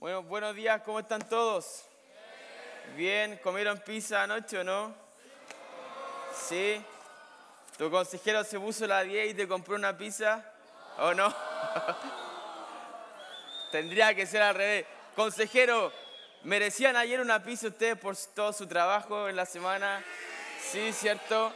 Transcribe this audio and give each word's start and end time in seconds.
Bueno, 0.00 0.22
buenos 0.22 0.56
días, 0.56 0.80
¿cómo 0.80 1.00
están 1.00 1.20
todos? 1.28 1.82
Bien, 2.96 3.38
¿comieron 3.42 3.76
pizza 3.80 4.22
anoche 4.22 4.56
o 4.56 4.64
no? 4.64 4.94
Sí. 6.34 6.82
¿Tu 7.76 7.90
consejero 7.90 8.42
se 8.42 8.58
puso 8.58 8.86
la 8.86 9.02
10 9.02 9.32
y 9.32 9.34
te 9.34 9.46
compró 9.46 9.74
una 9.74 9.94
pizza? 9.98 10.42
¿O 11.00 11.12
no? 11.12 11.30
Tendría 13.72 14.14
que 14.14 14.24
ser 14.24 14.40
al 14.40 14.54
revés. 14.54 14.86
Consejero, 15.14 15.92
¿merecían 16.44 16.96
ayer 16.96 17.20
una 17.20 17.42
pizza 17.42 17.68
ustedes 17.68 17.98
por 17.98 18.16
todo 18.34 18.54
su 18.54 18.66
trabajo 18.66 19.28
en 19.28 19.36
la 19.36 19.44
semana? 19.44 20.02
Sí, 20.62 20.94
¿cierto? 20.94 21.52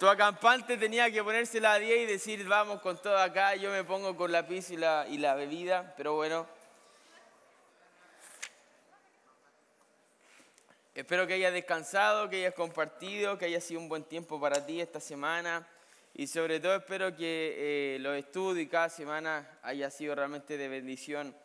Tu 0.00 0.08
acampante 0.08 0.78
tenía 0.78 1.10
que 1.10 1.22
ponerse 1.22 1.60
la 1.60 1.78
10 1.78 1.98
y 1.98 2.06
decir, 2.06 2.48
vamos 2.48 2.80
con 2.80 2.96
todo 2.96 3.18
acá, 3.18 3.54
yo 3.54 3.70
me 3.70 3.84
pongo 3.84 4.16
con 4.16 4.32
la 4.32 4.46
pizza 4.46 4.72
y 4.72 4.76
la, 4.78 5.06
y 5.10 5.18
la 5.18 5.34
bebida, 5.34 5.92
pero 5.94 6.14
bueno, 6.14 6.55
Espero 10.96 11.26
que 11.26 11.34
hayas 11.34 11.52
descansado, 11.52 12.30
que 12.30 12.36
hayas 12.36 12.54
compartido, 12.54 13.36
que 13.36 13.44
haya 13.44 13.60
sido 13.60 13.80
un 13.80 13.88
buen 13.90 14.04
tiempo 14.04 14.40
para 14.40 14.64
ti 14.64 14.80
esta 14.80 14.98
semana 14.98 15.68
y 16.14 16.26
sobre 16.26 16.58
todo 16.58 16.74
espero 16.74 17.14
que 17.14 17.96
eh, 17.96 17.98
los 18.00 18.16
estudios 18.16 18.66
cada 18.70 18.88
semana 18.88 19.58
haya 19.62 19.90
sido 19.90 20.14
realmente 20.14 20.56
de 20.56 20.68
bendición 20.68 21.36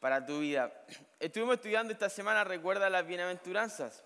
para 0.00 0.24
tu 0.24 0.40
vida. 0.40 0.72
Estuvimos 1.20 1.56
estudiando 1.56 1.92
esta 1.92 2.08
semana, 2.08 2.44
recuerda 2.44 2.88
las 2.88 3.06
bienaventuranzas. 3.06 4.02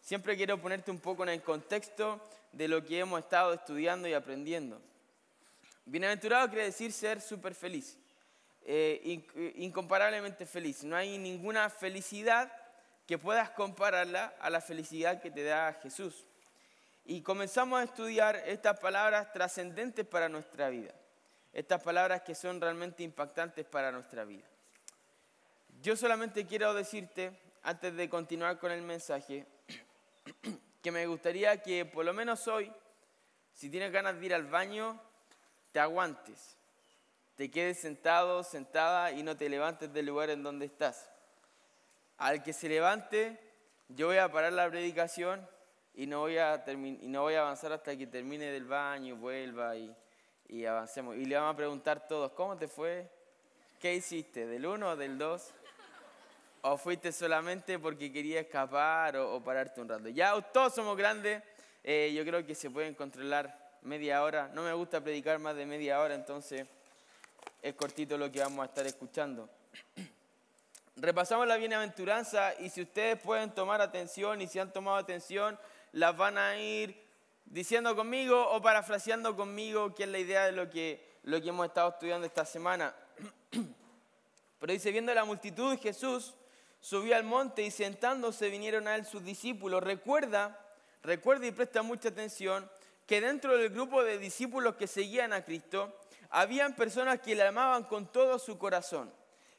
Siempre 0.00 0.36
quiero 0.36 0.62
ponerte 0.62 0.92
un 0.92 1.00
poco 1.00 1.24
en 1.24 1.30
el 1.30 1.42
contexto 1.42 2.20
de 2.52 2.68
lo 2.68 2.84
que 2.84 3.00
hemos 3.00 3.18
estado 3.18 3.52
estudiando 3.52 4.06
y 4.06 4.14
aprendiendo. 4.14 4.80
Bienaventurado 5.86 6.48
quiere 6.50 6.66
decir 6.66 6.92
ser 6.92 7.20
súper 7.20 7.52
feliz, 7.52 7.98
eh, 8.62 9.52
incomparablemente 9.56 10.46
feliz. 10.46 10.84
No 10.84 10.94
hay 10.94 11.18
ninguna 11.18 11.68
felicidad 11.68 12.48
que 13.06 13.18
puedas 13.18 13.50
compararla 13.50 14.34
a 14.40 14.50
la 14.50 14.60
felicidad 14.60 15.20
que 15.20 15.30
te 15.30 15.44
da 15.44 15.72
Jesús. 15.74 16.26
Y 17.04 17.22
comenzamos 17.22 17.80
a 17.80 17.84
estudiar 17.84 18.36
estas 18.46 18.80
palabras 18.80 19.32
trascendentes 19.32 20.04
para 20.04 20.28
nuestra 20.28 20.68
vida, 20.70 20.92
estas 21.52 21.80
palabras 21.82 22.22
que 22.22 22.34
son 22.34 22.60
realmente 22.60 23.04
impactantes 23.04 23.64
para 23.64 23.92
nuestra 23.92 24.24
vida. 24.24 24.44
Yo 25.80 25.94
solamente 25.96 26.46
quiero 26.46 26.74
decirte, 26.74 27.38
antes 27.62 27.94
de 27.94 28.08
continuar 28.08 28.58
con 28.58 28.72
el 28.72 28.82
mensaje, 28.82 29.46
que 30.82 30.90
me 30.90 31.06
gustaría 31.06 31.62
que 31.62 31.84
por 31.84 32.04
lo 32.04 32.12
menos 32.12 32.48
hoy, 32.48 32.72
si 33.54 33.70
tienes 33.70 33.92
ganas 33.92 34.18
de 34.18 34.26
ir 34.26 34.34
al 34.34 34.46
baño, 34.46 35.00
te 35.70 35.78
aguantes, 35.78 36.56
te 37.36 37.52
quedes 37.52 37.78
sentado, 37.78 38.42
sentada 38.42 39.12
y 39.12 39.22
no 39.22 39.36
te 39.36 39.48
levantes 39.48 39.92
del 39.92 40.06
lugar 40.06 40.30
en 40.30 40.42
donde 40.42 40.66
estás 40.66 41.08
al 42.18 42.42
que 42.42 42.52
se 42.52 42.68
levante, 42.68 43.38
yo 43.88 44.08
voy 44.08 44.16
a 44.16 44.30
parar 44.30 44.52
la 44.52 44.68
predicación 44.68 45.46
y 45.94 46.06
no 46.06 46.20
voy 46.20 46.38
a, 46.38 46.64
y 46.66 47.08
no 47.08 47.22
voy 47.22 47.34
a 47.34 47.40
avanzar 47.40 47.72
hasta 47.72 47.96
que 47.96 48.06
termine 48.06 48.46
del 48.46 48.64
baño, 48.64 49.16
vuelva 49.16 49.76
y, 49.76 49.94
y 50.48 50.64
avancemos. 50.64 51.16
Y 51.16 51.24
le 51.24 51.36
vamos 51.36 51.54
a 51.54 51.56
preguntar 51.56 52.06
todos, 52.06 52.32
¿cómo 52.32 52.56
te 52.56 52.68
fue? 52.68 53.10
¿Qué 53.78 53.94
hiciste? 53.94 54.46
¿Del 54.46 54.66
1 54.66 54.88
o 54.88 54.96
del 54.96 55.18
2? 55.18 55.54
¿O 56.62 56.76
fuiste 56.76 57.12
solamente 57.12 57.78
porque 57.78 58.12
quería 58.12 58.40
escapar 58.40 59.16
o, 59.16 59.40
pararte 59.40 59.80
un 59.80 59.88
rato? 59.88 60.08
Ya 60.08 60.40
todos 60.40 60.74
somos 60.74 60.96
grandes, 60.96 61.42
eh, 61.84 62.12
yo 62.14 62.24
creo 62.24 62.44
que 62.44 62.54
se 62.54 62.70
pueden 62.70 62.94
controlar 62.94 63.76
media 63.82 64.22
hora. 64.22 64.50
No 64.52 64.62
me 64.62 64.72
gusta 64.72 65.00
predicar 65.00 65.38
más 65.38 65.54
de 65.54 65.66
media 65.66 66.00
hora, 66.00 66.14
entonces 66.14 66.66
es 67.62 67.74
cortito 67.74 68.18
lo 68.18 68.30
que 68.32 68.40
vamos 68.40 68.62
a 68.62 68.66
estar 68.66 68.86
escuchando 68.86 69.48
repasamos 70.96 71.46
la 71.46 71.58
bienaventuranza 71.58 72.54
y 72.58 72.70
si 72.70 72.82
ustedes 72.82 73.20
pueden 73.20 73.50
tomar 73.50 73.80
atención 73.80 74.40
y 74.40 74.46
si 74.46 74.58
han 74.58 74.72
tomado 74.72 74.96
atención, 74.96 75.58
las 75.92 76.16
van 76.16 76.38
a 76.38 76.58
ir 76.58 77.04
diciendo 77.44 77.94
conmigo 77.94 78.50
o 78.50 78.60
parafraseando 78.62 79.36
conmigo, 79.36 79.94
que 79.94 80.04
es 80.04 80.08
la 80.08 80.18
idea 80.18 80.46
de 80.46 80.52
lo 80.52 80.70
que, 80.70 81.18
lo 81.24 81.40
que 81.40 81.50
hemos 81.50 81.66
estado 81.66 81.90
estudiando 81.90 82.26
esta 82.26 82.44
semana. 82.44 82.94
Pero 84.58 84.72
dice, 84.72 84.90
viendo 84.90 85.12
la 85.12 85.24
multitud, 85.24 85.78
Jesús 85.78 86.34
subió 86.80 87.14
al 87.14 87.24
monte 87.24 87.62
y 87.62 87.70
sentándose 87.70 88.48
vinieron 88.48 88.88
a 88.88 88.96
él 88.96 89.04
sus 89.04 89.22
discípulos. 89.22 89.82
Recuerda, 89.82 90.58
recuerda 91.02 91.46
y 91.46 91.52
presta 91.52 91.82
mucha 91.82 92.08
atención 92.08 92.70
que 93.06 93.20
dentro 93.20 93.56
del 93.56 93.68
grupo 93.68 94.02
de 94.02 94.18
discípulos 94.18 94.76
que 94.76 94.86
seguían 94.86 95.32
a 95.32 95.44
Cristo, 95.44 95.94
habían 96.30 96.74
personas 96.74 97.20
que 97.20 97.34
le 97.34 97.42
amaban 97.42 97.84
con 97.84 98.10
todo 98.10 98.38
su 98.38 98.58
corazón 98.58 99.12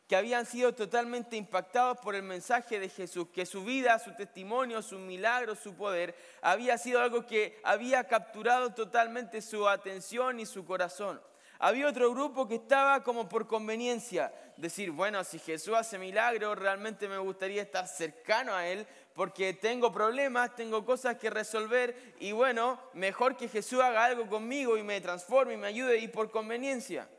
que 0.08 0.16
habían 0.16 0.46
sido 0.46 0.74
totalmente 0.74 1.36
impactados 1.36 1.98
por 1.98 2.16
el 2.16 2.24
mensaje 2.24 2.80
de 2.80 2.88
Jesús, 2.88 3.28
que 3.34 3.46
su 3.46 3.66
vida, 3.66 4.00
su 4.00 4.16
testimonio, 4.16 4.82
su 4.82 4.98
milagro, 5.00 5.54
su 5.54 5.76
poder, 5.76 6.16
había 6.42 6.78
sido 6.78 7.02
algo 7.02 7.26
que 7.26 7.60
había 7.64 8.06
capturado 8.06 8.74
totalmente 8.74 9.42
su 9.42 9.68
atención 9.68 10.40
y 10.40 10.46
su 10.46 10.66
corazón. 10.66 11.22
Había 11.60 11.88
otro 11.88 12.12
grupo 12.12 12.48
que 12.48 12.56
estaba 12.56 13.04
como 13.04 13.28
por 13.28 13.48
conveniencia, 13.48 14.32
decir, 14.58 14.92
bueno, 14.92 15.24
si 15.24 15.40
Jesús 15.40 15.74
hace 15.76 15.98
milagro, 15.98 16.56
realmente 16.56 17.10
me 17.10 17.18
gustaría 17.18 17.64
estar 17.64 17.88
cercano 17.88 18.54
a 18.54 18.68
Él, 18.68 18.88
porque 19.14 19.54
tengo 19.54 19.92
problemas, 19.92 20.56
tengo 20.56 20.86
cosas 20.86 21.18
que 21.18 21.32
resolver, 21.32 22.16
y 22.20 22.32
bueno, 22.32 22.80
mejor 22.94 23.36
que 23.36 23.50
Jesús 23.50 23.82
haga 23.82 24.06
algo 24.06 24.28
conmigo 24.28 24.78
y 24.78 24.84
me 24.84 25.02
transforme 25.02 25.56
y 25.56 25.58
me 25.58 25.68
ayude, 25.68 25.98
y 25.98 26.08
por 26.08 26.30
conveniencia. 26.30 27.10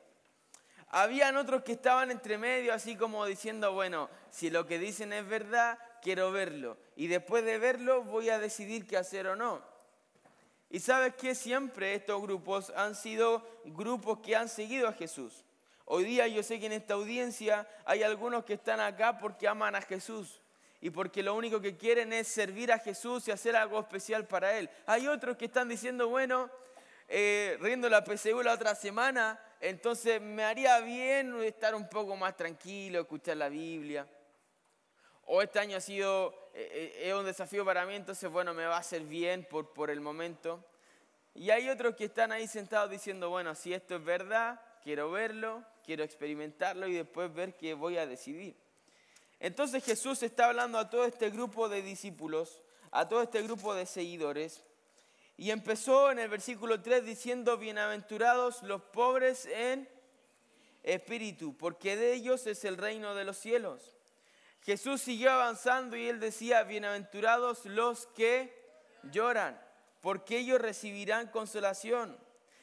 Habían 0.90 1.36
otros 1.36 1.62
que 1.62 1.72
estaban 1.72 2.10
entre 2.10 2.38
medio, 2.38 2.72
así 2.72 2.96
como 2.96 3.26
diciendo, 3.26 3.72
bueno, 3.72 4.08
si 4.30 4.48
lo 4.48 4.66
que 4.66 4.78
dicen 4.78 5.12
es 5.12 5.26
verdad, 5.28 5.78
quiero 6.00 6.32
verlo. 6.32 6.78
Y 6.96 7.08
después 7.08 7.44
de 7.44 7.58
verlo 7.58 8.02
voy 8.04 8.30
a 8.30 8.38
decidir 8.38 8.86
qué 8.86 8.96
hacer 8.96 9.26
o 9.26 9.36
no. 9.36 9.62
Y 10.70 10.80
sabes 10.80 11.14
que 11.14 11.34
siempre 11.34 11.94
estos 11.94 12.20
grupos 12.22 12.70
han 12.76 12.94
sido 12.94 13.46
grupos 13.64 14.20
que 14.20 14.36
han 14.36 14.48
seguido 14.48 14.88
a 14.88 14.92
Jesús. 14.92 15.44
Hoy 15.84 16.04
día 16.04 16.28
yo 16.28 16.42
sé 16.42 16.60
que 16.60 16.66
en 16.66 16.72
esta 16.72 16.94
audiencia 16.94 17.66
hay 17.86 18.02
algunos 18.02 18.44
que 18.44 18.54
están 18.54 18.80
acá 18.80 19.18
porque 19.18 19.48
aman 19.48 19.74
a 19.74 19.80
Jesús 19.80 20.40
y 20.80 20.90
porque 20.90 21.22
lo 21.22 21.34
único 21.34 21.60
que 21.60 21.76
quieren 21.76 22.12
es 22.12 22.28
servir 22.28 22.70
a 22.70 22.78
Jesús 22.78 23.26
y 23.26 23.30
hacer 23.30 23.56
algo 23.56 23.80
especial 23.80 24.26
para 24.26 24.58
Él. 24.58 24.68
Hay 24.86 25.08
otros 25.08 25.36
que 25.36 25.46
están 25.46 25.68
diciendo, 25.68 26.08
bueno, 26.08 26.50
eh, 27.08 27.56
riendo 27.60 27.88
la 27.88 28.04
PSU 28.04 28.42
la 28.42 28.52
otra 28.52 28.74
semana, 28.74 29.40
entonces 29.60 30.20
me 30.20 30.44
haría 30.44 30.80
bien 30.80 31.40
estar 31.42 31.74
un 31.74 31.88
poco 31.88 32.16
más 32.16 32.36
tranquilo, 32.36 33.00
escuchar 33.00 33.36
la 33.36 33.48
Biblia. 33.48 34.06
O 35.24 35.42
este 35.42 35.58
año 35.58 35.76
ha 35.76 35.80
sido, 35.80 36.50
eh, 36.54 37.00
eh, 37.02 37.14
un 37.14 37.24
desafío 37.24 37.64
para 37.64 37.84
mí, 37.84 37.94
entonces 37.94 38.30
bueno, 38.30 38.54
me 38.54 38.64
va 38.64 38.76
a 38.76 38.80
hacer 38.80 39.02
bien 39.02 39.44
por, 39.44 39.72
por 39.72 39.90
el 39.90 40.00
momento. 40.00 40.64
Y 41.34 41.50
hay 41.50 41.68
otros 41.68 41.94
que 41.96 42.04
están 42.04 42.32
ahí 42.32 42.48
sentados 42.48 42.90
diciendo, 42.90 43.30
bueno, 43.30 43.54
si 43.54 43.74
esto 43.74 43.96
es 43.96 44.04
verdad, 44.04 44.60
quiero 44.82 45.10
verlo, 45.10 45.64
quiero 45.84 46.02
experimentarlo 46.02 46.86
y 46.86 46.94
después 46.94 47.32
ver 47.32 47.56
qué 47.56 47.74
voy 47.74 47.98
a 47.98 48.06
decidir. 48.06 48.56
Entonces 49.40 49.84
Jesús 49.84 50.22
está 50.22 50.46
hablando 50.46 50.78
a 50.78 50.90
todo 50.90 51.04
este 51.04 51.30
grupo 51.30 51.68
de 51.68 51.82
discípulos, 51.82 52.62
a 52.90 53.08
todo 53.08 53.22
este 53.22 53.42
grupo 53.42 53.74
de 53.74 53.86
seguidores, 53.86 54.64
y 55.38 55.52
empezó 55.52 56.10
en 56.10 56.18
el 56.18 56.28
versículo 56.28 56.82
3 56.82 57.04
diciendo, 57.04 57.56
bienaventurados 57.58 58.64
los 58.64 58.82
pobres 58.82 59.46
en 59.46 59.88
espíritu, 60.82 61.56
porque 61.56 61.96
de 61.96 62.12
ellos 62.12 62.48
es 62.48 62.64
el 62.64 62.76
reino 62.76 63.14
de 63.14 63.24
los 63.24 63.38
cielos. 63.38 63.94
Jesús 64.62 65.00
siguió 65.00 65.30
avanzando 65.30 65.96
y 65.96 66.08
él 66.08 66.18
decía, 66.18 66.64
bienaventurados 66.64 67.66
los 67.66 68.08
que 68.08 68.52
lloran, 69.12 69.62
porque 70.00 70.38
ellos 70.38 70.60
recibirán 70.60 71.28
consolación. 71.28 72.18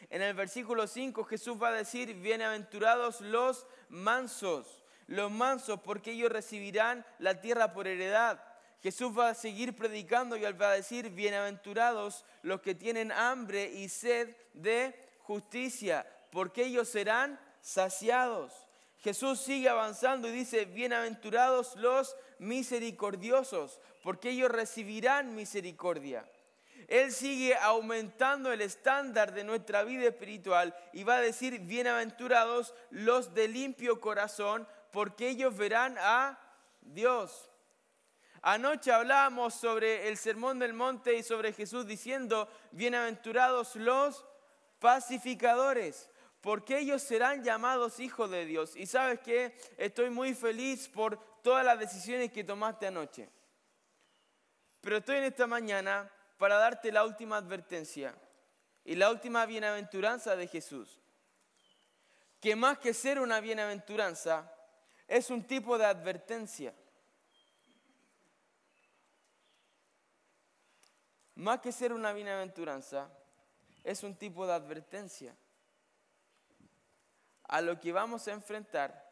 En 0.10 0.22
el 0.22 0.34
versículo 0.34 0.86
5 0.86 1.24
Jesús 1.24 1.58
va 1.62 1.70
a 1.70 1.72
decir, 1.72 2.14
bienaventurados 2.16 3.22
los 3.22 3.68
mansos, 3.88 4.84
los 5.08 5.32
mansos, 5.32 5.80
porque 5.80 6.12
ellos 6.12 6.30
recibirán 6.30 7.06
la 7.20 7.40
tierra 7.40 7.72
por 7.72 7.88
heredad. 7.88 8.44
Jesús 8.82 9.18
va 9.18 9.30
a 9.30 9.34
seguir 9.34 9.76
predicando 9.76 10.38
y 10.38 10.42
va 10.42 10.72
a 10.72 10.76
decir, 10.76 11.10
bienaventurados 11.10 12.24
los 12.44 12.62
que 12.62 12.76
tienen 12.76 13.12
hambre 13.12 13.72
y 13.72 13.90
sed 13.90 14.36
de 14.54 14.94
justicia, 15.20 16.06
porque 16.32 16.66
ellos 16.66 16.88
serán 16.88 17.40
saciados. 17.62 18.54
Jesús 19.00 19.40
sigue 19.40 19.70
avanzando 19.70 20.28
y 20.28 20.32
dice, 20.32 20.66
bienaventurados 20.66 21.76
los 21.76 22.16
misericordiosos, 22.40 23.80
porque 24.04 24.30
ellos 24.30 24.52
recibirán 24.52 25.36
misericordia. 25.36 26.26
Él 26.88 27.12
sigue 27.12 27.56
aumentando 27.56 28.52
el 28.52 28.62
estándar 28.62 29.34
de 29.34 29.44
nuestra 29.44 29.84
vida 29.84 30.08
espiritual 30.08 30.76
y 30.94 31.04
va 31.04 31.16
a 31.16 31.22
decir, 31.22 31.60
bienaventurados 31.60 32.76
los 32.92 33.34
de 33.34 33.48
limpio 33.48 34.00
corazón, 34.00 34.68
porque 34.92 35.30
ellos 35.30 35.58
verán 35.58 35.98
a 36.00 36.40
Dios. 36.82 37.50
Anoche 38.48 38.92
hablábamos 38.92 39.56
sobre 39.56 40.08
el 40.08 40.18
sermón 40.18 40.60
del 40.60 40.72
monte 40.72 41.16
y 41.16 41.24
sobre 41.24 41.52
Jesús 41.52 41.88
diciendo, 41.88 42.48
bienaventurados 42.70 43.76
los 43.76 44.24
pacificadores, 44.78 46.12
porque 46.42 46.78
ellos 46.78 47.02
serán 47.02 47.44
llamados 47.44 48.00
hijos 48.00 48.30
de 48.30 48.46
Dios. 48.46 48.76
Y 48.76 48.86
sabes 48.86 49.20
que 49.22 49.58
estoy 49.78 50.12
muy 50.12 50.36
feliz 50.36 50.88
por 50.88 51.18
todas 51.42 51.66
las 51.66 51.80
decisiones 51.80 52.32
que 52.32 52.44
tomaste 52.44 52.86
anoche. 52.86 53.32
Pero 54.80 54.98
estoy 54.98 55.16
en 55.16 55.24
esta 55.24 55.48
mañana 55.48 56.08
para 56.38 56.58
darte 56.58 56.92
la 56.92 57.04
última 57.04 57.38
advertencia 57.38 58.14
y 58.84 58.94
la 58.94 59.10
última 59.10 59.48
bienaventuranza 59.48 60.36
de 60.36 60.46
Jesús. 60.46 61.00
Que 62.40 62.56
más 62.56 62.78
que 62.78 62.94
ser 62.94 63.20
una 63.20 63.40
bienaventuranza, 63.40 64.54
es 65.08 65.32
un 65.32 65.48
tipo 65.48 65.80
de 65.80 65.86
advertencia. 65.86 66.76
Más 71.36 71.60
que 71.60 71.72
ser 71.72 71.94
una 71.94 72.14
bienaventuranza, 72.14 73.10
es 73.84 74.04
un 74.04 74.16
tipo 74.16 74.48
de 74.48 74.54
advertencia 74.54 75.36
a 77.44 77.62
lo 77.62 77.80
que 77.80 77.92
vamos 77.92 78.28
a 78.28 78.34
enfrentar 78.34 79.06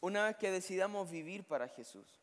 una 0.00 0.24
vez 0.24 0.36
que 0.36 0.50
decidamos 0.50 1.10
vivir 1.10 1.44
para 1.44 1.68
Jesús. 1.68 2.20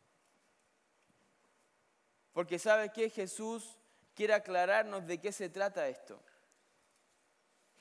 Porque 2.34 2.60
sabe 2.60 2.92
que 2.92 3.10
Jesús 3.10 3.78
quiere 4.14 4.34
aclararnos 4.34 5.06
de 5.08 5.20
qué 5.20 5.32
se 5.32 5.50
trata 5.50 5.88
esto. 5.88 6.20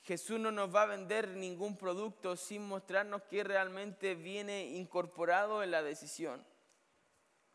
Jesús 0.03 0.39
no 0.39 0.53
nos 0.53 0.75
va 0.75 0.83
a 0.83 0.87
vender 0.87 1.29
ningún 1.29 1.77
producto 1.77 2.37
sin 2.37 2.63
mostrarnos 2.69 3.23
qué 3.23 3.43
realmente 3.43 4.15
viene 4.15 4.67
incorporado 4.67 5.63
en 5.63 5.71
la 5.71 5.83
decisión 5.83 6.45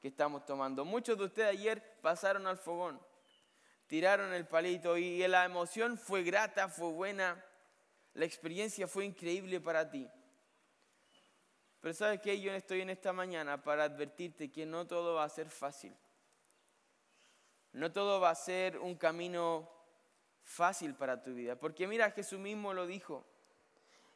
que 0.01 0.07
estamos 0.07 0.45
tomando. 0.45 0.83
Muchos 0.83 1.17
de 1.17 1.25
ustedes 1.25 1.49
ayer 1.49 1.99
pasaron 2.01 2.47
al 2.47 2.57
fogón, 2.57 2.99
tiraron 3.89 4.31
el 4.33 4.45
palito 4.45 4.97
y 4.97 5.27
la 5.27 5.43
emoción 5.43 5.97
fue 5.97 6.21
grata, 6.21 6.69
fue 6.69 6.91
buena, 6.91 7.43
la 8.13 8.23
experiencia 8.23 8.87
fue 8.87 9.03
increíble 9.03 9.59
para 9.59 9.89
ti. 9.89 10.07
Pero 11.81 11.93
sabes 11.95 12.21
que 12.21 12.39
yo 12.39 12.53
estoy 12.53 12.81
en 12.81 12.91
esta 12.91 13.13
mañana 13.13 13.63
para 13.63 13.85
advertirte 13.85 14.51
que 14.51 14.67
no 14.67 14.85
todo 14.85 15.15
va 15.15 15.23
a 15.23 15.29
ser 15.29 15.49
fácil. 15.49 15.95
No 17.71 17.91
todo 17.91 18.19
va 18.19 18.29
a 18.29 18.35
ser 18.35 18.77
un 18.77 18.95
camino 18.95 19.67
fácil 20.43 20.93
para 20.93 21.23
tu 21.23 21.33
vida. 21.33 21.55
Porque 21.55 21.87
mira, 21.87 22.11
Jesús 22.11 22.39
mismo 22.39 22.73
lo 22.73 22.85
dijo. 22.85 23.25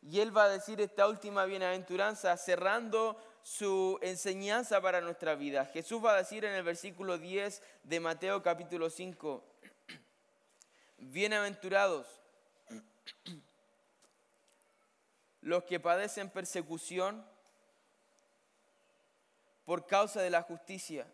Y 0.03 0.19
Él 0.19 0.35
va 0.35 0.43
a 0.43 0.49
decir 0.49 0.81
esta 0.81 1.07
última 1.07 1.45
bienaventuranza 1.45 2.37
cerrando 2.37 3.17
su 3.41 3.97
enseñanza 4.03 4.81
para 4.81 5.01
nuestra 5.01 5.33
vida. 5.33 5.65
Jesús 5.65 6.03
va 6.03 6.13
a 6.13 6.17
decir 6.17 6.45
en 6.45 6.53
el 6.53 6.63
versículo 6.63 7.17
10 7.17 7.63
de 7.83 7.99
Mateo 7.99 8.43
capítulo 8.43 8.89
5, 8.89 9.52
bienaventurados 10.97 12.07
los 15.41 15.63
que 15.65 15.79
padecen 15.79 16.29
persecución 16.29 17.25
por 19.65 19.85
causa 19.87 20.21
de 20.21 20.29
la 20.29 20.41
justicia, 20.41 21.05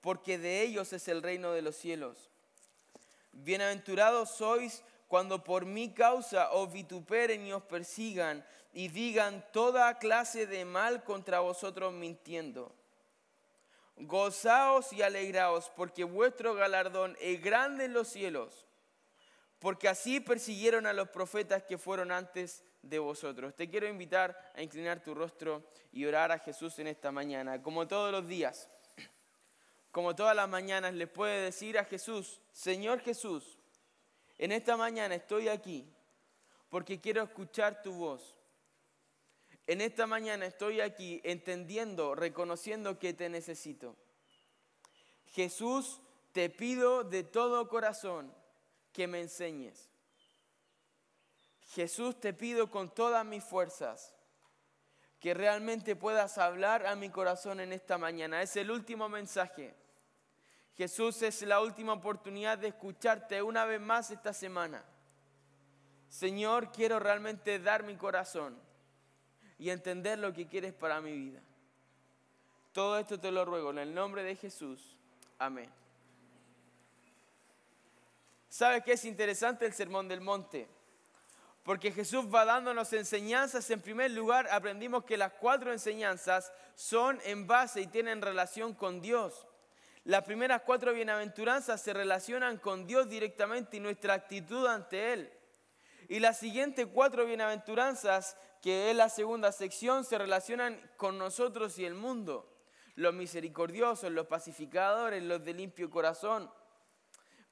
porque 0.00 0.38
de 0.38 0.62
ellos 0.62 0.92
es 0.92 1.08
el 1.08 1.22
reino 1.22 1.52
de 1.52 1.62
los 1.62 1.76
cielos. 1.76 2.30
Bienaventurados 3.32 4.30
sois 4.30 4.82
cuando 5.06 5.44
por 5.44 5.64
mi 5.64 5.92
causa 5.92 6.50
os 6.52 6.72
vituperen 6.72 7.46
y 7.46 7.52
os 7.52 7.62
persigan 7.62 8.44
y 8.72 8.88
digan 8.88 9.44
toda 9.52 9.98
clase 9.98 10.46
de 10.46 10.64
mal 10.64 11.02
contra 11.04 11.40
vosotros 11.40 11.92
mintiendo. 11.92 12.74
Gozaos 13.96 14.92
y 14.92 15.02
alegraos, 15.02 15.70
porque 15.74 16.04
vuestro 16.04 16.54
galardón 16.54 17.16
es 17.20 17.42
grande 17.42 17.86
en 17.86 17.94
los 17.94 18.08
cielos, 18.08 18.67
porque 19.58 19.88
así 19.88 20.20
persiguieron 20.20 20.86
a 20.86 20.92
los 20.92 21.08
profetas 21.08 21.62
que 21.64 21.78
fueron 21.78 22.12
antes 22.12 22.62
de 22.82 22.98
vosotros. 22.98 23.54
Te 23.56 23.68
quiero 23.68 23.88
invitar 23.88 24.52
a 24.54 24.62
inclinar 24.62 25.02
tu 25.02 25.14
rostro 25.14 25.64
y 25.92 26.04
orar 26.04 26.30
a 26.30 26.38
Jesús 26.38 26.78
en 26.78 26.86
esta 26.86 27.10
mañana. 27.10 27.60
Como 27.62 27.88
todos 27.88 28.12
los 28.12 28.26
días, 28.28 28.68
como 29.90 30.14
todas 30.14 30.36
las 30.36 30.48
mañanas, 30.48 30.94
le 30.94 31.06
puede 31.06 31.42
decir 31.42 31.78
a 31.78 31.84
Jesús, 31.84 32.40
Señor 32.52 33.00
Jesús, 33.00 33.58
en 34.38 34.52
esta 34.52 34.76
mañana 34.76 35.16
estoy 35.16 35.48
aquí 35.48 35.84
porque 36.68 37.00
quiero 37.00 37.22
escuchar 37.22 37.82
tu 37.82 37.92
voz. 37.92 38.36
En 39.66 39.80
esta 39.80 40.06
mañana 40.06 40.46
estoy 40.46 40.80
aquí 40.80 41.20
entendiendo, 41.24 42.14
reconociendo 42.14 42.98
que 42.98 43.12
te 43.12 43.28
necesito. 43.28 43.96
Jesús, 45.32 46.00
te 46.32 46.48
pido 46.48 47.04
de 47.04 47.24
todo 47.24 47.68
corazón 47.68 48.32
que 48.92 49.06
me 49.06 49.20
enseñes. 49.20 49.88
Jesús, 51.70 52.18
te 52.18 52.32
pido 52.32 52.70
con 52.70 52.92
todas 52.94 53.24
mis 53.24 53.44
fuerzas 53.44 54.14
que 55.20 55.34
realmente 55.34 55.96
puedas 55.96 56.38
hablar 56.38 56.86
a 56.86 56.94
mi 56.94 57.10
corazón 57.10 57.60
en 57.60 57.72
esta 57.72 57.98
mañana. 57.98 58.40
Es 58.40 58.56
el 58.56 58.70
último 58.70 59.08
mensaje. 59.08 59.74
Jesús 60.76 61.22
es 61.22 61.42
la 61.42 61.60
última 61.60 61.92
oportunidad 61.92 62.56
de 62.58 62.68
escucharte 62.68 63.42
una 63.42 63.64
vez 63.64 63.80
más 63.80 64.10
esta 64.10 64.32
semana. 64.32 64.84
Señor, 66.08 66.70
quiero 66.70 67.00
realmente 67.00 67.58
dar 67.58 67.82
mi 67.82 67.96
corazón 67.96 68.56
y 69.58 69.70
entender 69.70 70.18
lo 70.20 70.32
que 70.32 70.46
quieres 70.46 70.72
para 70.72 71.00
mi 71.00 71.12
vida. 71.12 71.40
Todo 72.72 72.98
esto 72.98 73.18
te 73.18 73.32
lo 73.32 73.44
ruego 73.44 73.70
en 73.70 73.78
el 73.78 73.92
nombre 73.92 74.22
de 74.22 74.36
Jesús. 74.36 74.96
Amén. 75.38 75.68
¿Sabe 78.48 78.82
qué 78.82 78.92
es 78.92 79.04
interesante 79.04 79.66
el 79.66 79.72
Sermón 79.72 80.08
del 80.08 80.20
Monte? 80.20 80.68
porque 81.68 81.92
Jesús 81.92 82.24
va 82.34 82.46
dándonos 82.46 82.94
enseñanzas. 82.94 83.68
En 83.68 83.82
primer 83.82 84.10
lugar, 84.12 84.48
aprendimos 84.50 85.04
que 85.04 85.18
las 85.18 85.34
cuatro 85.34 85.70
enseñanzas 85.70 86.50
son 86.74 87.20
en 87.26 87.46
base 87.46 87.82
y 87.82 87.86
tienen 87.86 88.22
relación 88.22 88.72
con 88.72 89.02
Dios. 89.02 89.46
Las 90.04 90.24
primeras 90.24 90.62
cuatro 90.62 90.94
bienaventuranzas 90.94 91.82
se 91.82 91.92
relacionan 91.92 92.56
con 92.56 92.86
Dios 92.86 93.10
directamente 93.10 93.76
y 93.76 93.80
nuestra 93.80 94.14
actitud 94.14 94.66
ante 94.66 95.12
Él. 95.12 95.30
Y 96.08 96.20
las 96.20 96.38
siguientes 96.38 96.86
cuatro 96.86 97.26
bienaventuranzas, 97.26 98.38
que 98.62 98.90
es 98.90 98.96
la 98.96 99.10
segunda 99.10 99.52
sección, 99.52 100.06
se 100.06 100.16
relacionan 100.16 100.80
con 100.96 101.18
nosotros 101.18 101.78
y 101.78 101.84
el 101.84 101.92
mundo. 101.92 102.50
Los 102.94 103.12
misericordiosos, 103.12 104.10
los 104.10 104.26
pacificadores, 104.26 105.22
los 105.22 105.44
de 105.44 105.52
limpio 105.52 105.90
corazón. 105.90 106.50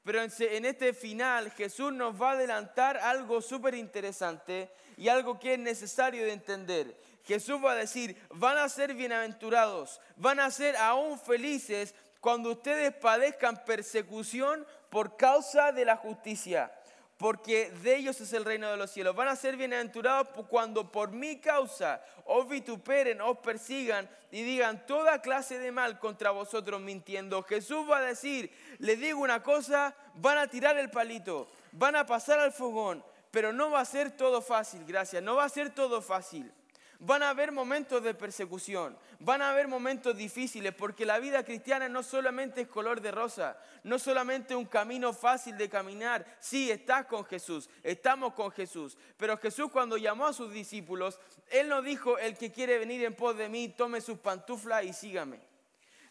Pero 0.06 0.23
en 0.23 0.64
este 0.64 0.93
final 0.93 1.50
Jesús 1.50 1.93
nos 1.93 2.14
va 2.14 2.31
a 2.31 2.35
adelantar 2.35 2.97
algo 2.97 3.43
súper 3.43 3.75
interesante 3.75 4.70
y 4.97 5.08
algo 5.08 5.37
que 5.37 5.55
es 5.55 5.58
necesario 5.58 6.23
de 6.23 6.32
entender. 6.32 6.97
Jesús 7.25 7.56
va 7.62 7.73
a 7.73 7.75
decir, 7.75 8.17
van 8.31 8.56
a 8.56 8.69
ser 8.69 8.94
bienaventurados, 8.94 10.00
van 10.14 10.38
a 10.38 10.49
ser 10.53 10.76
aún 10.76 11.19
felices 11.19 11.93
cuando 12.20 12.53
ustedes 12.53 12.94
padezcan 12.94 13.65
persecución 13.65 14.65
por 14.91 15.17
causa 15.17 15.72
de 15.72 15.84
la 15.84 15.96
justicia 15.96 16.70
porque 17.17 17.70
de 17.82 17.96
ellos 17.96 18.20
es 18.20 18.32
el 18.32 18.44
reino 18.44 18.70
de 18.70 18.77
los 18.77 18.91
cielos. 18.91 19.17
Van 19.17 19.29
a 19.29 19.37
ser 19.37 19.56
bienaventurados 19.56 20.29
cuando 20.49 20.91
por 20.91 21.11
mi 21.11 21.41
causa 21.41 22.03
os 22.27 22.49
vituperen, 22.49 23.20
os 23.20 23.39
persigan 23.39 24.08
y 24.31 24.43
digan 24.43 24.87
toda 24.87 25.23
clase 25.23 25.58
de 25.58 25.73
mal 25.73 25.99
contra 25.99 26.31
vosotros 26.31 26.81
mintiendo. 26.81 27.43
Jesús 27.43 27.89
va 27.89 27.99
a 27.99 28.03
decir, 28.03 28.51
les 28.79 29.01
digo 29.01 29.20
una 29.20 29.43
cosa, 29.43 29.94
van 30.15 30.39
a 30.39 30.49
tirar 30.49 30.77
el 30.77 30.91
palito, 30.91 31.49
van 31.73 31.96
a 31.96 32.05
pasar 32.05 32.39
al 32.39 32.53
fogón, 32.53 33.03
pero 33.31 33.53
no 33.53 33.70
va 33.70 33.81
a 33.81 33.85
ser 33.87 34.11
todo 34.11 34.43
fácil, 34.43 34.85
gracias, 34.85 35.23
no 35.23 35.37
va 35.37 35.44
a 35.44 35.49
ser 35.49 35.75
todo 35.75 36.03
fácil. 36.03 36.53
Van 36.98 37.22
a 37.22 37.31
haber 37.31 37.53
momentos 37.53 38.03
de 38.03 38.15
persecución, 38.15 38.96
van 39.20 39.43
a 39.43 39.50
haber 39.50 39.69
momentos 39.69 40.17
difíciles, 40.17 40.74
porque 40.74 41.05
la 41.05 41.19
vida 41.19 41.44
cristiana 41.44 41.88
no 41.88 42.03
solamente 42.03 42.62
es 42.62 42.69
color 42.69 43.00
de 43.00 43.10
rosa, 43.10 43.58
no 43.82 43.98
solamente 43.98 44.55
un 44.55 44.65
camino 44.65 45.12
fácil 45.12 45.58
de 45.58 45.69
caminar. 45.69 46.26
Sí, 46.41 46.70
estás 46.70 47.06
con 47.06 47.24
Jesús, 47.24 47.69
estamos 47.82 48.34
con 48.34 48.50
Jesús. 48.50 48.96
Pero 49.17 49.36
Jesús 49.38 49.70
cuando 49.70 49.96
llamó 49.96 50.26
a 50.26 50.32
sus 50.32 50.53
discípulos, 50.53 51.20
Él 51.50 51.69
no 51.69 51.82
dijo, 51.82 52.19
el 52.19 52.36
que 52.36 52.53
quiere 52.53 52.79
venir 52.79 53.05
en 53.05 53.15
pos 53.15 53.36
de 53.36 53.48
mí, 53.48 53.69
tome 53.69 54.00
sus 54.00 54.19
pantuflas 54.19 54.84
y 54.84 54.93
sígame. 54.93 55.56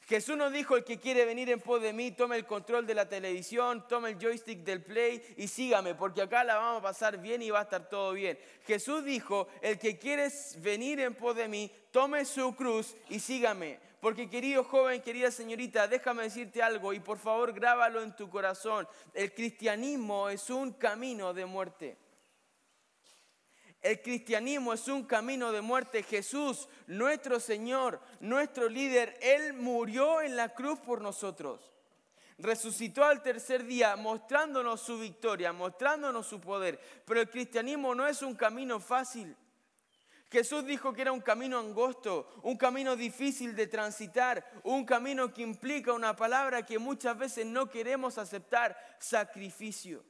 Jesús 0.07 0.37
nos 0.37 0.53
dijo, 0.53 0.77
el 0.77 0.83
que 0.83 0.99
quiere 0.99 1.25
venir 1.25 1.49
en 1.49 1.59
pos 1.59 1.81
de 1.81 1.91
mí, 1.91 2.11
tome 2.11 2.35
el 2.35 2.45
control 2.45 2.85
de 2.85 2.93
la 2.93 3.09
televisión, 3.09 3.87
tome 3.87 4.11
el 4.11 4.19
joystick 4.19 4.59
del 4.59 4.83
play 4.83 5.19
y 5.35 5.47
sígame, 5.47 5.95
porque 5.95 6.21
acá 6.21 6.43
la 6.43 6.57
vamos 6.57 6.79
a 6.79 6.83
pasar 6.83 7.17
bien 7.19 7.41
y 7.41 7.49
va 7.49 7.61
a 7.61 7.63
estar 7.63 7.89
todo 7.89 8.13
bien. 8.13 8.37
Jesús 8.67 9.03
dijo, 9.03 9.47
el 9.63 9.79
que 9.79 9.97
quiere 9.97 10.29
venir 10.59 10.99
en 10.99 11.15
pos 11.15 11.35
de 11.35 11.47
mí, 11.47 11.71
tome 11.89 12.23
su 12.25 12.55
cruz 12.55 12.95
y 13.09 13.19
sígame. 13.19 13.79
Porque 13.99 14.29
querido 14.29 14.63
joven, 14.63 15.01
querida 15.01 15.31
señorita, 15.31 15.87
déjame 15.87 16.21
decirte 16.21 16.61
algo 16.61 16.93
y 16.93 16.99
por 16.99 17.17
favor 17.17 17.51
grábalo 17.53 18.03
en 18.03 18.15
tu 18.15 18.29
corazón. 18.29 18.87
El 19.11 19.33
cristianismo 19.33 20.29
es 20.29 20.51
un 20.51 20.73
camino 20.73 21.33
de 21.33 21.47
muerte. 21.47 21.97
El 23.85 24.01
cristianismo 24.01 24.73
es 24.73 24.87
un 24.87 25.03
camino 25.03 25.51
de 25.51 25.61
muerte. 25.61 26.01
Jesús, 26.01 26.67
nuestro 26.87 27.39
Señor, 27.39 28.01
nuestro 28.19 28.67
líder, 28.67 29.15
Él 29.21 29.53
murió 29.53 30.23
en 30.23 30.35
la 30.35 30.55
cruz 30.55 30.79
por 30.79 31.01
nosotros. 31.01 31.71
Resucitó 32.39 33.03
al 33.03 33.21
tercer 33.21 33.63
día 33.63 33.95
mostrándonos 33.95 34.81
su 34.81 34.97
victoria, 34.97 35.53
mostrándonos 35.53 36.25
su 36.25 36.41
poder. 36.41 36.79
Pero 37.05 37.21
el 37.21 37.29
cristianismo 37.29 37.93
no 37.93 38.07
es 38.07 38.23
un 38.23 38.33
camino 38.33 38.79
fácil. 38.79 39.37
Jesús 40.31 40.65
dijo 40.65 40.91
que 40.91 41.03
era 41.03 41.11
un 41.11 41.21
camino 41.21 41.59
angosto, 41.59 42.27
un 42.41 42.57
camino 42.57 42.95
difícil 42.95 43.55
de 43.55 43.67
transitar, 43.67 44.43
un 44.63 44.83
camino 44.83 45.31
que 45.31 45.43
implica 45.43 45.93
una 45.93 46.15
palabra 46.15 46.65
que 46.65 46.79
muchas 46.79 47.15
veces 47.15 47.45
no 47.45 47.69
queremos 47.69 48.17
aceptar, 48.17 48.97
sacrificio. 48.97 50.03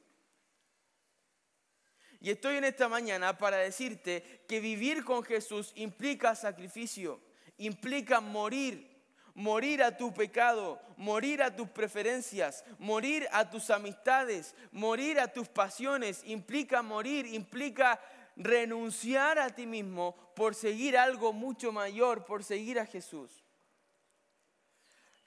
Y 2.26 2.30
estoy 2.30 2.56
en 2.56 2.64
esta 2.64 2.88
mañana 2.88 3.38
para 3.38 3.58
decirte 3.58 4.42
que 4.48 4.58
vivir 4.58 5.04
con 5.04 5.22
Jesús 5.22 5.70
implica 5.76 6.34
sacrificio, 6.34 7.20
implica 7.56 8.20
morir, 8.20 9.00
morir 9.32 9.80
a 9.80 9.96
tu 9.96 10.12
pecado, 10.12 10.80
morir 10.96 11.40
a 11.40 11.54
tus 11.54 11.68
preferencias, 11.68 12.64
morir 12.80 13.28
a 13.30 13.48
tus 13.48 13.70
amistades, 13.70 14.56
morir 14.72 15.20
a 15.20 15.28
tus 15.28 15.46
pasiones, 15.46 16.22
implica 16.24 16.82
morir, 16.82 17.26
implica 17.26 18.00
renunciar 18.34 19.38
a 19.38 19.50
ti 19.50 19.64
mismo 19.64 20.16
por 20.34 20.56
seguir 20.56 20.98
algo 20.98 21.32
mucho 21.32 21.70
mayor, 21.70 22.24
por 22.24 22.42
seguir 22.42 22.80
a 22.80 22.86
Jesús. 22.86 23.30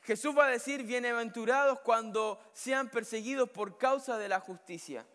Jesús 0.02 0.38
va 0.38 0.48
a 0.48 0.52
decir, 0.52 0.84
bienaventurados 0.84 1.80
cuando 1.80 2.42
sean 2.52 2.90
perseguidos 2.90 3.50
por 3.52 3.78
causa 3.78 4.18
de 4.18 4.28
la 4.28 4.42
justicia. 4.42 5.06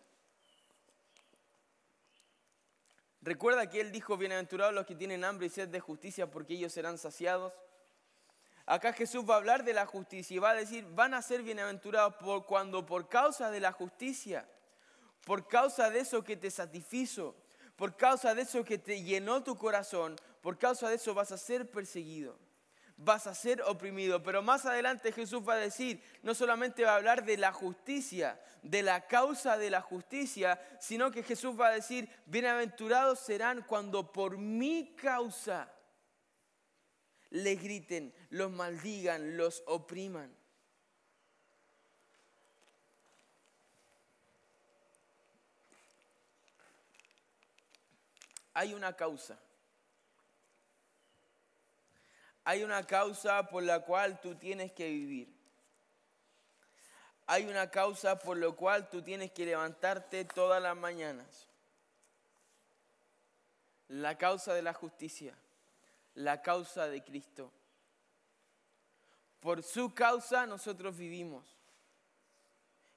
Recuerda 3.25 3.67
que 3.67 3.81
Él 3.81 3.91
dijo, 3.91 4.17
bienaventurados 4.17 4.71
los 4.71 4.85
que 4.85 4.93
tienen 4.93 5.23
hambre 5.23 5.47
y 5.47 5.49
sed 5.49 5.67
de 5.69 5.79
justicia 5.79 6.29
porque 6.29 6.53
ellos 6.53 6.71
serán 6.71 6.99
saciados. 6.99 7.51
Acá 8.67 8.93
Jesús 8.93 9.25
va 9.27 9.33
a 9.33 9.37
hablar 9.37 9.63
de 9.63 9.73
la 9.73 9.87
justicia 9.87 10.35
y 10.35 10.37
va 10.37 10.51
a 10.51 10.53
decir, 10.53 10.85
van 10.91 11.15
a 11.15 11.23
ser 11.23 11.41
bienaventurados 11.41 12.17
cuando 12.45 12.85
por 12.85 13.09
causa 13.09 13.49
de 13.49 13.59
la 13.59 13.71
justicia, 13.71 14.47
por 15.25 15.47
causa 15.47 15.89
de 15.89 16.01
eso 16.01 16.23
que 16.23 16.37
te 16.37 16.51
satisfizo, 16.51 17.35
por 17.75 17.97
causa 17.97 18.35
de 18.35 18.43
eso 18.43 18.63
que 18.63 18.77
te 18.77 19.01
llenó 19.01 19.41
tu 19.43 19.57
corazón, 19.57 20.15
por 20.41 20.59
causa 20.59 20.87
de 20.87 20.97
eso 20.97 21.15
vas 21.15 21.31
a 21.31 21.39
ser 21.39 21.71
perseguido, 21.71 22.37
vas 22.97 23.27
a 23.27 23.35
ser 23.35 23.61
oprimido. 23.63 24.23
Pero 24.23 24.41
más 24.41 24.65
adelante 24.65 25.11
Jesús 25.11 25.47
va 25.47 25.53
a 25.53 25.57
decir, 25.57 26.01
no 26.23 26.33
solamente 26.33 26.83
va 26.83 26.93
a 26.93 26.95
hablar 26.95 27.25
de 27.25 27.37
la 27.37 27.51
justicia, 27.51 28.39
de 28.61 28.83
la 28.83 29.07
causa 29.07 29.57
de 29.57 29.69
la 29.69 29.81
justicia, 29.81 30.59
sino 30.79 31.11
que 31.11 31.23
Jesús 31.23 31.59
va 31.59 31.67
a 31.67 31.73
decir, 31.73 32.09
bienaventurados 32.25 33.19
serán 33.19 33.63
cuando 33.63 34.11
por 34.11 34.37
mi 34.37 34.95
causa 34.95 35.71
les 37.29 37.61
griten, 37.61 38.13
los 38.29 38.51
maldigan, 38.51 39.37
los 39.37 39.63
opriman. 39.65 40.35
hay 48.55 48.73
una 48.73 48.95
causa. 48.95 49.37
Hay 52.45 52.63
una 52.63 52.85
causa 52.85 53.47
por 53.49 53.63
la 53.63 53.81
cual 53.81 54.21
tú 54.21 54.35
tienes 54.35 54.71
que 54.71 54.89
vivir. 54.89 55.27
Hay 57.27 57.45
una 57.45 57.69
causa 57.69 58.17
por 58.17 58.37
la 58.37 58.51
cual 58.51 58.89
tú 58.89 59.01
tienes 59.01 59.31
que 59.31 59.45
levantarte 59.45 60.23
todas 60.25 60.61
las 60.61 60.77
mañanas. 60.77 61.47
La 63.87 64.17
causa 64.17 64.53
de 64.53 64.61
la 64.61 64.73
justicia, 64.73 65.35
la 66.13 66.41
causa 66.41 66.87
de 66.87 67.03
Cristo. 67.03 67.51
Por 69.39 69.61
su 69.61 69.93
causa 69.93 70.45
nosotros 70.45 70.95
vivimos. 70.95 71.45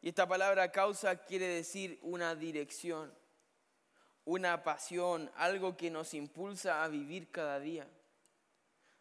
Y 0.00 0.10
esta 0.10 0.28
palabra 0.28 0.70
causa 0.70 1.16
quiere 1.16 1.48
decir 1.48 1.98
una 2.02 2.34
dirección 2.34 3.12
una 4.28 4.62
pasión, 4.62 5.30
algo 5.36 5.74
que 5.74 5.90
nos 5.90 6.12
impulsa 6.12 6.84
a 6.84 6.88
vivir 6.88 7.30
cada 7.30 7.58
día. 7.58 7.88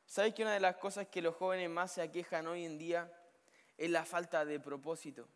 ¿Sabes 0.08 0.34
que 0.34 0.42
una 0.42 0.54
de 0.54 0.62
las 0.62 0.78
cosas 0.78 1.08
que 1.10 1.22
los 1.22 1.36
jóvenes 1.36 1.70
más 1.70 1.92
se 1.92 2.02
aquejan 2.02 2.48
hoy 2.48 2.64
en 2.64 2.78
día 2.78 3.12
es 3.78 3.90
la 3.90 4.06
falta 4.06 4.46
de 4.46 4.58
propósito? 4.60 5.28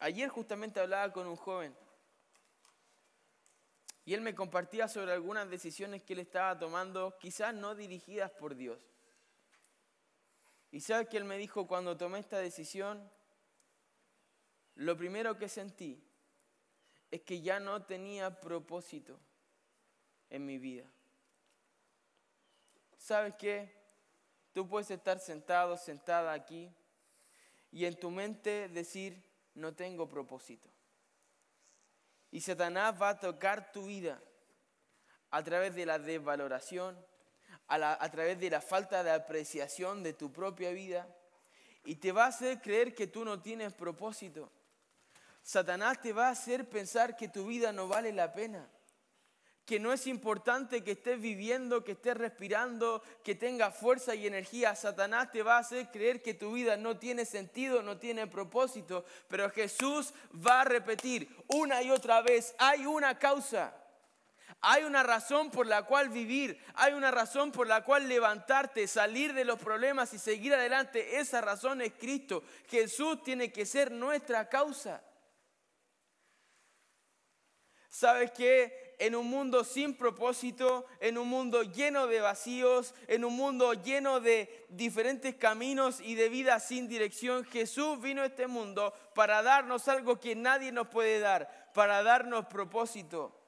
Ayer 0.00 0.28
justamente 0.28 0.80
hablaba 0.80 1.12
con 1.12 1.26
un 1.26 1.36
joven 1.36 1.74
y 4.04 4.12
él 4.12 4.22
me 4.22 4.34
compartía 4.34 4.88
sobre 4.88 5.12
algunas 5.12 5.48
decisiones 5.48 6.02
que 6.02 6.14
él 6.14 6.18
estaba 6.18 6.58
tomando, 6.58 7.16
quizás 7.20 7.54
no 7.54 7.76
dirigidas 7.76 8.32
por 8.32 8.56
Dios. 8.56 8.78
Y 10.72 10.80
sabes 10.80 11.08
que 11.08 11.16
él 11.16 11.24
me 11.24 11.38
dijo, 11.38 11.68
cuando 11.68 11.96
tomé 11.96 12.18
esta 12.18 12.38
decisión, 12.38 13.08
lo 14.74 14.96
primero 14.96 15.38
que 15.38 15.48
sentí 15.48 16.02
es 17.10 17.20
que 17.22 17.40
ya 17.40 17.60
no 17.60 17.84
tenía 17.84 18.40
propósito 18.40 19.20
en 20.28 20.44
mi 20.44 20.58
vida. 20.58 20.90
¿Sabes 23.00 23.34
qué? 23.38 23.74
Tú 24.52 24.68
puedes 24.68 24.90
estar 24.90 25.18
sentado, 25.18 25.78
sentada 25.78 26.34
aquí 26.34 26.70
y 27.72 27.86
en 27.86 27.98
tu 27.98 28.10
mente 28.10 28.68
decir, 28.68 29.24
no 29.54 29.74
tengo 29.74 30.06
propósito. 30.06 30.68
Y 32.30 32.42
Satanás 32.42 33.00
va 33.00 33.08
a 33.08 33.18
tocar 33.18 33.72
tu 33.72 33.86
vida 33.86 34.20
a 35.30 35.42
través 35.42 35.74
de 35.74 35.86
la 35.86 35.98
desvaloración, 35.98 36.94
a, 37.68 38.04
a, 38.04 38.10
través 38.10 38.38
de 38.38 38.50
la 38.50 38.60
falta 38.60 39.02
de 39.02 39.12
apreciación 39.12 40.02
de 40.02 40.12
tu 40.12 40.30
propia 40.30 40.70
vida 40.70 41.08
y 41.84 41.96
te 41.96 42.12
va 42.12 42.24
a 42.24 42.28
hacer 42.28 42.60
creer 42.60 42.94
que 42.94 43.06
tú 43.06 43.24
no 43.24 43.40
tienes 43.40 43.72
propósito. 43.72 44.52
Satanás 45.42 46.02
te 46.02 46.12
va 46.12 46.28
a 46.28 46.32
hacer 46.32 46.68
pensar 46.68 47.16
que 47.16 47.28
tu 47.28 47.46
vida 47.46 47.72
no 47.72 47.88
vale 47.88 48.12
la 48.12 48.34
pena, 48.34 48.68
que 49.70 49.78
no 49.78 49.92
es 49.92 50.08
importante 50.08 50.82
que 50.82 50.90
estés 50.90 51.20
viviendo, 51.20 51.84
que 51.84 51.92
estés 51.92 52.16
respirando, 52.16 53.04
que 53.22 53.36
tengas 53.36 53.72
fuerza 53.78 54.16
y 54.16 54.26
energía. 54.26 54.74
Satanás 54.74 55.30
te 55.30 55.44
va 55.44 55.58
a 55.58 55.60
hacer 55.60 55.92
creer 55.92 56.22
que 56.22 56.34
tu 56.34 56.54
vida 56.54 56.76
no 56.76 56.98
tiene 56.98 57.24
sentido, 57.24 57.80
no 57.80 57.96
tiene 57.96 58.26
propósito, 58.26 59.04
pero 59.28 59.48
Jesús 59.48 60.12
va 60.44 60.62
a 60.62 60.64
repetir 60.64 61.28
una 61.46 61.84
y 61.84 61.92
otra 61.92 62.20
vez, 62.20 62.52
hay 62.58 62.84
una 62.84 63.16
causa. 63.16 63.72
Hay 64.60 64.82
una 64.82 65.04
razón 65.04 65.52
por 65.52 65.68
la 65.68 65.84
cual 65.84 66.08
vivir, 66.08 66.60
hay 66.74 66.92
una 66.92 67.12
razón 67.12 67.52
por 67.52 67.68
la 67.68 67.84
cual 67.84 68.08
levantarte, 68.08 68.88
salir 68.88 69.34
de 69.34 69.44
los 69.44 69.60
problemas 69.60 70.12
y 70.14 70.18
seguir 70.18 70.52
adelante. 70.52 71.20
Esa 71.20 71.40
razón 71.40 71.80
es 71.80 71.92
Cristo. 71.92 72.42
Jesús 72.66 73.22
tiene 73.22 73.52
que 73.52 73.64
ser 73.64 73.92
nuestra 73.92 74.48
causa. 74.48 75.00
¿Sabes 77.88 78.32
qué? 78.32 78.79
En 79.00 79.16
un 79.16 79.30
mundo 79.30 79.64
sin 79.64 79.96
propósito, 79.96 80.84
en 81.00 81.16
un 81.16 81.26
mundo 81.26 81.62
lleno 81.62 82.06
de 82.06 82.20
vacíos, 82.20 82.94
en 83.08 83.24
un 83.24 83.34
mundo 83.34 83.72
lleno 83.72 84.20
de 84.20 84.66
diferentes 84.68 85.34
caminos 85.36 86.02
y 86.02 86.16
de 86.16 86.28
vida 86.28 86.60
sin 86.60 86.86
dirección, 86.86 87.44
Jesús 87.44 87.98
vino 87.98 88.20
a 88.20 88.26
este 88.26 88.46
mundo 88.46 88.92
para 89.14 89.42
darnos 89.42 89.88
algo 89.88 90.20
que 90.20 90.36
nadie 90.36 90.70
nos 90.70 90.88
puede 90.88 91.18
dar, 91.18 91.72
para 91.72 92.02
darnos 92.02 92.44
propósito. 92.44 93.39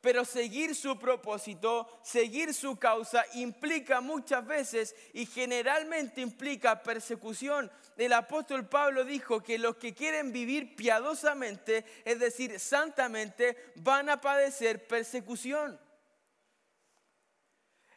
Pero 0.00 0.24
seguir 0.24 0.74
su 0.74 0.98
propósito, 0.98 1.86
seguir 2.02 2.54
su 2.54 2.78
causa, 2.78 3.24
implica 3.34 4.00
muchas 4.00 4.46
veces 4.46 4.96
y 5.12 5.26
generalmente 5.26 6.22
implica 6.22 6.82
persecución. 6.82 7.70
El 7.96 8.14
apóstol 8.14 8.66
Pablo 8.66 9.04
dijo 9.04 9.42
que 9.42 9.58
los 9.58 9.76
que 9.76 9.94
quieren 9.94 10.32
vivir 10.32 10.74
piadosamente, 10.74 11.84
es 12.06 12.18
decir, 12.18 12.58
santamente, 12.58 13.72
van 13.76 14.08
a 14.08 14.22
padecer 14.22 14.86
persecución. 14.86 15.78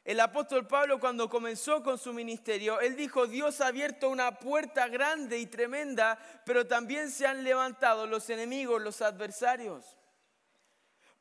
El 0.04 0.20
apóstol 0.20 0.68
Pablo 0.68 1.00
cuando 1.00 1.30
comenzó 1.30 1.82
con 1.82 1.98
su 1.98 2.12
ministerio, 2.12 2.82
él 2.82 2.98
dijo, 2.98 3.26
Dios 3.28 3.62
ha 3.62 3.68
abierto 3.68 4.10
una 4.10 4.38
puerta 4.38 4.90
grande 4.90 5.38
y 5.38 5.46
tremenda, 5.46 6.20
pero 6.46 6.68
también 6.68 7.10
se 7.10 7.26
han 7.26 7.46
levantado 7.46 8.06
los 8.06 8.30
enemigos, 8.30 8.82
los 8.82 9.02
adversarios. 9.02 9.96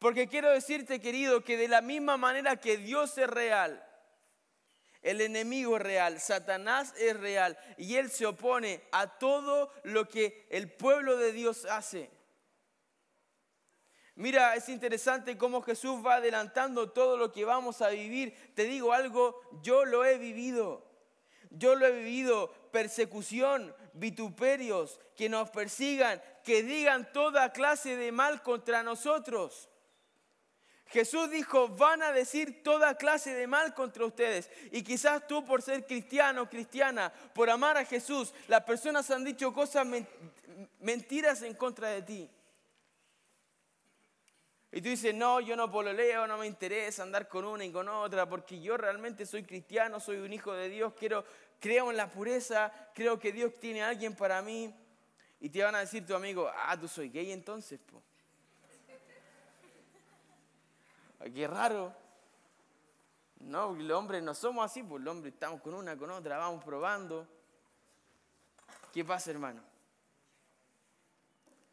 Porque 0.03 0.27
quiero 0.27 0.51
decirte, 0.51 1.01
querido, 1.01 1.45
que 1.45 1.57
de 1.57 1.69
la 1.69 1.81
misma 1.81 2.17
manera 2.17 2.57
que 2.57 2.77
Dios 2.77 3.17
es 3.19 3.31
real, 3.31 3.89
el 5.01 5.21
enemigo 5.21 5.77
es 5.77 5.83
real, 5.83 6.19
Satanás 6.19 6.93
es 6.99 7.17
real 7.17 7.57
y 7.77 7.95
él 7.95 8.11
se 8.11 8.27
opone 8.27 8.83
a 8.91 9.07
todo 9.07 9.71
lo 9.85 10.09
que 10.09 10.45
el 10.51 10.73
pueblo 10.73 11.17
de 11.19 11.31
Dios 11.31 11.67
hace. 11.67 12.11
Mira, 14.17 14.57
es 14.57 14.69
interesante 14.69 15.39
cómo 15.39 15.63
Jesús 15.63 16.05
va 16.05 16.17
adelantando 16.17 16.91
todo 16.91 17.17
lo 17.17 17.31
que 17.31 17.45
vamos 17.45 17.81
a 17.81 17.91
vivir. 17.91 18.35
Te 18.57 18.65
digo 18.65 18.93
algo, 18.93 19.41
yo 19.63 19.85
lo 19.85 20.05
he 20.05 20.19
vivido. 20.19 20.85
Yo 21.51 21.77
lo 21.77 21.87
he 21.87 21.93
vivido, 21.93 22.53
persecución, 22.73 23.73
vituperios, 23.93 24.99
que 25.15 25.29
nos 25.29 25.51
persigan, 25.51 26.21
que 26.43 26.65
digan 26.65 27.13
toda 27.13 27.53
clase 27.53 27.97
de 27.97 28.11
mal 28.11 28.43
contra 28.43 28.83
nosotros. 28.83 29.69
Jesús 30.93 31.31
dijo, 31.31 31.69
van 31.69 32.03
a 32.03 32.13
decir 32.13 32.63
toda 32.63 32.99
clase 32.99 33.35
de 33.35 33.47
mal 33.47 33.73
contra 33.73 34.05
ustedes. 34.05 34.51
Y 34.71 34.83
quizás 34.83 35.27
tú 35.27 35.43
por 35.43 35.63
ser 35.63 35.87
cristiano, 35.87 36.51
cristiana, 36.51 37.11
por 37.35 37.49
amar 37.49 37.79
a 37.79 37.87
Jesús, 37.87 38.35
las 38.47 38.63
personas 38.65 39.11
han 39.11 39.25
dicho 39.25 39.55
cosas 39.55 39.87
mentiras 40.81 41.41
en 41.41 41.55
contra 41.55 41.89
de 41.89 42.03
ti. 42.03 42.31
Y 44.71 44.83
tú 44.83 44.91
dices, 44.91 45.15
no, 45.15 45.41
yo 45.41 45.57
no 45.57 45.71
pololeo, 45.71 46.27
no 46.27 46.37
me 46.37 46.47
interesa 46.47 47.03
andar 47.03 47.27
con 47.27 47.47
una 47.47 47.65
y 47.65 47.73
con 47.73 47.89
otra, 47.89 48.29
porque 48.29 48.61
yo 48.61 48.77
realmente 48.77 49.25
soy 49.25 49.45
cristiano, 49.45 49.99
soy 49.99 50.19
un 50.19 50.33
hijo 50.33 50.53
de 50.53 50.69
Dios, 50.69 50.93
quiero, 50.93 51.25
creo 51.59 51.91
en 51.91 51.97
la 51.97 52.11
pureza, 52.11 52.71
creo 52.95 53.19
que 53.19 53.33
Dios 53.33 53.59
tiene 53.59 53.83
a 53.83 53.89
alguien 53.89 54.15
para 54.15 54.43
mí. 54.43 54.75
Y 55.41 55.49
te 55.49 55.63
van 55.63 55.75
a 55.75 55.81
decir 55.81 56.07
tu 56.07 56.15
amigo, 56.15 56.51
ah, 56.55 56.79
tú 56.79 56.87
soy 56.87 57.09
gay 57.09 57.33
entonces, 57.33 57.81
po. 57.81 58.03
Qué 61.31 61.47
raro. 61.47 61.95
No, 63.41 63.75
los 63.75 63.99
hombres 63.99 64.23
no 64.23 64.35
somos 64.35 64.65
así, 64.65 64.83
pues 64.83 65.03
los 65.03 65.13
hombres 65.13 65.35
estamos 65.35 65.61
con 65.61 65.75
una, 65.75 65.97
con 65.97 66.11
otra, 66.11 66.39
vamos 66.39 66.65
probando. 66.65 67.27
¿Qué 68.93 69.05
pasa, 69.05 69.31
hermano? 69.31 69.63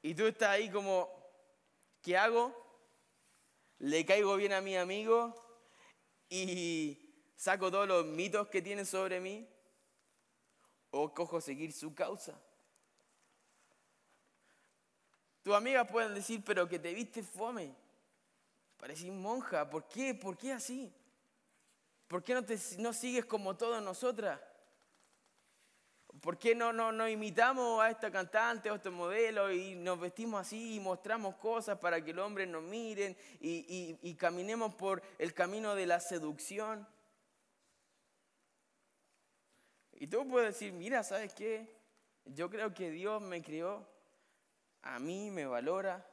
Y 0.01 0.15
tú 0.15 0.25
estás 0.25 0.49
ahí 0.49 0.69
como, 0.69 1.09
¿qué 2.01 2.17
hago? 2.17 2.55
¿Le 3.79 4.05
caigo 4.05 4.35
bien 4.35 4.53
a 4.53 4.61
mi 4.61 4.77
amigo 4.77 5.33
y 6.29 7.13
saco 7.35 7.69
todos 7.71 7.87
los 7.87 8.05
mitos 8.05 8.47
que 8.47 8.61
tiene 8.61 8.85
sobre 8.85 9.19
mí? 9.19 9.47
¿O 10.91 11.13
cojo 11.13 11.39
seguir 11.39 11.73
su 11.73 11.93
causa? 11.93 12.39
Tus 15.43 15.53
amigas 15.53 15.87
pueden 15.89 16.13
decir, 16.13 16.43
pero 16.45 16.67
que 16.67 16.79
te 16.79 16.93
viste 16.93 17.21
fome. 17.23 17.75
Parecís 18.79 19.11
monja. 19.11 19.69
¿Por 19.69 19.87
qué? 19.87 20.15
¿Por 20.15 20.37
qué 20.37 20.53
así? 20.53 20.91
¿Por 22.07 22.23
qué 22.23 22.33
no, 22.33 22.43
te, 22.43 22.57
no 22.79 22.93
sigues 22.93 23.25
como 23.25 23.55
todas 23.55 23.83
nosotras? 23.83 24.39
¿Por 26.21 26.37
qué 26.39 26.55
no, 26.55 26.73
no, 26.73 26.91
no 26.91 27.07
imitamos 27.07 27.81
a 27.81 27.91
esta 27.91 28.09
cantante 28.09 28.69
o 28.69 28.73
a 28.73 28.77
este 28.77 28.89
modelo 28.89 29.51
y 29.51 29.75
nos 29.75 29.99
vestimos 29.99 30.41
así 30.41 30.75
y 30.75 30.79
mostramos 30.79 31.35
cosas 31.35 31.77
para 31.77 32.03
que 32.03 32.13
los 32.13 32.25
hombres 32.25 32.47
nos 32.47 32.63
miren 32.63 33.15
y, 33.39 33.97
y 34.01 34.15
caminemos 34.15 34.73
por 34.73 35.03
el 35.17 35.33
camino 35.33 35.75
de 35.75 35.85
la 35.85 35.99
seducción? 35.99 36.87
Y 39.93 40.07
tú 40.07 40.25
puedes 40.27 40.53
decir, 40.53 40.71
mira, 40.71 41.03
¿sabes 41.03 41.33
qué? 41.33 41.75
Yo 42.23 42.49
creo 42.49 42.73
que 42.73 42.89
Dios 42.89 43.21
me 43.21 43.41
crió, 43.43 43.85
a 44.81 44.97
mí 44.97 45.29
me 45.29 45.45
valora. 45.45 46.09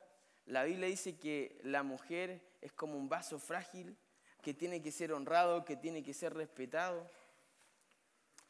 La 0.47 0.65
Biblia 0.65 0.89
dice 0.89 1.17
que 1.17 1.59
la 1.63 1.83
mujer 1.83 2.56
es 2.67 2.73
como 2.73 2.97
un 2.97 3.09
vaso 3.09 3.39
frágil 3.39 3.97
que 4.43 4.53
tiene 4.53 4.83
que 4.83 4.91
ser 4.91 5.13
honrado, 5.13 5.65
que 5.65 5.77
tiene 5.77 6.03
que 6.03 6.13
ser 6.13 6.35
respetado. 6.35 7.09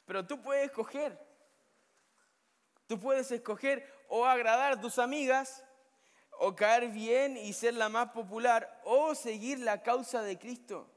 Pero 0.06 0.26
tú 0.26 0.40
puedes 0.40 0.66
escoger. 0.66 1.18
Tú 2.86 2.98
puedes 2.98 3.30
escoger 3.30 3.86
o 4.08 4.24
agradar 4.24 4.72
a 4.72 4.80
tus 4.80 4.98
amigas, 4.98 5.62
o 6.38 6.54
caer 6.54 6.88
bien 6.88 7.36
y 7.36 7.52
ser 7.52 7.74
la 7.74 7.90
más 7.90 8.10
popular, 8.12 8.80
o 8.84 9.14
seguir 9.14 9.58
la 9.58 9.82
causa 9.82 10.22
de 10.22 10.38
Cristo. 10.38 10.90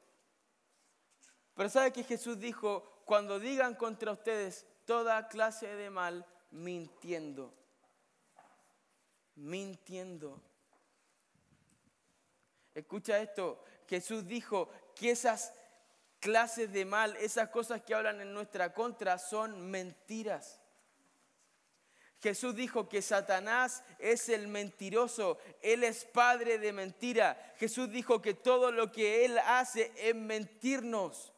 Pero 1.55 1.67
¿sabe 1.67 1.91
que 1.91 2.03
Jesús 2.03 2.39
dijo, 2.39 3.03
cuando 3.03 3.38
digan 3.38 3.75
contra 3.75 4.13
ustedes 4.13 4.65
toda 4.85 5.27
clase 5.27 5.67
de 5.67 5.89
mal, 5.89 6.25
mintiendo? 6.51 7.53
Mintiendo. 9.35 10.41
Escucha 12.79 13.19
esto, 13.19 13.63
Jesús 13.88 14.27
dijo 14.27 14.69
que 14.95 15.12
esas 15.12 15.53
clases 16.19 16.71
de 16.71 16.86
mal, 16.86 17.15
esas 17.17 17.50
cosas 17.50 17.81
que 17.81 17.93
hablan 17.93 18.21
en 18.21 18.33
nuestra 18.33 18.74
contra 18.74 19.17
son 19.17 19.69
mentiras. 19.69 20.59
Jesús 22.21 22.53
dijo 22.53 22.89
que 22.89 23.01
Satanás 23.01 23.83
es 23.98 24.27
el 24.27 24.48
mentiroso, 24.48 25.38
él 25.62 25.83
es 25.83 26.03
padre 26.05 26.57
de 26.57 26.74
mentira. 26.74 27.53
Jesús 27.57 27.89
dijo 27.89 28.21
que 28.21 28.33
todo 28.33 28.71
lo 28.71 28.91
que 28.91 29.24
él 29.24 29.39
hace 29.39 29.91
es 29.95 30.15
mentirnos. 30.15 31.33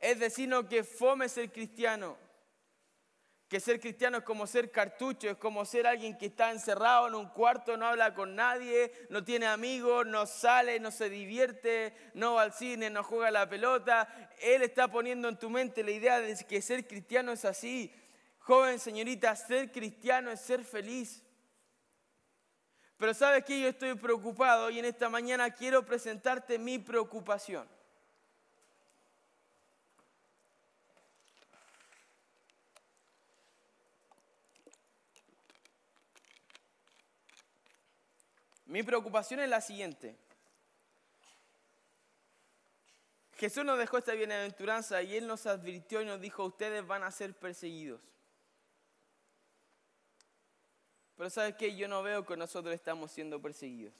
Es 0.00 0.18
decir, 0.18 0.48
no 0.48 0.68
que 0.68 0.82
fome 0.82 1.28
ser 1.28 1.52
cristiano 1.52 2.27
que 3.48 3.60
ser 3.60 3.80
cristiano 3.80 4.18
es 4.18 4.24
como 4.24 4.46
ser 4.46 4.70
cartucho, 4.70 5.30
es 5.30 5.38
como 5.38 5.64
ser 5.64 5.86
alguien 5.86 6.18
que 6.18 6.26
está 6.26 6.50
encerrado 6.50 7.08
en 7.08 7.14
un 7.14 7.30
cuarto, 7.30 7.78
no 7.78 7.86
habla 7.86 8.14
con 8.14 8.36
nadie, 8.36 8.92
no 9.08 9.24
tiene 9.24 9.46
amigos, 9.46 10.06
no 10.06 10.26
sale, 10.26 10.78
no 10.78 10.90
se 10.90 11.08
divierte, 11.08 11.94
no 12.12 12.34
va 12.34 12.42
al 12.42 12.52
cine, 12.52 12.90
no 12.90 13.02
juega 13.02 13.30
la 13.30 13.48
pelota. 13.48 14.06
Él 14.42 14.60
está 14.62 14.88
poniendo 14.88 15.28
en 15.28 15.38
tu 15.38 15.48
mente 15.48 15.82
la 15.82 15.92
idea 15.92 16.20
de 16.20 16.36
que 16.46 16.60
ser 16.60 16.86
cristiano 16.86 17.32
es 17.32 17.46
así. 17.46 17.90
Joven 18.40 18.78
señorita, 18.78 19.34
ser 19.34 19.72
cristiano 19.72 20.30
es 20.30 20.40
ser 20.40 20.62
feliz. 20.62 21.24
Pero 22.98 23.14
sabes 23.14 23.44
que 23.44 23.60
yo 23.60 23.68
estoy 23.68 23.94
preocupado 23.94 24.68
y 24.68 24.78
en 24.78 24.84
esta 24.84 25.08
mañana 25.08 25.50
quiero 25.52 25.86
presentarte 25.86 26.58
mi 26.58 26.78
preocupación. 26.78 27.66
Mi 38.68 38.82
preocupación 38.82 39.40
es 39.40 39.48
la 39.48 39.62
siguiente. 39.62 40.14
Jesús 43.36 43.64
nos 43.64 43.78
dejó 43.78 43.96
esta 43.96 44.12
bienaventuranza 44.12 45.00
y 45.02 45.16
Él 45.16 45.26
nos 45.26 45.46
advirtió 45.46 46.02
y 46.02 46.04
nos 46.04 46.20
dijo, 46.20 46.44
ustedes 46.44 46.86
van 46.86 47.02
a 47.02 47.10
ser 47.10 47.34
perseguidos. 47.34 48.00
Pero 51.16 51.30
¿sabes 51.30 51.54
qué? 51.54 51.74
Yo 51.74 51.88
no 51.88 52.02
veo 52.02 52.26
que 52.26 52.36
nosotros 52.36 52.74
estamos 52.74 53.10
siendo 53.10 53.40
perseguidos. 53.40 53.94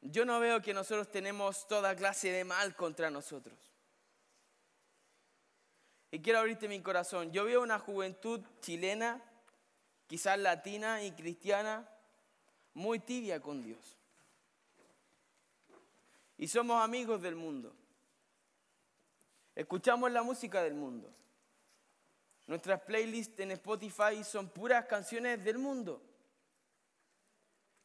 Yo 0.00 0.24
no 0.24 0.40
veo 0.40 0.62
que 0.62 0.72
nosotros 0.72 1.10
tenemos 1.10 1.66
toda 1.68 1.94
clase 1.94 2.32
de 2.32 2.44
mal 2.44 2.74
contra 2.74 3.10
nosotros. 3.10 3.58
Y 6.10 6.20
quiero 6.20 6.38
abrirte 6.38 6.68
mi 6.68 6.80
corazón. 6.80 7.32
Yo 7.32 7.44
veo 7.44 7.60
una 7.60 7.78
juventud 7.78 8.40
chilena 8.60 9.22
quizás 10.08 10.38
latina 10.38 11.04
y 11.04 11.12
cristiana, 11.12 11.88
muy 12.74 12.98
tibia 12.98 13.40
con 13.40 13.62
Dios. 13.62 13.96
Y 16.38 16.48
somos 16.48 16.82
amigos 16.82 17.22
del 17.22 17.36
mundo. 17.36 17.76
Escuchamos 19.54 20.10
la 20.10 20.22
música 20.22 20.62
del 20.62 20.74
mundo. 20.74 21.12
Nuestras 22.46 22.80
playlists 22.80 23.38
en 23.40 23.50
Spotify 23.50 24.24
son 24.24 24.48
puras 24.48 24.86
canciones 24.86 25.44
del 25.44 25.58
mundo, 25.58 26.02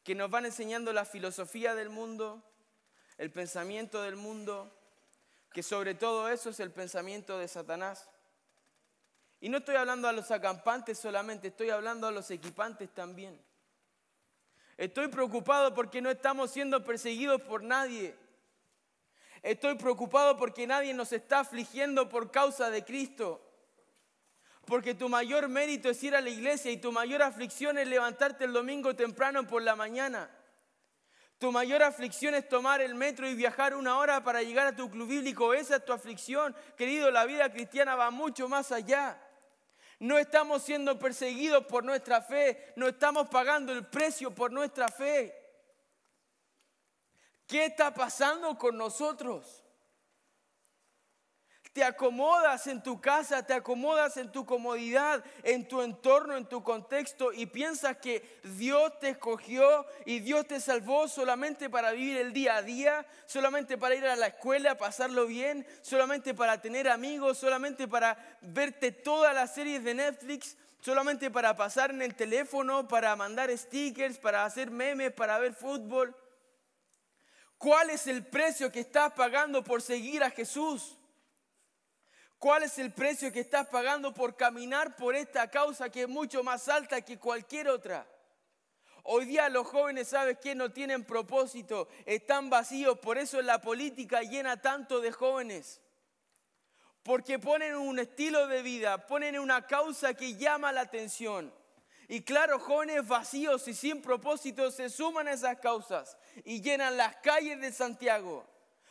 que 0.03 0.15
nos 0.15 0.29
van 0.29 0.45
enseñando 0.45 0.93
la 0.93 1.03
filosofía 1.03 1.75
del 1.75 1.89
mundo, 1.89 2.41
el 3.17 3.29
pensamiento 3.31 4.01
del 4.01 4.15
mundo, 4.15 4.73
que 5.51 5.63
sobre 5.63 5.95
todo 5.95 6.29
eso 6.29 6.51
es 6.51 6.59
el 6.61 6.71
pensamiento 6.71 7.37
de 7.37 7.47
Satanás. 7.49 8.09
Y 9.43 9.49
no 9.49 9.57
estoy 9.57 9.75
hablando 9.75 10.07
a 10.07 10.13
los 10.13 10.31
acampantes 10.31 10.97
solamente, 10.97 11.49
estoy 11.49 11.69
hablando 11.69 12.07
a 12.07 12.11
los 12.11 12.31
equipantes 12.31 12.89
también. 12.93 13.37
Estoy 14.77 15.09
preocupado 15.09 15.73
porque 15.73 16.01
no 16.01 16.09
estamos 16.09 16.49
siendo 16.49 16.81
perseguidos 16.81 17.41
por 17.41 17.61
nadie. 17.61 18.15
Estoy 19.41 19.75
preocupado 19.75 20.37
porque 20.37 20.65
nadie 20.65 20.93
nos 20.93 21.11
está 21.11 21.41
afligiendo 21.41 22.07
por 22.07 22.31
causa 22.31 22.69
de 22.69 22.85
Cristo. 22.85 23.41
Porque 24.63 24.95
tu 24.95 25.09
mayor 25.09 25.49
mérito 25.49 25.89
es 25.89 26.01
ir 26.05 26.15
a 26.15 26.21
la 26.21 26.29
iglesia 26.29 26.71
y 26.71 26.77
tu 26.77 26.93
mayor 26.93 27.21
aflicción 27.21 27.77
es 27.77 27.85
levantarte 27.85 28.45
el 28.45 28.53
domingo 28.53 28.95
temprano 28.95 29.45
por 29.45 29.61
la 29.61 29.75
mañana. 29.75 30.29
Tu 31.37 31.51
mayor 31.51 31.83
aflicción 31.83 32.33
es 32.33 32.47
tomar 32.47 32.79
el 32.79 32.95
metro 32.95 33.27
y 33.27 33.35
viajar 33.35 33.75
una 33.75 33.97
hora 33.97 34.23
para 34.23 34.41
llegar 34.41 34.67
a 34.67 34.75
tu 34.77 34.89
club 34.89 35.09
bíblico. 35.09 35.53
Esa 35.53 35.75
es 35.75 35.83
tu 35.83 35.91
aflicción. 35.91 36.55
Querido, 36.77 37.11
la 37.11 37.25
vida 37.25 37.51
cristiana 37.51 37.97
va 37.97 38.09
mucho 38.09 38.47
más 38.47 38.71
allá. 38.71 39.19
No 40.03 40.17
estamos 40.17 40.63
siendo 40.63 40.99
perseguidos 40.99 41.63
por 41.63 41.85
nuestra 41.85 42.21
fe, 42.21 42.73
no 42.75 42.89
estamos 42.89 43.29
pagando 43.29 43.71
el 43.71 43.85
precio 43.85 44.35
por 44.35 44.51
nuestra 44.51 44.89
fe. 44.89 45.33
¿Qué 47.47 47.67
está 47.67 47.93
pasando 47.93 48.57
con 48.57 48.77
nosotros? 48.77 49.62
Te 51.73 51.83
acomodas 51.83 52.67
en 52.67 52.83
tu 52.83 53.01
casa, 53.01 53.43
te 53.43 53.53
acomodas 53.53 54.17
en 54.17 54.31
tu 54.31 54.45
comodidad, 54.45 55.23
en 55.41 55.67
tu 55.67 55.81
entorno, 55.81 56.37
en 56.37 56.45
tu 56.45 56.63
contexto 56.63 57.33
y 57.33 57.47
piensas 57.47 57.97
que 57.97 58.39
Dios 58.43 58.99
te 58.99 59.09
escogió 59.09 59.85
y 60.05 60.19
Dios 60.19 60.47
te 60.47 60.61
salvó 60.61 61.07
solamente 61.07 61.71
para 61.71 61.91
vivir 61.91 62.17
el 62.17 62.31
día 62.31 62.57
a 62.57 62.61
día, 62.61 63.07
solamente 63.25 63.75
para 63.79 63.95
ir 63.95 64.05
a 64.05 64.15
la 64.15 64.27
escuela, 64.27 64.77
pasarlo 64.77 65.25
bien, 65.25 65.65
solamente 65.81 66.35
para 66.35 66.61
tener 66.61 66.87
amigos, 66.87 67.39
solamente 67.39 67.87
para 67.87 68.17
verte 68.41 68.91
todas 68.91 69.33
las 69.33 69.55
series 69.55 69.83
de 69.83 69.95
Netflix, 69.95 70.55
solamente 70.79 71.31
para 71.31 71.55
pasar 71.55 71.89
en 71.89 72.03
el 72.03 72.13
teléfono, 72.13 72.87
para 72.87 73.15
mandar 73.15 73.49
stickers, 73.57 74.19
para 74.19 74.45
hacer 74.45 74.69
memes, 74.69 75.11
para 75.11 75.39
ver 75.39 75.55
fútbol. 75.55 76.15
¿Cuál 77.57 77.89
es 77.89 78.05
el 78.05 78.23
precio 78.27 78.71
que 78.71 78.81
estás 78.81 79.13
pagando 79.13 79.63
por 79.63 79.81
seguir 79.81 80.21
a 80.21 80.29
Jesús? 80.29 80.99
¿Cuál 82.43 82.63
es 82.63 82.77
el 82.77 82.91
precio 82.91 83.31
que 83.31 83.39
estás 83.39 83.69
pagando 83.69 84.13
por 84.13 84.35
caminar 84.35 84.97
por 84.97 85.15
esta 85.15 85.49
causa 85.49 85.89
que 85.89 86.01
es 86.01 86.09
mucho 86.09 86.43
más 86.43 86.67
alta 86.67 86.99
que 86.99 87.17
cualquier 87.17 87.69
otra? 87.69 88.05
Hoy 89.03 89.23
día 89.23 89.47
los 89.47 89.65
jóvenes, 89.65 90.09
¿sabes 90.09 90.39
qué? 90.39 90.53
No 90.53 90.69
tienen 90.69 91.05
propósito, 91.05 91.87
están 92.05 92.49
vacíos, 92.49 92.99
por 92.99 93.17
eso 93.17 93.41
la 93.41 93.61
política 93.61 94.23
llena 94.23 94.61
tanto 94.61 94.99
de 94.99 95.13
jóvenes. 95.13 95.79
Porque 97.01 97.39
ponen 97.39 97.75
un 97.75 97.97
estilo 97.97 98.45
de 98.47 98.61
vida, 98.61 99.07
ponen 99.07 99.39
una 99.39 99.65
causa 99.65 100.13
que 100.13 100.35
llama 100.35 100.73
la 100.73 100.81
atención. 100.81 101.53
Y 102.09 102.23
claro, 102.23 102.59
jóvenes 102.59 103.07
vacíos 103.07 103.65
y 103.69 103.73
sin 103.73 104.01
propósito 104.01 104.69
se 104.69 104.89
suman 104.89 105.29
a 105.29 105.31
esas 105.31 105.59
causas 105.59 106.17
y 106.43 106.61
llenan 106.61 106.97
las 106.97 107.15
calles 107.23 107.61
de 107.61 107.71
Santiago 107.71 108.45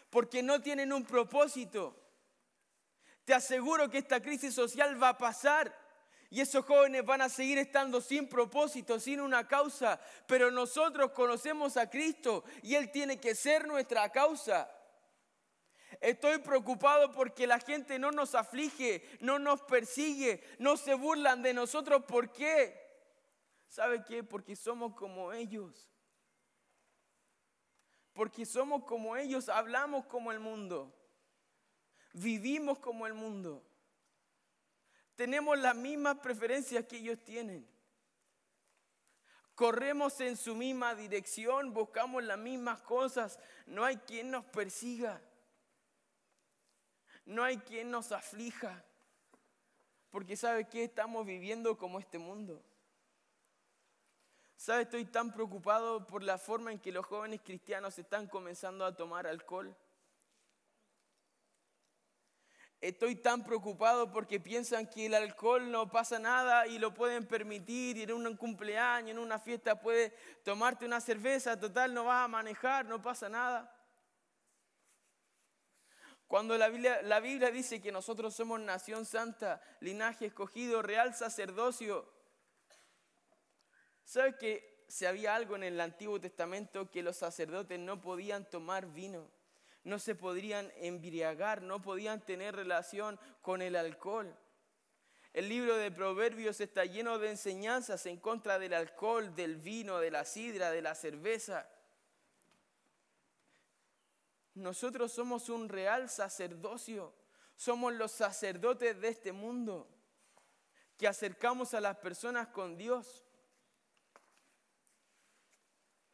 porque 0.08 0.42
no 0.42 0.62
tienen 0.62 0.90
un 0.90 1.04
propósito. 1.04 2.01
Te 3.24 3.34
aseguro 3.34 3.88
que 3.88 3.98
esta 3.98 4.20
crisis 4.20 4.54
social 4.54 5.00
va 5.00 5.10
a 5.10 5.18
pasar 5.18 5.72
y 6.30 6.40
esos 6.40 6.64
jóvenes 6.64 7.04
van 7.04 7.20
a 7.20 7.28
seguir 7.28 7.58
estando 7.58 8.00
sin 8.00 8.28
propósito, 8.28 8.98
sin 8.98 9.20
una 9.20 9.46
causa, 9.46 10.00
pero 10.26 10.50
nosotros 10.50 11.12
conocemos 11.12 11.76
a 11.76 11.90
Cristo 11.90 12.42
y 12.62 12.74
Él 12.74 12.90
tiene 12.90 13.20
que 13.20 13.34
ser 13.34 13.66
nuestra 13.66 14.10
causa. 14.10 14.70
Estoy 16.00 16.38
preocupado 16.38 17.12
porque 17.12 17.46
la 17.46 17.60
gente 17.60 17.98
no 17.98 18.10
nos 18.10 18.34
aflige, 18.34 19.06
no 19.20 19.38
nos 19.38 19.60
persigue, 19.62 20.42
no 20.58 20.76
se 20.76 20.94
burlan 20.94 21.42
de 21.42 21.52
nosotros. 21.52 22.04
¿Por 22.04 22.32
qué? 22.32 22.80
¿Sabe 23.68 24.02
qué? 24.02 24.24
Porque 24.24 24.56
somos 24.56 24.94
como 24.94 25.32
ellos. 25.32 25.92
Porque 28.14 28.46
somos 28.46 28.84
como 28.84 29.16
ellos, 29.16 29.48
hablamos 29.48 30.06
como 30.06 30.32
el 30.32 30.40
mundo, 30.40 30.92
vivimos 32.12 32.78
como 32.78 33.06
el 33.06 33.14
mundo. 33.14 33.62
Tenemos 35.16 35.58
las 35.58 35.76
mismas 35.76 36.18
preferencias 36.18 36.86
que 36.86 36.96
ellos 36.96 37.18
tienen. 37.24 37.66
Corremos 39.54 40.20
en 40.20 40.36
su 40.36 40.54
misma 40.54 40.94
dirección, 40.94 41.74
buscamos 41.74 42.24
las 42.24 42.38
mismas 42.38 42.80
cosas. 42.80 43.38
No 43.66 43.84
hay 43.84 43.98
quien 43.98 44.30
nos 44.30 44.44
persiga. 44.46 45.20
No 47.24 47.44
hay 47.44 47.58
quien 47.58 47.90
nos 47.90 48.12
aflija. 48.12 48.84
Porque 50.10 50.36
sabe 50.36 50.68
que 50.68 50.84
estamos 50.84 51.26
viviendo 51.26 51.76
como 51.76 51.98
este 51.98 52.18
mundo. 52.18 52.62
¿Sabe? 54.56 54.82
Estoy 54.82 55.04
tan 55.04 55.32
preocupado 55.32 56.06
por 56.06 56.22
la 56.22 56.38
forma 56.38 56.72
en 56.72 56.78
que 56.78 56.92
los 56.92 57.04
jóvenes 57.04 57.40
cristianos 57.42 57.98
están 57.98 58.28
comenzando 58.28 58.84
a 58.84 58.94
tomar 58.94 59.26
alcohol. 59.26 59.76
Estoy 62.82 63.16
tan 63.16 63.44
preocupado 63.44 64.12
porque 64.12 64.40
piensan 64.40 64.86
que 64.86 65.06
el 65.06 65.14
alcohol 65.14 65.70
no 65.70 65.90
pasa 65.90 66.18
nada 66.18 66.66
y 66.66 66.78
lo 66.78 66.92
pueden 66.92 67.26
permitir 67.26 67.96
y 67.96 68.02
en 68.02 68.12
un 68.12 68.36
cumpleaños, 68.36 69.12
en 69.12 69.18
una 69.18 69.38
fiesta 69.38 69.80
puedes 69.80 70.12
tomarte 70.42 70.84
una 70.84 71.00
cerveza, 71.00 71.58
total 71.58 71.94
no 71.94 72.04
vas 72.04 72.24
a 72.24 72.28
manejar, 72.28 72.84
no 72.84 73.00
pasa 73.00 73.28
nada. 73.28 73.74
Cuando 76.26 76.58
la 76.58 76.68
Biblia, 76.68 77.00
la 77.02 77.20
Biblia 77.20 77.50
dice 77.50 77.80
que 77.80 77.92
nosotros 77.92 78.34
somos 78.34 78.60
nación 78.60 79.06
santa, 79.06 79.62
linaje 79.80 80.26
escogido, 80.26 80.82
real 80.82 81.14
sacerdocio, 81.14 82.06
¿Sabes 84.04 84.34
que 84.36 84.84
si 84.88 85.06
había 85.06 85.34
algo 85.34 85.56
en 85.56 85.62
el 85.62 85.80
Antiguo 85.80 86.20
Testamento 86.20 86.90
que 86.90 87.02
los 87.02 87.16
sacerdotes 87.16 87.78
no 87.78 88.00
podían 88.00 88.44
tomar 88.50 88.86
vino? 88.92 89.30
No 89.84 89.98
se 89.98 90.14
podrían 90.14 90.72
embriagar, 90.76 91.62
no 91.62 91.82
podían 91.82 92.24
tener 92.24 92.54
relación 92.54 93.18
con 93.40 93.62
el 93.62 93.76
alcohol. 93.76 94.36
El 95.32 95.48
libro 95.48 95.76
de 95.76 95.90
Proverbios 95.90 96.60
está 96.60 96.84
lleno 96.84 97.18
de 97.18 97.30
enseñanzas 97.30 98.04
en 98.06 98.18
contra 98.18 98.58
del 98.58 98.74
alcohol, 98.74 99.34
del 99.34 99.56
vino, 99.56 99.98
de 99.98 100.10
la 100.10 100.24
sidra, 100.24 100.70
de 100.70 100.82
la 100.82 100.94
cerveza. 100.94 101.68
Nosotros 104.54 105.10
somos 105.12 105.48
un 105.48 105.70
real 105.70 106.10
sacerdocio, 106.10 107.14
somos 107.56 107.94
los 107.94 108.12
sacerdotes 108.12 109.00
de 109.00 109.08
este 109.08 109.32
mundo 109.32 109.88
que 110.98 111.08
acercamos 111.08 111.72
a 111.72 111.80
las 111.80 111.96
personas 111.96 112.48
con 112.48 112.76
Dios. 112.76 113.24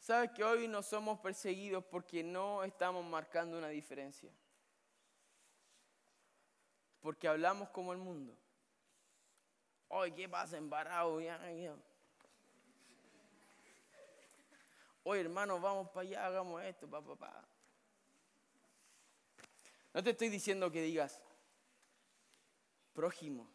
¿Sabes 0.08 0.30
que 0.30 0.42
hoy 0.42 0.66
no 0.68 0.82
somos 0.82 1.20
perseguidos 1.20 1.84
porque 1.84 2.24
no 2.24 2.64
estamos 2.64 3.04
marcando 3.04 3.58
una 3.58 3.68
diferencia? 3.68 4.32
Porque 7.02 7.28
hablamos 7.28 7.68
como 7.68 7.92
el 7.92 7.98
mundo. 7.98 8.34
Hoy, 9.88 10.12
¿qué 10.12 10.26
pasa 10.26 10.56
en 10.56 10.70
Barao? 10.70 11.20
Hoy, 15.04 15.20
hermano, 15.20 15.60
vamos 15.60 15.90
para 15.90 16.08
allá, 16.08 16.26
hagamos 16.26 16.62
esto, 16.62 16.88
papá, 16.88 17.14
papá. 17.14 17.44
No 19.92 20.02
te 20.02 20.08
estoy 20.12 20.30
diciendo 20.30 20.72
que 20.72 20.80
digas, 20.80 21.20
prójimo, 22.94 23.46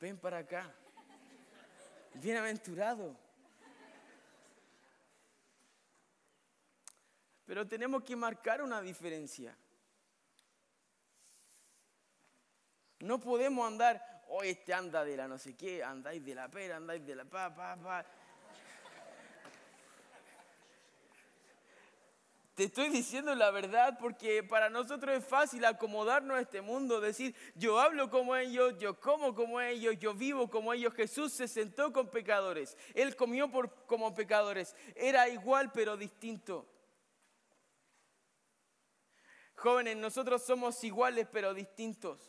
ven 0.00 0.18
para 0.18 0.38
acá, 0.38 0.74
bienaventurado. 2.14 3.25
Pero 7.46 7.66
tenemos 7.66 8.02
que 8.02 8.16
marcar 8.16 8.60
una 8.60 8.82
diferencia. 8.82 9.56
No 12.98 13.20
podemos 13.20 13.66
andar, 13.66 14.24
hoy 14.28 14.48
este 14.48 14.74
anda 14.74 15.04
de 15.04 15.16
la 15.16 15.28
no 15.28 15.38
sé 15.38 15.56
qué, 15.56 15.84
andáis 15.84 16.24
de 16.24 16.34
la 16.34 16.48
pera, 16.48 16.76
andáis 16.76 17.06
de 17.06 17.14
la 17.14 17.24
pa, 17.24 17.54
pa, 17.54 17.76
pa. 17.76 18.04
Te 22.56 22.64
estoy 22.64 22.88
diciendo 22.88 23.34
la 23.34 23.50
verdad 23.50 23.98
porque 24.00 24.42
para 24.42 24.70
nosotros 24.70 25.14
es 25.14 25.24
fácil 25.24 25.66
acomodarnos 25.66 26.38
a 26.38 26.40
este 26.40 26.62
mundo, 26.62 27.02
decir, 27.02 27.36
yo 27.54 27.78
hablo 27.78 28.10
como 28.10 28.34
ellos, 28.34 28.76
yo 28.78 28.98
como 28.98 29.34
como 29.34 29.60
ellos, 29.60 29.98
yo 29.98 30.14
vivo 30.14 30.48
como 30.48 30.72
ellos. 30.72 30.94
Jesús 30.94 31.34
se 31.34 31.48
sentó 31.48 31.92
con 31.92 32.10
pecadores, 32.10 32.76
Él 32.94 33.14
comió 33.14 33.50
por, 33.50 33.70
como 33.84 34.14
pecadores, 34.14 34.74
era 34.94 35.28
igual 35.28 35.70
pero 35.70 35.98
distinto. 35.98 36.66
Jóvenes, 39.66 39.96
nosotros 39.96 40.44
somos 40.44 40.84
iguales 40.84 41.26
pero 41.32 41.52
distintos. 41.52 42.20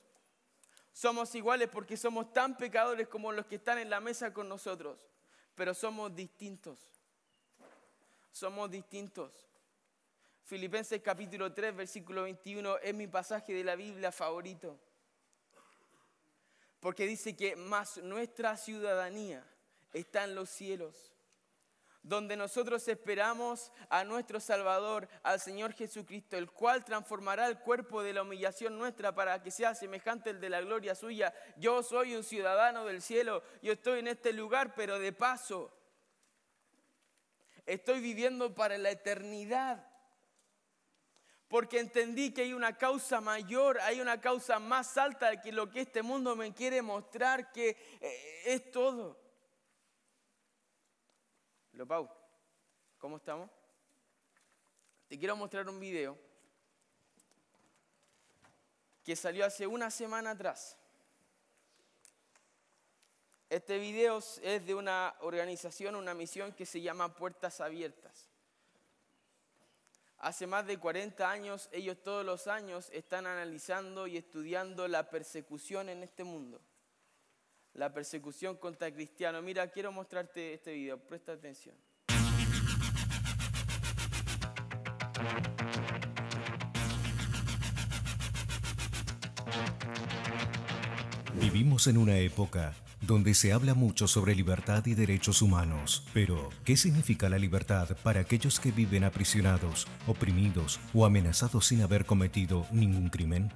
Somos 0.91 1.35
iguales 1.35 1.69
porque 1.71 1.95
somos 1.95 2.33
tan 2.33 2.57
pecadores 2.57 3.07
como 3.07 3.31
los 3.31 3.45
que 3.45 3.57
están 3.57 3.77
en 3.77 3.91
la 3.91 3.99
mesa 3.99 4.33
con 4.33 4.49
nosotros, 4.49 4.99
pero 5.53 5.75
somos 5.75 6.15
distintos. 6.15 6.79
Somos 8.31 8.71
distintos. 8.71 9.31
Filipenses 10.45 10.99
capítulo 11.03 11.53
3, 11.53 11.75
versículo 11.75 12.23
21 12.23 12.79
es 12.79 12.95
mi 12.95 13.05
pasaje 13.05 13.53
de 13.53 13.63
la 13.63 13.75
Biblia 13.75 14.11
favorito. 14.11 14.75
Porque 16.79 17.05
dice 17.05 17.35
que 17.35 17.55
más 17.55 17.97
nuestra 17.97 18.57
ciudadanía 18.57 19.45
está 19.93 20.23
en 20.23 20.33
los 20.33 20.49
cielos 20.49 21.13
donde 22.07 22.37
nosotros 22.37 22.87
esperamos 22.87 23.71
a 23.89 24.05
nuestro 24.05 24.39
Salvador, 24.39 25.09
al 25.23 25.41
Señor 25.41 25.73
Jesucristo, 25.73 26.37
el 26.37 26.49
cual 26.49 26.85
transformará 26.85 27.47
el 27.47 27.59
cuerpo 27.59 28.01
de 28.01 28.13
la 28.13 28.21
humillación 28.21 28.79
nuestra 28.79 29.13
para 29.13 29.43
que 29.43 29.51
sea 29.51 29.75
semejante 29.75 30.29
al 30.29 30.39
de 30.39 30.49
la 30.49 30.61
gloria 30.61 30.95
suya. 30.95 31.33
Yo 31.57 31.83
soy 31.83 32.15
un 32.15 32.23
ciudadano 32.23 32.85
del 32.85 33.01
cielo, 33.01 33.43
yo 33.61 33.73
estoy 33.73 33.99
en 33.99 34.07
este 34.07 34.31
lugar, 34.31 34.73
pero 34.73 34.99
de 34.99 35.11
paso, 35.11 35.69
estoy 37.65 37.99
viviendo 37.99 38.55
para 38.55 38.77
la 38.77 38.91
eternidad. 38.91 39.85
Porque 41.49 41.79
entendí 41.79 42.33
que 42.33 42.41
hay 42.41 42.53
una 42.53 42.77
causa 42.77 43.21
mayor, 43.21 43.79
hay 43.81 43.99
una 43.99 44.19
causa 44.19 44.59
más 44.59 44.97
alta 44.97 45.41
que 45.41 45.51
lo 45.51 45.69
que 45.69 45.81
este 45.81 46.03
mundo 46.03 46.35
me 46.35 46.53
quiere 46.53 46.81
mostrar, 46.81 47.51
que 47.51 47.69
eh, 48.01 48.41
es 48.45 48.71
todo. 48.71 49.26
Pau, 51.85 52.09
¿cómo 52.97 53.17
estamos? 53.17 53.49
Te 55.07 55.19
quiero 55.19 55.35
mostrar 55.35 55.69
un 55.69 55.79
video 55.79 56.17
que 59.03 59.15
salió 59.15 59.45
hace 59.45 59.67
una 59.67 59.91
semana 59.91 60.31
atrás. 60.31 60.77
Este 63.49 63.77
video 63.77 64.17
es 64.17 64.65
de 64.65 64.75
una 64.75 65.15
organización, 65.21 65.95
una 65.95 66.13
misión 66.13 66.51
que 66.51 66.65
se 66.65 66.81
llama 66.81 67.15
Puertas 67.15 67.61
Abiertas. 67.61 68.29
Hace 70.17 70.47
más 70.47 70.65
de 70.65 70.79
40 70.79 71.29
años, 71.29 71.69
ellos 71.71 72.01
todos 72.03 72.25
los 72.25 72.47
años 72.47 72.89
están 72.91 73.27
analizando 73.27 74.07
y 74.07 74.17
estudiando 74.17 74.87
la 74.87 75.09
persecución 75.09 75.89
en 75.89 76.03
este 76.03 76.23
mundo 76.23 76.59
la 77.77 77.93
persecución 77.93 78.57
contra 78.57 78.91
cristianos. 78.91 79.43
Mira, 79.43 79.67
quiero 79.69 79.91
mostrarte 79.91 80.53
este 80.53 80.73
video, 80.73 80.97
presta 80.97 81.31
atención. 81.31 81.75
Vivimos 91.39 91.87
en 91.87 91.97
una 91.97 92.17
época 92.17 92.73
donde 93.01 93.35
se 93.35 93.53
habla 93.53 93.75
mucho 93.75 94.07
sobre 94.07 94.33
libertad 94.33 94.83
y 94.87 94.95
derechos 94.95 95.43
humanos. 95.43 96.03
Pero, 96.13 96.49
¿qué 96.65 96.75
significa 96.75 97.29
la 97.29 97.37
libertad 97.37 97.95
para 98.01 98.21
aquellos 98.21 98.59
que 98.59 98.71
viven 98.71 99.03
aprisionados, 99.03 99.87
oprimidos 100.07 100.79
o 100.95 101.05
amenazados 101.05 101.67
sin 101.67 101.81
haber 101.81 102.05
cometido 102.05 102.65
ningún 102.71 103.09
crimen? 103.09 103.51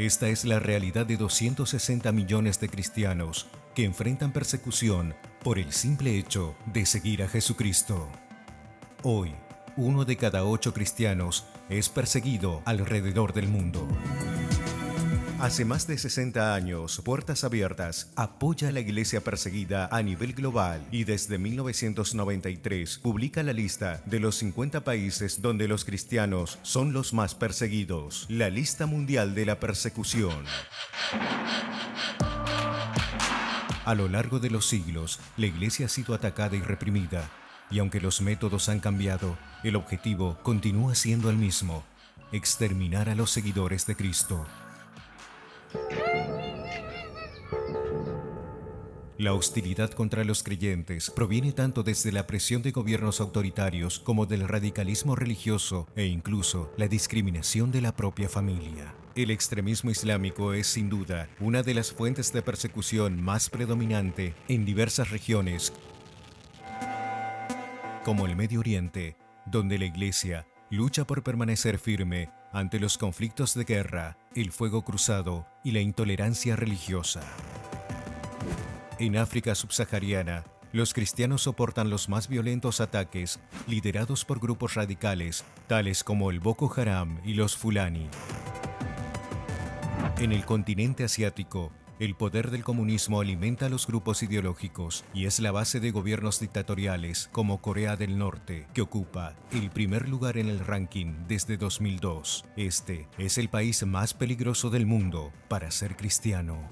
Esta 0.00 0.30
es 0.30 0.46
la 0.46 0.58
realidad 0.58 1.04
de 1.04 1.18
260 1.18 2.10
millones 2.12 2.58
de 2.58 2.70
cristianos 2.70 3.48
que 3.74 3.84
enfrentan 3.84 4.32
persecución 4.32 5.14
por 5.44 5.58
el 5.58 5.74
simple 5.74 6.16
hecho 6.16 6.56
de 6.72 6.86
seguir 6.86 7.22
a 7.22 7.28
Jesucristo. 7.28 8.08
Hoy, 9.02 9.34
uno 9.76 10.06
de 10.06 10.16
cada 10.16 10.46
ocho 10.46 10.72
cristianos 10.72 11.44
es 11.68 11.90
perseguido 11.90 12.62
alrededor 12.64 13.34
del 13.34 13.48
mundo. 13.48 13.86
Hace 15.40 15.64
más 15.64 15.86
de 15.86 15.96
60 15.96 16.54
años, 16.54 17.00
Puertas 17.02 17.44
Abiertas 17.44 18.12
apoya 18.14 18.68
a 18.68 18.72
la 18.72 18.80
iglesia 18.80 19.22
perseguida 19.22 19.88
a 19.90 20.02
nivel 20.02 20.34
global 20.34 20.86
y 20.92 21.04
desde 21.04 21.38
1993 21.38 22.98
publica 22.98 23.42
la 23.42 23.54
lista 23.54 24.02
de 24.04 24.20
los 24.20 24.36
50 24.36 24.84
países 24.84 25.40
donde 25.40 25.66
los 25.66 25.86
cristianos 25.86 26.58
son 26.60 26.92
los 26.92 27.14
más 27.14 27.34
perseguidos, 27.34 28.26
la 28.28 28.50
lista 28.50 28.84
mundial 28.84 29.34
de 29.34 29.46
la 29.46 29.58
persecución. 29.58 30.44
A 33.86 33.94
lo 33.94 34.08
largo 34.08 34.40
de 34.40 34.50
los 34.50 34.66
siglos, 34.66 35.20
la 35.38 35.46
iglesia 35.46 35.86
ha 35.86 35.88
sido 35.88 36.14
atacada 36.14 36.54
y 36.54 36.60
reprimida, 36.60 37.30
y 37.70 37.78
aunque 37.78 38.02
los 38.02 38.20
métodos 38.20 38.68
han 38.68 38.80
cambiado, 38.80 39.38
el 39.64 39.76
objetivo 39.76 40.36
continúa 40.42 40.94
siendo 40.94 41.30
el 41.30 41.36
mismo, 41.38 41.82
exterminar 42.30 43.08
a 43.08 43.14
los 43.14 43.30
seguidores 43.30 43.86
de 43.86 43.96
Cristo. 43.96 44.46
La 49.20 49.34
hostilidad 49.34 49.90
contra 49.90 50.24
los 50.24 50.42
creyentes 50.42 51.10
proviene 51.10 51.52
tanto 51.52 51.82
desde 51.82 52.10
la 52.10 52.26
presión 52.26 52.62
de 52.62 52.70
gobiernos 52.70 53.20
autoritarios 53.20 53.98
como 53.98 54.24
del 54.24 54.48
radicalismo 54.48 55.14
religioso 55.14 55.86
e 55.94 56.06
incluso 56.06 56.72
la 56.78 56.88
discriminación 56.88 57.70
de 57.70 57.82
la 57.82 57.94
propia 57.94 58.30
familia. 58.30 58.94
El 59.14 59.30
extremismo 59.30 59.90
islámico 59.90 60.54
es 60.54 60.68
sin 60.68 60.88
duda 60.88 61.28
una 61.38 61.62
de 61.62 61.74
las 61.74 61.92
fuentes 61.92 62.32
de 62.32 62.40
persecución 62.40 63.22
más 63.22 63.50
predominante 63.50 64.34
en 64.48 64.64
diversas 64.64 65.10
regiones, 65.10 65.74
como 68.02 68.24
el 68.24 68.36
Medio 68.36 68.60
Oriente, 68.60 69.18
donde 69.44 69.78
la 69.78 69.84
Iglesia 69.84 70.46
lucha 70.70 71.04
por 71.04 71.24
permanecer 71.24 71.78
firme 71.78 72.30
ante 72.52 72.78
los 72.78 72.96
conflictos 72.96 73.54
de 73.54 73.64
guerra, 73.64 74.16
el 74.36 74.52
fuego 74.52 74.82
cruzado 74.82 75.46
y 75.64 75.72
la 75.72 75.80
intolerancia 75.80 76.54
religiosa. 76.54 77.22
En 79.00 79.16
África 79.16 79.54
subsahariana, 79.54 80.44
los 80.72 80.94
cristianos 80.94 81.42
soportan 81.42 81.90
los 81.90 82.08
más 82.08 82.28
violentos 82.28 82.80
ataques 82.80 83.40
liderados 83.66 84.24
por 84.24 84.38
grupos 84.38 84.74
radicales 84.74 85.44
tales 85.66 86.04
como 86.04 86.30
el 86.30 86.38
Boko 86.38 86.72
Haram 86.76 87.20
y 87.24 87.34
los 87.34 87.56
Fulani. 87.56 88.08
En 90.18 90.30
el 90.30 90.44
continente 90.44 91.02
asiático, 91.02 91.72
el 92.00 92.14
poder 92.14 92.50
del 92.50 92.64
comunismo 92.64 93.20
alimenta 93.20 93.66
a 93.66 93.68
los 93.68 93.86
grupos 93.86 94.22
ideológicos 94.22 95.04
y 95.12 95.26
es 95.26 95.38
la 95.38 95.52
base 95.52 95.80
de 95.80 95.90
gobiernos 95.90 96.40
dictatoriales 96.40 97.28
como 97.30 97.60
Corea 97.60 97.96
del 97.96 98.16
Norte, 98.18 98.66
que 98.72 98.80
ocupa 98.80 99.36
el 99.52 99.70
primer 99.70 100.08
lugar 100.08 100.38
en 100.38 100.48
el 100.48 100.60
ranking 100.60 101.14
desde 101.28 101.58
2002. 101.58 102.46
Este 102.56 103.06
es 103.18 103.36
el 103.36 103.50
país 103.50 103.84
más 103.86 104.14
peligroso 104.14 104.70
del 104.70 104.86
mundo 104.86 105.30
para 105.48 105.70
ser 105.70 105.94
cristiano. 105.94 106.70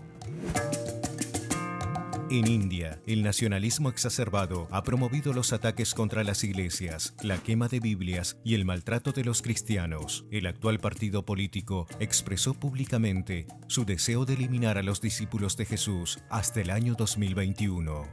En 2.31 2.47
India, 2.47 3.01
el 3.07 3.23
nacionalismo 3.23 3.89
exacerbado 3.89 4.69
ha 4.71 4.83
promovido 4.83 5.33
los 5.33 5.55
ataques 5.55 5.95
contra 5.95 6.25
las 6.25 6.45
iglesias, 6.45 7.15
la 7.23 7.39
quema 7.39 7.69
de 7.69 7.81
Biblias 7.81 8.37
y 8.45 8.55
el 8.55 8.67
maltrato 8.67 9.13
de 9.13 9.25
los 9.25 9.41
cristianos. 9.41 10.27
El 10.31 10.47
actual 10.47 10.79
partido 10.79 11.25
político 11.25 11.87
expresó 12.01 12.53
públicamente 12.53 13.47
su 13.67 13.87
deseo 13.87 14.27
de 14.27 14.35
eliminar 14.35 14.77
a 14.77 14.83
los 14.83 15.01
discípulos 15.01 15.57
de 15.57 15.65
Jesús 15.65 16.19
hasta 16.29 16.61
el 16.61 16.69
año 16.69 16.95
2021. 16.99 18.07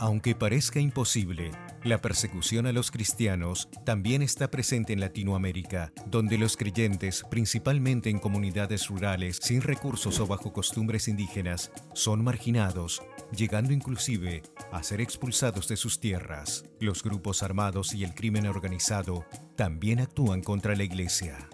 Aunque 0.00 0.34
parezca 0.34 0.80
imposible, 0.80 1.52
la 1.86 2.02
persecución 2.02 2.66
a 2.66 2.72
los 2.72 2.90
cristianos 2.90 3.68
también 3.84 4.20
está 4.20 4.50
presente 4.50 4.92
en 4.92 5.00
Latinoamérica, 5.00 5.92
donde 6.06 6.36
los 6.36 6.56
creyentes, 6.56 7.24
principalmente 7.30 8.10
en 8.10 8.18
comunidades 8.18 8.88
rurales 8.88 9.38
sin 9.40 9.62
recursos 9.62 10.18
o 10.18 10.26
bajo 10.26 10.52
costumbres 10.52 11.06
indígenas, 11.06 11.70
son 11.94 12.24
marginados, 12.24 13.02
llegando 13.30 13.72
inclusive 13.72 14.42
a 14.72 14.82
ser 14.82 15.00
expulsados 15.00 15.68
de 15.68 15.76
sus 15.76 16.00
tierras. 16.00 16.64
Los 16.80 17.04
grupos 17.04 17.44
armados 17.44 17.94
y 17.94 18.02
el 18.02 18.14
crimen 18.14 18.46
organizado 18.46 19.24
también 19.54 20.00
actúan 20.00 20.42
contra 20.42 20.74
la 20.74 20.82
iglesia. 20.82 21.48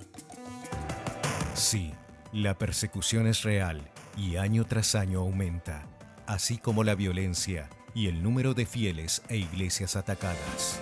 Sí, 1.55 1.93
la 2.33 2.57
persecución 2.57 3.27
es 3.27 3.43
real 3.43 3.91
y 4.17 4.37
año 4.37 4.65
tras 4.65 4.95
año 4.95 5.21
aumenta, 5.21 5.87
así 6.27 6.57
como 6.57 6.85
la 6.85 6.95
violencia 6.95 7.69
y 7.95 8.09
el 8.09 8.23
número 8.23 8.55
de 8.55 8.67
fieles 8.67 9.23
e 9.29 9.37
iglesias 9.37 9.97
atacadas. 9.97 10.81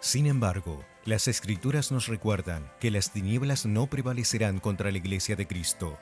Sin 0.00 0.26
embargo, 0.26 0.84
las 1.04 1.26
escrituras 1.28 1.90
nos 1.90 2.06
recuerdan 2.06 2.70
que 2.80 2.90
las 2.90 3.12
tinieblas 3.12 3.66
no 3.66 3.88
prevalecerán 3.88 4.60
contra 4.60 4.90
la 4.90 4.98
iglesia 4.98 5.36
de 5.36 5.46
Cristo, 5.46 5.98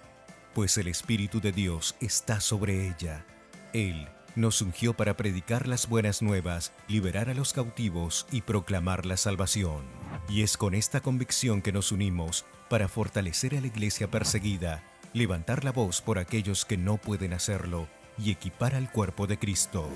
pues 0.54 0.76
el 0.78 0.88
Espíritu 0.88 1.40
de 1.40 1.52
Dios 1.52 1.94
está 2.00 2.40
sobre 2.40 2.86
ella. 2.86 3.24
Él 3.72 4.08
nos 4.36 4.60
ungió 4.62 4.94
para 4.94 5.16
predicar 5.16 5.68
las 5.68 5.88
buenas 5.88 6.20
nuevas, 6.20 6.72
liberar 6.88 7.30
a 7.30 7.34
los 7.34 7.52
cautivos 7.52 8.26
y 8.30 8.42
proclamar 8.42 9.06
la 9.06 9.16
salvación. 9.16 9.84
Y 10.28 10.42
es 10.42 10.56
con 10.56 10.74
esta 10.74 11.00
convicción 11.00 11.62
que 11.62 11.72
nos 11.72 11.92
unimos 11.92 12.44
para 12.68 12.88
fortalecer 12.88 13.56
a 13.56 13.60
la 13.60 13.68
iglesia 13.68 14.10
perseguida, 14.10 14.82
levantar 15.12 15.64
la 15.64 15.72
voz 15.72 16.00
por 16.00 16.18
aquellos 16.18 16.64
que 16.64 16.76
no 16.76 16.96
pueden 16.98 17.32
hacerlo 17.32 17.88
y 18.18 18.30
equipar 18.30 18.74
al 18.74 18.90
cuerpo 18.90 19.26
de 19.26 19.38
Cristo. 19.38 19.88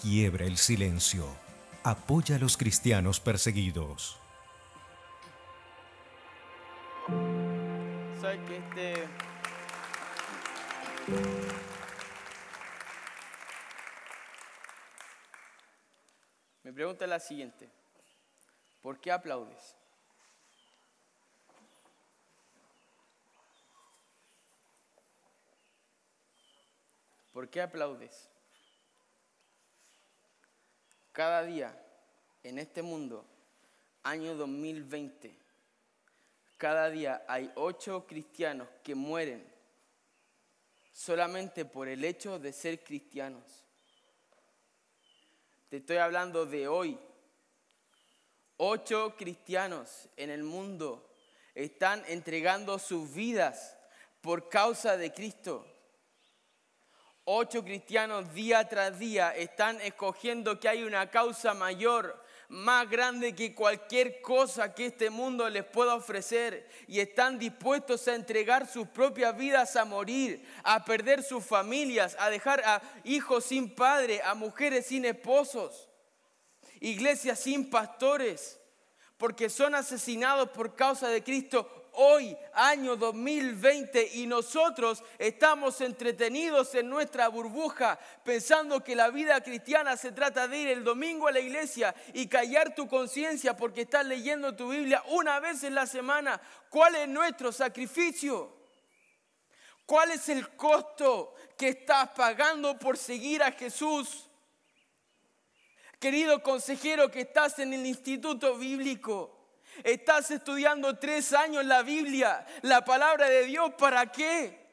Quiebra 0.00 0.44
el 0.44 0.56
silencio. 0.56 1.26
Apoya 1.82 2.36
a 2.36 2.38
los 2.38 2.56
cristianos 2.56 3.20
perseguidos. 3.20 4.18
Mi 16.62 16.72
pregunta 16.72 17.06
la 17.06 17.18
siguiente. 17.18 17.70
¿Por 18.82 19.00
qué 19.00 19.10
aplaudes? 19.10 19.77
¿Por 27.38 27.48
qué 27.48 27.62
aplaudes? 27.62 28.28
Cada 31.12 31.44
día 31.44 31.72
en 32.42 32.58
este 32.58 32.82
mundo, 32.82 33.24
año 34.02 34.34
2020, 34.34 35.38
cada 36.56 36.90
día 36.90 37.24
hay 37.28 37.52
ocho 37.54 38.08
cristianos 38.08 38.66
que 38.82 38.96
mueren 38.96 39.48
solamente 40.92 41.64
por 41.64 41.86
el 41.86 42.04
hecho 42.04 42.40
de 42.40 42.52
ser 42.52 42.82
cristianos. 42.82 43.62
Te 45.68 45.76
estoy 45.76 45.98
hablando 45.98 46.44
de 46.44 46.66
hoy. 46.66 46.98
Ocho 48.56 49.14
cristianos 49.16 50.08
en 50.16 50.30
el 50.30 50.42
mundo 50.42 51.08
están 51.54 52.02
entregando 52.08 52.80
sus 52.80 53.14
vidas 53.14 53.78
por 54.22 54.48
causa 54.48 54.96
de 54.96 55.12
Cristo. 55.12 55.77
Ocho 57.30 57.62
cristianos 57.62 58.32
día 58.32 58.66
tras 58.70 58.98
día 58.98 59.36
están 59.36 59.78
escogiendo 59.82 60.58
que 60.58 60.66
hay 60.66 60.82
una 60.82 61.10
causa 61.10 61.52
mayor, 61.52 62.24
más 62.48 62.88
grande 62.88 63.34
que 63.34 63.54
cualquier 63.54 64.22
cosa 64.22 64.74
que 64.74 64.86
este 64.86 65.10
mundo 65.10 65.46
les 65.50 65.64
pueda 65.64 65.94
ofrecer 65.94 66.66
y 66.86 67.00
están 67.00 67.38
dispuestos 67.38 68.08
a 68.08 68.14
entregar 68.14 68.66
sus 68.66 68.88
propias 68.88 69.36
vidas 69.36 69.76
a 69.76 69.84
morir, 69.84 70.42
a 70.62 70.86
perder 70.86 71.22
sus 71.22 71.44
familias, 71.44 72.16
a 72.18 72.30
dejar 72.30 72.62
a 72.64 72.80
hijos 73.04 73.44
sin 73.44 73.74
padre, 73.74 74.22
a 74.24 74.34
mujeres 74.34 74.86
sin 74.86 75.04
esposos, 75.04 75.86
iglesias 76.80 77.38
sin 77.38 77.68
pastores, 77.68 78.58
porque 79.18 79.50
son 79.50 79.74
asesinados 79.74 80.48
por 80.48 80.74
causa 80.74 81.08
de 81.08 81.22
Cristo 81.22 81.77
hoy, 82.00 82.36
año 82.52 82.94
2020, 82.96 84.10
y 84.14 84.26
nosotros 84.26 85.02
estamos 85.18 85.80
entretenidos 85.80 86.74
en 86.76 86.88
nuestra 86.88 87.26
burbuja 87.26 87.98
pensando 88.24 88.84
que 88.84 88.94
la 88.94 89.10
vida 89.10 89.40
cristiana 89.42 89.96
se 89.96 90.12
trata 90.12 90.46
de 90.46 90.58
ir 90.58 90.68
el 90.68 90.84
domingo 90.84 91.26
a 91.26 91.32
la 91.32 91.40
iglesia 91.40 91.92
y 92.14 92.28
callar 92.28 92.74
tu 92.76 92.86
conciencia 92.86 93.56
porque 93.56 93.80
estás 93.82 94.06
leyendo 94.06 94.54
tu 94.54 94.70
Biblia 94.70 95.02
una 95.08 95.40
vez 95.40 95.64
en 95.64 95.74
la 95.74 95.86
semana. 95.86 96.40
¿Cuál 96.70 96.94
es 96.94 97.08
nuestro 97.08 97.50
sacrificio? 97.50 98.56
¿Cuál 99.84 100.12
es 100.12 100.28
el 100.28 100.50
costo 100.50 101.34
que 101.56 101.70
estás 101.70 102.10
pagando 102.10 102.78
por 102.78 102.96
seguir 102.96 103.42
a 103.42 103.50
Jesús? 103.50 104.28
Querido 105.98 106.44
consejero 106.44 107.10
que 107.10 107.22
estás 107.22 107.58
en 107.58 107.72
el 107.72 107.84
instituto 107.84 108.56
bíblico, 108.56 109.37
estás 109.84 110.30
estudiando 110.30 110.98
tres 110.98 111.32
años 111.32 111.64
la 111.64 111.82
Biblia, 111.82 112.46
la 112.62 112.84
palabra 112.84 113.28
de 113.28 113.44
Dios, 113.44 113.72
¿para 113.78 114.10
qué? 114.10 114.68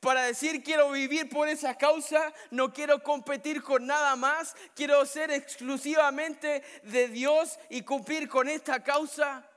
Para 0.00 0.22
decir 0.22 0.62
quiero 0.62 0.90
vivir 0.90 1.28
por 1.28 1.48
esa 1.48 1.76
causa, 1.76 2.32
no 2.50 2.72
quiero 2.72 3.02
competir 3.02 3.62
con 3.62 3.86
nada 3.86 4.14
más, 4.14 4.54
quiero 4.74 5.04
ser 5.06 5.30
exclusivamente 5.30 6.62
de 6.82 7.08
Dios 7.08 7.58
y 7.70 7.82
cumplir 7.82 8.28
con 8.28 8.48
esta 8.48 8.82
causa. 8.84 9.48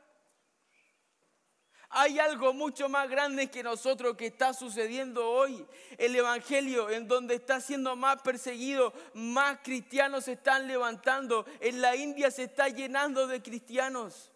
Hay 1.92 2.20
algo 2.20 2.54
mucho 2.54 2.88
más 2.88 3.10
grande 3.10 3.50
que 3.50 3.64
nosotros 3.64 4.16
que 4.16 4.28
está 4.28 4.54
sucediendo 4.54 5.28
hoy. 5.28 5.66
El 5.98 6.16
Evangelio 6.16 6.90
en 6.92 7.08
donde 7.08 7.36
está 7.36 7.60
siendo 7.62 7.96
más 7.96 8.22
perseguido, 8.22 8.94
más 9.16 9.60
cristianos 9.64 10.26
se 10.26 10.34
están 10.34 10.68
levantando. 10.68 11.48
En 11.60 11.82
la 11.82 11.96
India 11.96 12.30
se 12.30 12.44
está 12.44 12.70
llenando 12.70 13.26
de 13.26 13.42
cristianos. 13.42 14.32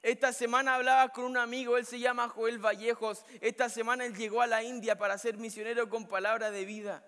Esta 0.00 0.32
semana 0.32 0.76
hablaba 0.76 1.10
con 1.10 1.24
un 1.24 1.36
amigo, 1.36 1.76
él 1.76 1.84
se 1.84 1.98
llama 1.98 2.28
Joel 2.28 2.58
Vallejos. 2.58 3.26
Esta 3.42 3.68
semana 3.68 4.06
él 4.06 4.16
llegó 4.16 4.40
a 4.40 4.46
la 4.46 4.62
India 4.62 4.96
para 4.96 5.18
ser 5.18 5.36
misionero 5.36 5.90
con 5.90 6.08
palabra 6.08 6.50
de 6.50 6.64
vida. 6.64 7.04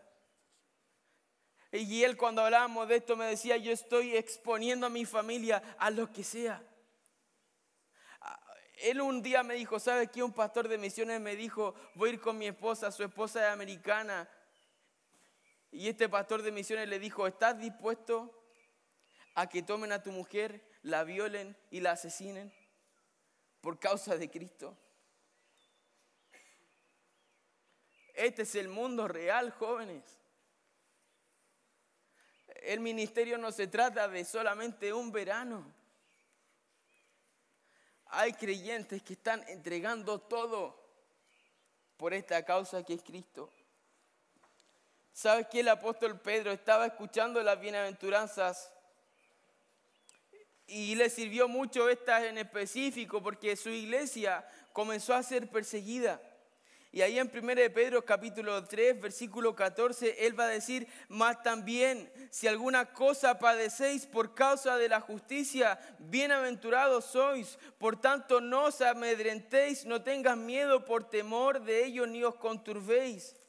Y 1.72 2.02
él 2.02 2.18
cuando 2.18 2.42
hablábamos 2.42 2.86
de 2.88 2.96
esto 2.96 3.16
me 3.16 3.24
decía, 3.24 3.56
yo 3.56 3.72
estoy 3.72 4.14
exponiendo 4.14 4.86
a 4.86 4.90
mi 4.90 5.06
familia 5.06 5.62
a 5.78 5.88
lo 5.88 6.12
que 6.12 6.22
sea 6.22 6.62
él 8.82 9.00
un 9.00 9.22
día 9.22 9.42
me 9.42 9.54
dijo, 9.54 9.78
¿sabes 9.78 10.10
qué? 10.10 10.22
Un 10.22 10.32
pastor 10.32 10.68
de 10.68 10.78
misiones 10.78 11.20
me 11.20 11.36
dijo, 11.36 11.74
voy 11.94 12.10
a 12.10 12.12
ir 12.14 12.20
con 12.20 12.38
mi 12.38 12.46
esposa, 12.46 12.90
su 12.90 13.02
esposa 13.02 13.46
es 13.46 13.52
americana. 13.52 14.28
Y 15.70 15.88
este 15.88 16.08
pastor 16.08 16.42
de 16.42 16.52
misiones 16.52 16.88
le 16.88 16.98
dijo, 16.98 17.26
¿estás 17.26 17.58
dispuesto 17.58 18.34
a 19.34 19.48
que 19.48 19.62
tomen 19.62 19.92
a 19.92 20.02
tu 20.02 20.10
mujer, 20.12 20.66
la 20.82 21.04
violen 21.04 21.56
y 21.70 21.80
la 21.80 21.92
asesinen 21.92 22.52
por 23.60 23.78
causa 23.78 24.16
de 24.16 24.30
Cristo? 24.30 24.76
Este 28.14 28.42
es 28.42 28.54
el 28.54 28.68
mundo 28.68 29.08
real, 29.08 29.50
jóvenes. 29.50 30.02
El 32.62 32.80
ministerio 32.80 33.38
no 33.38 33.52
se 33.52 33.66
trata 33.66 34.08
de 34.08 34.24
solamente 34.24 34.92
un 34.92 35.12
verano 35.12 35.79
hay 38.10 38.32
creyentes 38.32 39.02
que 39.02 39.12
están 39.12 39.44
entregando 39.48 40.20
todo 40.20 40.78
por 41.96 42.14
esta 42.14 42.44
causa 42.44 42.82
que 42.82 42.94
es 42.94 43.02
Cristo. 43.02 43.50
¿Sabes 45.12 45.46
que 45.48 45.60
el 45.60 45.68
apóstol 45.68 46.18
Pedro 46.20 46.50
estaba 46.50 46.86
escuchando 46.86 47.42
las 47.42 47.60
bienaventuranzas 47.60 48.72
y 50.66 50.94
le 50.94 51.10
sirvió 51.10 51.48
mucho 51.48 51.88
estas 51.88 52.24
en 52.24 52.38
específico 52.38 53.22
porque 53.22 53.56
su 53.56 53.70
iglesia 53.70 54.46
comenzó 54.72 55.14
a 55.14 55.22
ser 55.22 55.48
perseguida? 55.50 56.20
Y 56.92 57.02
ahí 57.02 57.18
en 57.20 57.30
1 57.32 57.72
Pedro 57.72 58.04
capítulo 58.04 58.64
3, 58.64 59.00
versículo 59.00 59.54
14, 59.54 60.26
él 60.26 60.38
va 60.38 60.44
a 60.44 60.48
decir, 60.48 60.88
más 61.08 61.40
también, 61.42 62.10
si 62.30 62.48
alguna 62.48 62.92
cosa 62.92 63.38
padecéis 63.38 64.06
por 64.06 64.34
causa 64.34 64.76
de 64.76 64.88
la 64.88 65.00
justicia, 65.00 65.78
bienaventurados 66.00 67.04
sois. 67.04 67.60
Por 67.78 68.00
tanto, 68.00 68.40
no 68.40 68.64
os 68.64 68.80
amedrentéis, 68.80 69.86
no 69.86 70.02
tengas 70.02 70.36
miedo 70.36 70.84
por 70.84 71.08
temor 71.08 71.62
de 71.62 71.84
ellos, 71.84 72.08
ni 72.08 72.24
os 72.24 72.34
conturbéis 72.34 73.39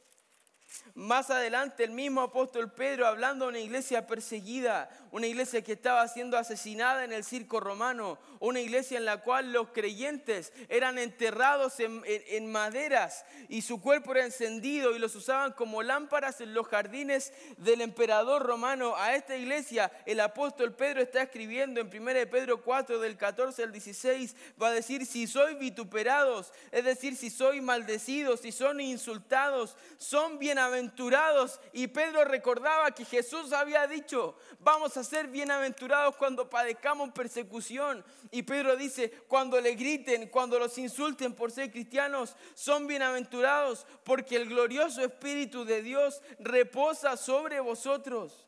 más 0.96 1.30
adelante 1.30 1.84
el 1.84 1.92
mismo 1.92 2.22
apóstol 2.22 2.72
Pedro 2.72 3.08
hablando 3.08 3.46
de 3.46 3.50
una 3.50 3.60
iglesia 3.60 4.08
perseguida, 4.08 4.90
una 5.12 5.28
iglesia 5.28 5.62
que 5.62 5.74
estaba 5.74 6.08
siendo 6.08 6.38
asesinada 6.38 7.04
en 7.04 7.12
el 7.12 7.24
circo 7.24 7.60
romano, 7.60 8.18
una 8.40 8.60
iglesia 8.60 8.98
en 8.98 9.06
la 9.06 9.22
cual 9.22 9.52
los 9.52 9.70
creyentes 9.70 10.54
eran 10.70 10.98
enterrados 10.98 11.80
en, 11.80 12.52
maderas 12.52 13.26
y 13.50 13.62
su 13.62 13.82
cuerpo 13.82 14.12
era 14.12 14.26
encendido 14.26 14.96
y 14.96 15.00
los 15.00 15.16
usaban 15.16 15.54
como 15.54 15.84
lámparas 15.84 16.42
en 16.42 16.54
los 16.54 16.68
jardines 16.68 17.34
del 17.58 17.82
emperador 17.82 18.44
romano. 18.44 18.96
A 18.96 19.16
esta 19.16 19.36
iglesia 19.36 19.92
el 20.06 20.20
apóstol 20.20 20.74
Pedro 20.74 21.02
está 21.02 21.22
escribiendo 21.22 21.80
en 21.80 21.88
1 21.88 22.30
Pedro 22.30 22.64
4 22.64 23.00
del 23.00 23.18
14 23.18 23.64
al 23.64 23.72
16, 23.72 24.36
va 24.62 24.70
a 24.70 24.72
decir, 24.72 25.06
si 25.06 25.28
sois 25.28 25.58
vituperados, 25.60 26.52
es 26.72 26.84
decir, 26.84 27.16
si 27.16 27.30
sois 27.30 27.62
maldecidos, 27.62 28.42
si 28.42 28.52
son 28.52 28.82
insultados, 28.82 29.76
son 29.98 30.40
bienaventurados 30.40 30.61
bienaventurados. 30.62 31.60
Y 31.74 31.88
Pedro 31.88 32.24
recordaba 32.26 32.92
que 32.92 33.06
Jesús 33.06 33.52
había 33.52 33.88
dicho, 33.88 34.36
vamos 34.60 34.96
a 34.98 35.04
ser 35.04 35.28
bienaventurados 35.28 36.16
cuando 36.16 36.50
padezcamos 36.50 37.12
persecución. 37.12 38.04
Y 38.32 38.44
Pedro 38.44 38.76
dice, 38.76 39.12
cuando 39.28 39.60
le 39.60 39.76
griten, 39.76 40.30
cuando 40.30 40.60
los 40.60 40.78
insulten 40.78 41.34
por 41.34 41.52
ser 41.52 41.72
cristianos, 41.72 42.36
son 42.54 42.88
bienaventurados 42.88 43.86
porque 44.04 44.36
el 44.36 44.50
glorioso 44.50 45.02
Espíritu 45.02 45.66
de 45.66 45.82
Dios 45.82 46.22
reposa 46.40 47.18
sobre 47.18 47.60
vosotros. 47.60 48.48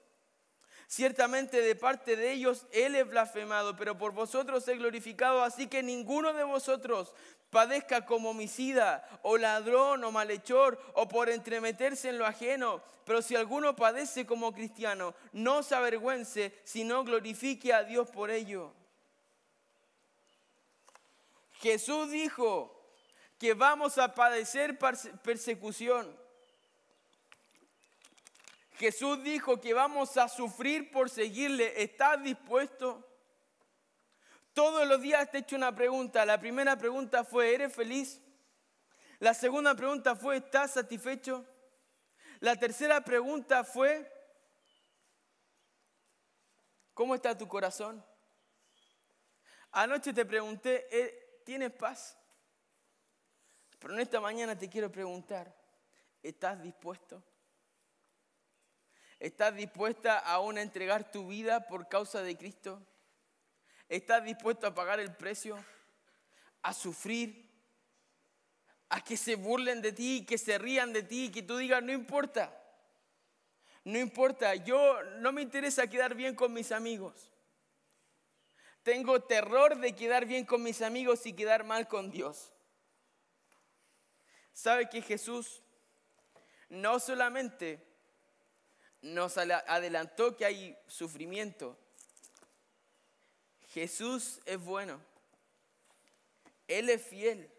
Ciertamente 0.88 1.62
de 1.62 1.76
parte 1.76 2.16
de 2.16 2.34
ellos 2.34 2.68
Él 2.72 2.94
es 2.96 3.08
blasfemado, 3.08 3.76
pero 3.76 3.98
por 3.98 4.12
vosotros 4.12 4.68
es 4.68 4.78
glorificado, 4.78 5.42
así 5.42 5.66
que 5.66 5.82
ninguno 5.82 6.34
de 6.34 6.44
vosotros 6.44 7.16
padezca 7.54 8.06
como 8.06 8.32
homicida 8.32 9.08
o 9.22 9.38
ladrón 9.38 10.04
o 10.04 10.12
malhechor 10.12 10.78
o 10.96 11.08
por 11.08 11.30
entremeterse 11.30 12.10
en 12.10 12.18
lo 12.18 12.26
ajeno. 12.26 12.82
Pero 13.06 13.22
si 13.22 13.36
alguno 13.36 13.76
padece 13.76 14.26
como 14.26 14.54
cristiano, 14.54 15.14
no 15.32 15.62
se 15.62 15.76
avergüence, 15.76 16.54
sino 16.64 17.04
glorifique 17.04 17.72
a 17.72 17.84
Dios 17.84 18.10
por 18.10 18.32
ello. 18.32 18.74
Jesús 21.62 22.12
dijo 22.12 22.74
que 23.38 23.54
vamos 23.54 23.98
a 23.98 24.14
padecer 24.14 24.78
persecución. 25.22 26.18
Jesús 28.78 29.24
dijo 29.24 29.62
que 29.62 29.74
vamos 29.74 30.18
a 30.18 30.28
sufrir 30.28 30.92
por 30.92 31.10
seguirle. 31.10 31.84
¿Estás 31.84 32.22
dispuesto? 32.24 33.13
Todos 34.54 34.88
los 34.88 35.02
días 35.02 35.30
te 35.32 35.38
he 35.38 35.42
hecho 35.42 35.56
una 35.56 35.76
pregunta. 35.76 36.26
La 36.26 36.40
primera 36.40 36.78
pregunta 36.78 37.24
fue, 37.24 37.56
¿eres 37.56 37.74
feliz? 37.74 38.22
La 39.20 39.34
segunda 39.34 39.74
pregunta 39.74 40.16
fue, 40.16 40.38
¿estás 40.38 40.74
satisfecho? 40.74 41.46
La 42.40 42.56
tercera 42.56 43.02
pregunta 43.04 43.64
fue, 43.64 44.12
¿cómo 46.94 47.16
está 47.16 47.36
tu 47.38 47.48
corazón? 47.48 48.04
Anoche 49.72 50.14
te 50.14 50.26
pregunté, 50.26 50.88
eh, 50.92 51.42
¿tienes 51.44 51.72
paz? 51.72 52.18
Pero 53.80 53.96
en 53.96 54.02
esta 54.02 54.20
mañana 54.22 54.58
te 54.58 54.70
quiero 54.70 54.92
preguntar, 54.92 55.56
¿estás 56.22 56.62
dispuesto? 56.62 57.24
¿Estás 59.20 59.56
dispuesta 59.56 60.20
aún 60.20 60.58
a 60.58 60.62
entregar 60.62 61.12
tu 61.12 61.28
vida 61.28 61.66
por 61.66 61.88
causa 61.88 62.22
de 62.22 62.38
Cristo? 62.38 62.86
¿Estás 63.94 64.24
dispuesto 64.24 64.66
a 64.66 64.74
pagar 64.74 65.00
el 65.00 65.16
precio? 65.16 65.64
¿A 66.64 66.74
sufrir? 66.74 67.48
¿A 68.90 69.04
que 69.04 69.16
se 69.16 69.36
burlen 69.36 69.84
de 69.84 69.92
ti, 69.92 70.26
que 70.26 70.40
se 70.40 70.58
rían 70.58 70.92
de 70.94 71.04
ti, 71.04 71.30
que 71.32 71.44
tú 71.44 71.58
digas, 71.58 71.84
no 71.84 71.92
importa? 71.92 72.60
No 73.84 74.00
importa, 74.00 74.56
yo 74.56 75.04
no 75.20 75.32
me 75.32 75.44
interesa 75.44 75.86
quedar 75.86 76.16
bien 76.16 76.34
con 76.34 76.54
mis 76.54 76.72
amigos. 76.72 77.32
Tengo 78.82 79.22
terror 79.22 79.78
de 79.78 79.94
quedar 79.94 80.26
bien 80.26 80.44
con 80.44 80.64
mis 80.64 80.82
amigos 80.82 81.28
y 81.28 81.34
quedar 81.34 81.64
mal 81.64 81.88
con 81.88 82.10
Dios. 82.10 82.52
¿Sabe 84.54 84.90
que 84.90 85.04
Jesús 85.04 85.62
no 86.68 87.00
solamente 87.00 87.86
nos 89.04 89.38
adelantó 89.38 90.36
que 90.36 90.46
hay 90.46 90.80
sufrimiento, 90.88 91.78
Jesús 93.74 94.40
es 94.46 94.64
bueno. 94.64 95.02
Él 96.68 96.90
es 96.92 97.02
fiel. 97.02 97.50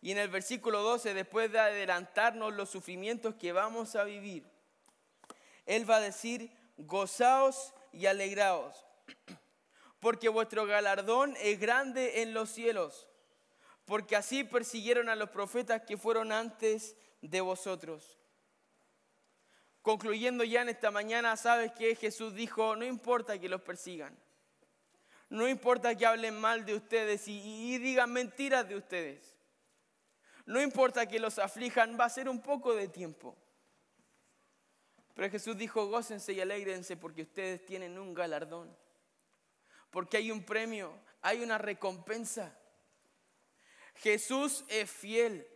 Y 0.00 0.12
en 0.12 0.18
el 0.18 0.28
versículo 0.28 0.82
12, 0.82 1.12
después 1.12 1.50
de 1.50 1.58
adelantarnos 1.58 2.54
los 2.54 2.70
sufrimientos 2.70 3.34
que 3.34 3.50
vamos 3.50 3.96
a 3.96 4.04
vivir, 4.04 4.44
Él 5.64 5.90
va 5.90 5.96
a 5.96 6.00
decir, 6.00 6.52
gozaos 6.76 7.74
y 7.92 8.06
alegraos, 8.06 8.86
porque 10.00 10.28
vuestro 10.28 10.66
galardón 10.66 11.34
es 11.40 11.58
grande 11.58 12.22
en 12.22 12.32
los 12.32 12.50
cielos, 12.50 13.08
porque 13.86 14.14
así 14.14 14.44
persiguieron 14.44 15.08
a 15.08 15.16
los 15.16 15.30
profetas 15.30 15.82
que 15.82 15.96
fueron 15.96 16.30
antes 16.30 16.94
de 17.22 17.40
vosotros. 17.40 18.18
Concluyendo 19.82 20.44
ya 20.44 20.62
en 20.62 20.68
esta 20.68 20.92
mañana, 20.92 21.36
¿sabes 21.36 21.72
que 21.72 21.96
Jesús 21.96 22.34
dijo, 22.34 22.76
no 22.76 22.84
importa 22.84 23.38
que 23.40 23.48
los 23.48 23.62
persigan. 23.62 24.16
No 25.28 25.48
importa 25.48 25.94
que 25.96 26.06
hablen 26.06 26.38
mal 26.38 26.64
de 26.64 26.74
ustedes 26.74 27.26
y, 27.26 27.78
digan 27.78 28.12
mentiras 28.12 28.68
de 28.68 28.76
ustedes. 28.76 29.36
No 30.44 30.60
importa 30.60 31.06
que 31.06 31.18
los 31.18 31.38
aflijan, 31.38 31.98
va 31.98 32.04
a 32.04 32.10
ser 32.10 32.28
un 32.28 32.40
poco 32.40 32.74
de 32.74 32.86
tiempo. 32.88 33.36
Pero 35.14 35.30
Jesús 35.30 35.56
dijo, 35.56 35.86
gócense 35.88 36.32
y 36.32 36.40
alegrense 36.40 36.96
porque 36.96 37.22
ustedes 37.22 37.64
tienen 37.64 37.98
un 37.98 38.14
galardón. 38.14 38.76
Porque 39.90 40.18
hay 40.18 40.30
un 40.30 40.44
premio, 40.44 40.92
hay 41.22 41.42
una 41.42 41.58
recompensa. 41.58 42.56
Jesús 43.96 44.64
es 44.68 44.90
fiel. 44.90 45.46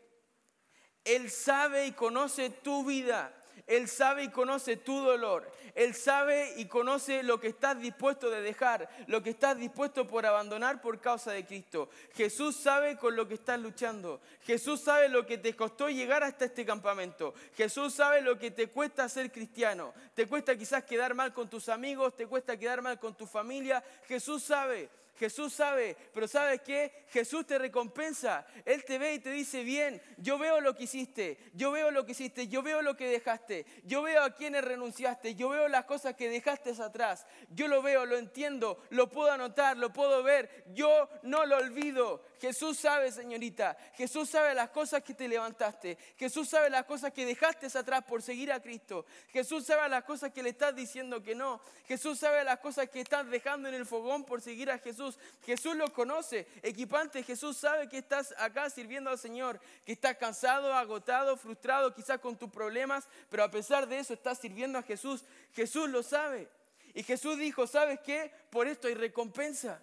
Él 1.05 1.31
sabe 1.31 1.87
y 1.87 1.93
conoce 1.93 2.51
tu 2.51 2.85
vida. 2.85 3.33
Él 3.67 3.89
sabe 3.89 4.25
y 4.25 4.29
conoce 4.31 4.77
tu 4.77 4.99
dolor. 5.01 5.51
Él 5.75 5.95
sabe 5.95 6.55
y 6.57 6.67
conoce 6.67 7.23
lo 7.23 7.41
que 7.41 7.49
estás 7.49 7.81
dispuesto 7.81 8.31
de 8.31 8.43
dejar, 8.43 8.89
lo 9.07 9.23
que 9.23 9.31
estás 9.31 9.57
dispuesto 9.59 10.07
por 10.07 10.27
abandonar 10.27 10.81
por 10.81 11.01
causa 11.01 11.33
de 11.33 11.47
Cristo. 11.47 11.89
Jesús 12.15 12.57
sabe 12.57 12.97
con 12.97 13.17
lo 13.17 13.29
que 13.29 13.35
estás 13.35 13.61
luchando. 13.61 14.21
Jesús 14.43 14.81
sabe 14.81 15.09
lo 15.09 15.27
que 15.27 15.39
te 15.39 15.55
costó 15.55 15.89
llegar 15.89 16.23
hasta 16.23 16.47
este 16.47 16.65
campamento. 16.65 17.35
Jesús 17.57 17.95
sabe 17.95 18.21
lo 18.21 18.39
que 18.39 18.51
te 18.51 18.69
cuesta 18.69 19.09
ser 19.09 19.31
cristiano. 19.31 19.93
Te 20.15 20.27
cuesta 20.27 20.57
quizás 20.57 20.85
quedar 20.85 21.15
mal 21.15 21.33
con 21.33 21.49
tus 21.49 21.69
amigos, 21.69 22.17
te 22.17 22.27
cuesta 22.27 22.57
quedar 22.57 22.83
mal 22.83 22.99
con 22.99 23.15
tu 23.15 23.27
familia. 23.27 23.83
Jesús 24.07 24.43
sabe. 24.43 24.89
Jesús 25.21 25.53
sabe, 25.53 25.99
pero 26.15 26.27
¿sabes 26.27 26.63
qué? 26.63 27.05
Jesús 27.11 27.47
te 27.47 27.59
recompensa. 27.59 28.47
Él 28.65 28.87
te 28.87 28.97
ve 28.97 29.13
y 29.13 29.19
te 29.19 29.31
dice, 29.31 29.63
bien, 29.65 30.01
yo 30.17 30.39
veo 30.39 30.63
lo 30.63 30.75
que 30.75 30.85
hiciste, 30.85 31.37
yo 31.53 31.71
veo 31.71 31.91
lo 31.91 32.07
que 32.07 32.13
hiciste, 32.13 32.49
yo 32.49 32.63
veo 32.63 32.81
lo 32.81 32.97
que 32.97 33.07
dejaste, 33.07 33.67
yo 33.85 34.01
veo 34.01 34.23
a 34.23 34.35
quienes 34.35 34.65
renunciaste, 34.65 35.35
yo 35.35 35.51
veo 35.51 35.69
las 35.69 35.85
cosas 35.85 36.15
que 36.15 36.31
dejaste 36.31 36.71
atrás, 36.81 37.27
yo 37.51 37.69
lo 37.69 37.83
veo, 37.83 38.07
lo 38.07 38.17
entiendo, 38.17 38.83
lo 38.89 39.11
puedo 39.11 39.31
anotar, 39.31 39.77
lo 39.77 39.93
puedo 39.93 40.23
ver, 40.23 40.65
yo 40.73 41.11
no 41.23 41.45
lo 41.45 41.59
olvido. 41.59 42.25
Jesús 42.41 42.79
sabe, 42.79 43.13
señorita, 43.13 43.77
Jesús 43.95 44.31
sabe 44.31 44.55
las 44.55 44.71
cosas 44.71 45.03
que 45.03 45.15
te 45.15 45.29
levantaste, 45.29 45.99
Jesús 46.17 46.49
sabe 46.49 46.71
las 46.71 46.85
cosas 46.85 47.13
que 47.13 47.27
dejaste 47.27 47.67
atrás 47.79 48.05
por 48.05 48.23
seguir 48.23 48.53
a 48.53 48.61
Cristo, 48.61 49.05
Jesús 49.29 49.67
sabe 49.67 49.89
las 49.89 50.05
cosas 50.05 50.33
que 50.33 50.43
le 50.43 50.51
estás 50.51 50.75
diciendo 50.75 51.23
que 51.23 51.35
no, 51.35 51.61
Jesús 51.87 52.19
sabe 52.19 52.45
las 52.45 52.59
cosas 52.61 52.89
que 52.89 53.01
estás 53.01 53.29
dejando 53.29 53.69
en 53.69 53.75
el 53.75 53.87
fogón 53.87 54.25
por 54.25 54.41
seguir 54.41 54.71
a 54.71 54.79
Jesús. 54.79 55.19
Jesús. 55.45 55.71
lo 55.77 55.93
conoce. 55.93 56.47
Equipante, 56.63 57.23
Jesús 57.23 57.57
sabe 57.57 57.89
que 57.89 57.99
estás 57.99 58.35
acá 58.39 58.71
sirviendo 58.71 59.11
al 59.11 59.19
Señor, 59.19 59.61
que 59.85 59.93
estás 59.93 60.17
cansado, 60.17 60.75
agotado, 60.75 61.37
frustrado, 61.37 61.95
quizás 61.95 62.21
con 62.21 62.37
tus 62.37 62.51
problemas, 62.51 63.09
pero 63.29 63.45
a 63.45 63.51
pesar 63.51 63.87
de 63.87 63.99
eso 63.99 64.15
estás 64.15 64.39
sirviendo 64.39 64.79
a 64.79 64.83
Jesús. 64.83 65.25
Jesús 65.53 65.89
lo 65.89 66.03
sabe. 66.03 66.49
Y 66.95 67.03
Jesús 67.03 67.39
dijo, 67.39 67.67
¿sabes 67.67 68.01
qué? 68.01 68.33
Por 68.51 68.67
esto 68.67 68.89
hay 68.89 68.95
recompensa. 68.95 69.83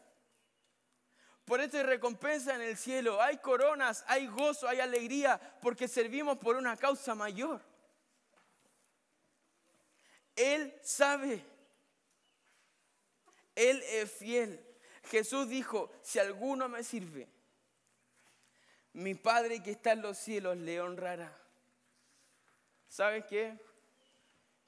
Por 1.48 1.62
esto 1.62 1.78
hay 1.78 1.84
recompensa 1.84 2.54
en 2.54 2.62
el 2.62 2.76
cielo. 2.76 3.22
Hay 3.22 3.38
coronas, 3.38 4.04
hay 4.08 4.28
gozo, 4.28 4.68
hay 4.68 4.82
alegría, 4.82 5.40
porque 5.62 5.88
servimos 5.88 6.38
por 6.40 6.58
una 6.58 6.76
causa 6.76 7.16
mayor. 7.16 7.62
Él 10.36 10.78
sabe. 10.84 11.42
Él 13.56 13.82
es 13.82 14.12
fiel. 14.12 14.62
Jesús 15.06 15.48
dijo, 15.48 15.90
si 16.02 16.20
alguno 16.20 16.68
me 16.68 16.84
sirve, 16.84 17.30
mi 18.92 19.16
Padre 19.16 19.64
que 19.64 19.72
está 19.72 19.94
en 19.94 20.02
los 20.02 20.18
cielos 20.18 20.58
le 20.58 20.82
honrará. 20.82 21.34
¿Sabes 22.90 23.24
qué? 23.24 23.58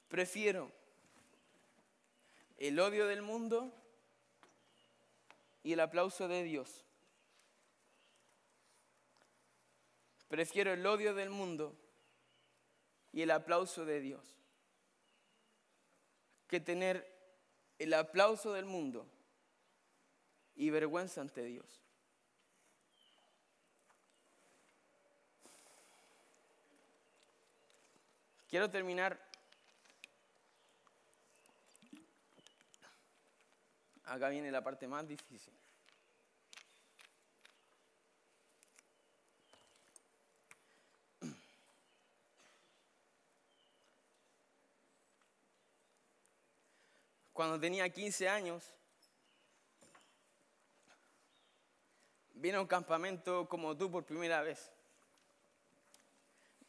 Prefiero 0.07 0.71
el 2.57 2.79
odio 2.79 3.05
del 3.05 3.21
mundo 3.21 3.78
y 5.69 5.73
el 5.73 5.81
aplauso 5.81 6.27
de 6.27 6.41
Dios. 6.41 6.83
Prefiero 10.27 10.73
el 10.73 10.83
odio 10.83 11.13
del 11.13 11.29
mundo 11.29 11.77
y 13.11 13.21
el 13.21 13.29
aplauso 13.29 13.85
de 13.85 13.99
Dios 13.99 14.35
que 16.47 16.59
tener 16.59 17.07
el 17.77 17.93
aplauso 17.93 18.51
del 18.53 18.65
mundo 18.65 19.07
y 20.55 20.71
vergüenza 20.71 21.21
ante 21.21 21.43
Dios. 21.43 21.83
Quiero 28.47 28.71
terminar 28.71 29.29
Acá 34.09 34.29
viene 34.29 34.49
la 34.49 34.63
parte 34.63 34.87
más 34.87 35.07
difícil. 35.07 35.53
Cuando 47.39 47.57
tenía 47.57 47.87
15 47.87 48.27
años, 48.27 48.65
vine 52.33 52.57
a 52.57 52.59
un 52.59 52.67
campamento 52.67 53.47
como 53.47 53.77
tú 53.77 53.89
por 53.89 54.05
primera 54.05 54.41
vez. 54.41 54.69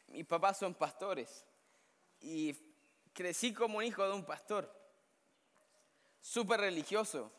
Mis 0.07 0.25
papás 0.25 0.59
son 0.59 0.73
pastores 0.73 1.45
y 2.21 2.55
crecí 3.11 3.53
como 3.53 3.81
hijo 3.81 4.07
de 4.07 4.13
un 4.13 4.23
pastor, 4.23 4.73
súper 6.21 6.61
religioso. 6.61 7.29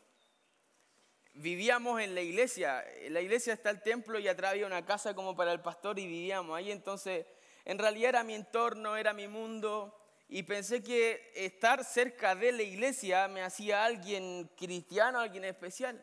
Vivíamos 1.33 2.03
en 2.03 2.15
la 2.15 2.21
iglesia, 2.21 2.85
en 2.99 3.15
la 3.15 3.23
iglesia 3.23 3.55
está 3.55 3.71
el 3.71 3.81
templo 3.81 4.19
y 4.19 4.29
atrás 4.29 4.51
había 4.51 4.67
una 4.67 4.85
casa 4.85 5.15
como 5.15 5.35
para 5.35 5.53
el 5.53 5.63
pastor 5.63 5.99
y 5.99 6.07
vivíamos 6.07 6.55
ahí. 6.55 6.71
Entonces, 6.71 7.25
en 7.65 7.79
realidad 7.79 8.11
era 8.11 8.25
mi 8.25 8.35
entorno, 8.35 8.95
era 8.95 9.15
mi 9.15 9.27
mundo 9.27 10.02
y 10.35 10.45
pensé 10.45 10.83
que 10.83 11.31
estar 11.35 11.85
cerca 11.85 12.35
de 12.35 12.53
la 12.53 12.63
iglesia 12.63 13.29
me 13.29 13.43
hacía 13.43 13.85
alguien 13.85 14.51
cristiano, 14.57 15.21
alguien 15.21 15.45
especial. 15.45 16.03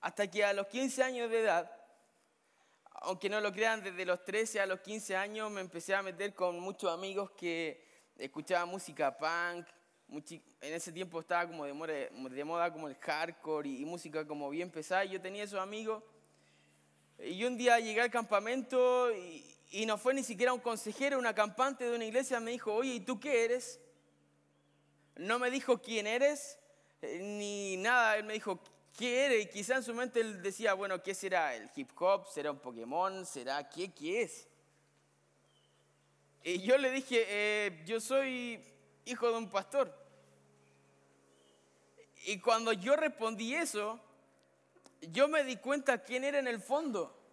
Hasta 0.00 0.30
que 0.30 0.44
a 0.44 0.52
los 0.52 0.68
15 0.68 1.02
años 1.02 1.30
de 1.30 1.40
edad, 1.40 1.68
aunque 2.92 3.28
no 3.28 3.40
lo 3.40 3.52
crean, 3.52 3.82
desde 3.82 4.04
los 4.04 4.24
13 4.24 4.60
a 4.60 4.66
los 4.66 4.78
15 4.82 5.16
años 5.16 5.50
me 5.50 5.62
empecé 5.62 5.96
a 5.96 6.02
meter 6.02 6.32
con 6.32 6.60
muchos 6.60 6.92
amigos 6.92 7.32
que 7.32 7.84
escuchaban 8.16 8.68
música 8.68 9.18
punk. 9.18 9.66
En 10.60 10.74
ese 10.74 10.92
tiempo 10.92 11.18
estaba 11.18 11.48
como 11.48 11.64
de 11.64 12.44
moda, 12.44 12.72
como 12.72 12.86
el 12.86 12.94
hardcore 12.94 13.68
y, 13.68 13.84
música 13.84 14.24
como 14.24 14.48
bien 14.48 14.70
pesada. 14.70 15.04
Yo 15.04 15.20
tenía 15.20 15.42
esos 15.42 15.58
amigos. 15.58 16.04
Y 17.18 17.42
un 17.42 17.56
día 17.56 17.80
llegué 17.80 18.00
al 18.00 18.12
campamento 18.12 19.12
y, 19.12 19.53
y 19.74 19.86
no 19.86 19.98
fue 19.98 20.14
ni 20.14 20.22
siquiera 20.22 20.52
un 20.52 20.60
consejero, 20.60 21.18
un 21.18 21.26
acampante 21.26 21.84
de 21.84 21.96
una 21.96 22.04
iglesia. 22.04 22.38
Me 22.38 22.52
dijo, 22.52 22.72
oye, 22.72 22.94
¿y 22.94 23.00
tú 23.00 23.18
qué 23.18 23.44
eres? 23.44 23.80
No 25.16 25.38
me 25.40 25.50
dijo 25.50 25.82
quién 25.82 26.06
eres 26.06 26.58
eh, 27.02 27.18
ni 27.20 27.76
nada. 27.76 28.16
Él 28.16 28.24
me 28.24 28.34
dijo, 28.34 28.60
¿Qué 28.96 29.26
era? 29.26 29.34
Y 29.34 29.46
quizá 29.48 29.74
en 29.74 29.82
su 29.82 29.92
mente 29.92 30.20
él 30.20 30.40
decía, 30.40 30.74
bueno, 30.74 31.02
¿qué 31.02 31.14
será? 31.14 31.56
¿El 31.56 31.68
hip 31.74 31.90
hop? 32.00 32.28
¿Será 32.28 32.52
un 32.52 32.60
Pokémon? 32.60 33.26
¿Será 33.26 33.68
qué? 33.68 33.92
¿Qué 33.92 34.22
es? 34.22 34.46
Y 36.44 36.62
yo 36.62 36.78
le 36.78 36.92
dije, 36.92 37.24
eh, 37.26 37.82
yo 37.84 38.00
soy 38.00 38.64
hijo 39.04 39.28
de 39.28 39.36
un 39.36 39.50
pastor. 39.50 39.92
Y 42.26 42.38
cuando 42.38 42.72
yo 42.72 42.94
respondí 42.94 43.56
eso, 43.56 43.98
yo 45.00 45.26
me 45.26 45.42
di 45.42 45.56
cuenta 45.56 46.04
quién 46.04 46.22
era 46.22 46.38
en 46.38 46.46
el 46.46 46.60
fondo. 46.60 47.23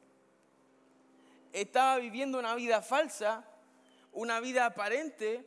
Estaba 1.54 1.98
viviendo 1.98 2.40
una 2.40 2.56
vida 2.56 2.82
falsa, 2.82 3.46
una 4.12 4.40
vida 4.40 4.66
aparente, 4.66 5.46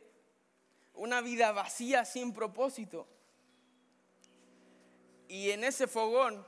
una 0.93 1.21
vida 1.21 1.51
vacía 1.51 2.05
sin 2.05 2.33
propósito. 2.33 3.07
Y 5.27 5.51
en 5.51 5.63
ese 5.63 5.87
fogón, 5.87 6.45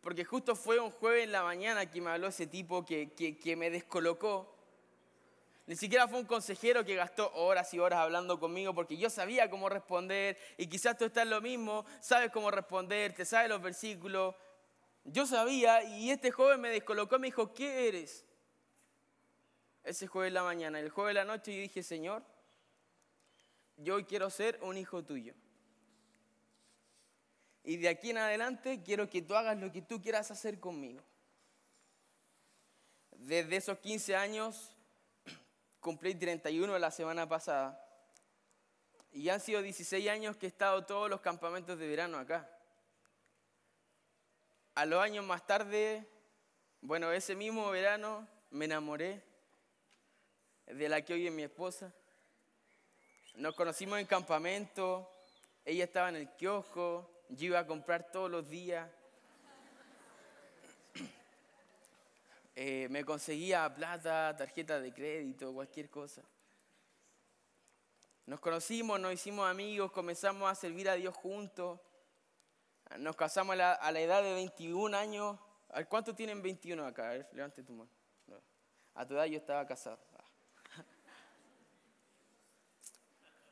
porque 0.00 0.24
justo 0.24 0.56
fue 0.56 0.78
un 0.78 0.90
jueves 0.90 1.24
en 1.24 1.32
la 1.32 1.42
mañana 1.42 1.90
que 1.90 2.00
me 2.00 2.10
habló 2.10 2.28
ese 2.28 2.46
tipo 2.46 2.84
que, 2.84 3.12
que, 3.12 3.56
me 3.56 3.70
descolocó, 3.70 4.54
ni 5.66 5.76
siquiera 5.76 6.06
fue 6.06 6.20
un 6.20 6.26
consejero 6.26 6.84
que 6.84 6.94
gastó 6.94 7.32
horas 7.34 7.72
y 7.74 7.78
horas 7.78 8.00
hablando 8.00 8.38
conmigo 8.38 8.72
porque 8.72 8.96
yo 8.96 9.10
sabía 9.10 9.50
cómo 9.50 9.68
responder 9.68 10.38
y 10.56 10.68
quizás 10.68 10.96
tú 10.96 11.06
estás 11.06 11.26
lo 11.26 11.40
mismo, 11.40 11.84
sabes 12.00 12.30
cómo 12.30 12.50
responder, 12.50 13.14
te 13.14 13.24
sabes 13.24 13.48
los 13.48 13.60
versículos. 13.60 14.34
Yo 15.04 15.26
sabía 15.26 15.82
y 15.84 16.10
este 16.10 16.30
joven 16.30 16.60
me 16.60 16.70
descolocó 16.70 17.18
me 17.18 17.28
dijo, 17.28 17.52
¿qué 17.52 17.88
eres? 17.88 18.25
Ese 19.86 20.08
jueves 20.08 20.30
en 20.30 20.34
la 20.34 20.42
mañana, 20.42 20.80
el 20.80 20.90
jueves 20.90 21.12
en 21.12 21.14
la 21.14 21.24
noche 21.24 21.52
y 21.52 21.60
dije, 21.60 21.80
Señor, 21.80 22.20
yo 23.76 24.04
quiero 24.04 24.30
ser 24.30 24.58
un 24.62 24.76
hijo 24.76 25.04
tuyo. 25.04 25.32
Y 27.62 27.76
de 27.76 27.88
aquí 27.88 28.10
en 28.10 28.18
adelante 28.18 28.82
quiero 28.82 29.08
que 29.08 29.22
tú 29.22 29.36
hagas 29.36 29.56
lo 29.56 29.70
que 29.70 29.82
tú 29.82 30.02
quieras 30.02 30.28
hacer 30.32 30.58
conmigo. 30.58 31.00
Desde 33.12 33.54
esos 33.54 33.78
15 33.78 34.16
años, 34.16 34.72
cumplí 35.80 36.16
31 36.16 36.76
la 36.80 36.90
semana 36.90 37.28
pasada. 37.28 37.80
Y 39.12 39.28
han 39.28 39.40
sido 39.40 39.62
16 39.62 40.08
años 40.08 40.36
que 40.36 40.46
he 40.46 40.48
estado 40.48 40.84
todos 40.84 41.08
los 41.08 41.20
campamentos 41.20 41.78
de 41.78 41.86
verano 41.86 42.18
acá. 42.18 42.50
A 44.74 44.84
los 44.84 45.00
años 45.00 45.24
más 45.24 45.46
tarde, 45.46 46.10
bueno, 46.80 47.12
ese 47.12 47.36
mismo 47.36 47.70
verano, 47.70 48.26
me 48.50 48.64
enamoré 48.64 49.35
de 50.66 50.88
la 50.88 51.02
que 51.02 51.14
hoy 51.14 51.26
es 51.26 51.32
mi 51.32 51.42
esposa. 51.42 51.92
Nos 53.34 53.54
conocimos 53.54 53.98
en 53.98 54.06
campamento, 54.06 55.10
ella 55.64 55.84
estaba 55.84 56.08
en 56.08 56.16
el 56.16 56.30
kiosco, 56.30 57.10
yo 57.28 57.46
iba 57.46 57.58
a 57.58 57.66
comprar 57.66 58.10
todos 58.10 58.30
los 58.30 58.48
días. 58.48 58.88
Eh, 62.58 62.88
me 62.88 63.04
conseguía 63.04 63.74
plata, 63.74 64.34
tarjeta 64.34 64.80
de 64.80 64.90
crédito, 64.90 65.52
cualquier 65.52 65.90
cosa. 65.90 66.22
Nos 68.24 68.40
conocimos, 68.40 68.98
nos 68.98 69.12
hicimos 69.12 69.46
amigos, 69.46 69.92
comenzamos 69.92 70.50
a 70.50 70.54
servir 70.54 70.88
a 70.88 70.94
Dios 70.94 71.14
juntos. 71.14 71.78
Nos 72.98 73.14
casamos 73.14 73.52
a 73.60 73.92
la, 73.92 74.00
edad 74.00 74.22
de 74.22 74.32
21 74.32 74.96
años. 74.96 75.38
¿Cuántos 75.90 76.16
tienen 76.16 76.40
21 76.40 76.86
acá? 76.86 77.12
Levante 77.32 77.62
tu 77.62 77.74
mano. 77.74 77.90
A 78.94 79.06
tu 79.06 79.12
edad 79.12 79.26
yo 79.26 79.36
estaba 79.36 79.66
casado. 79.66 79.98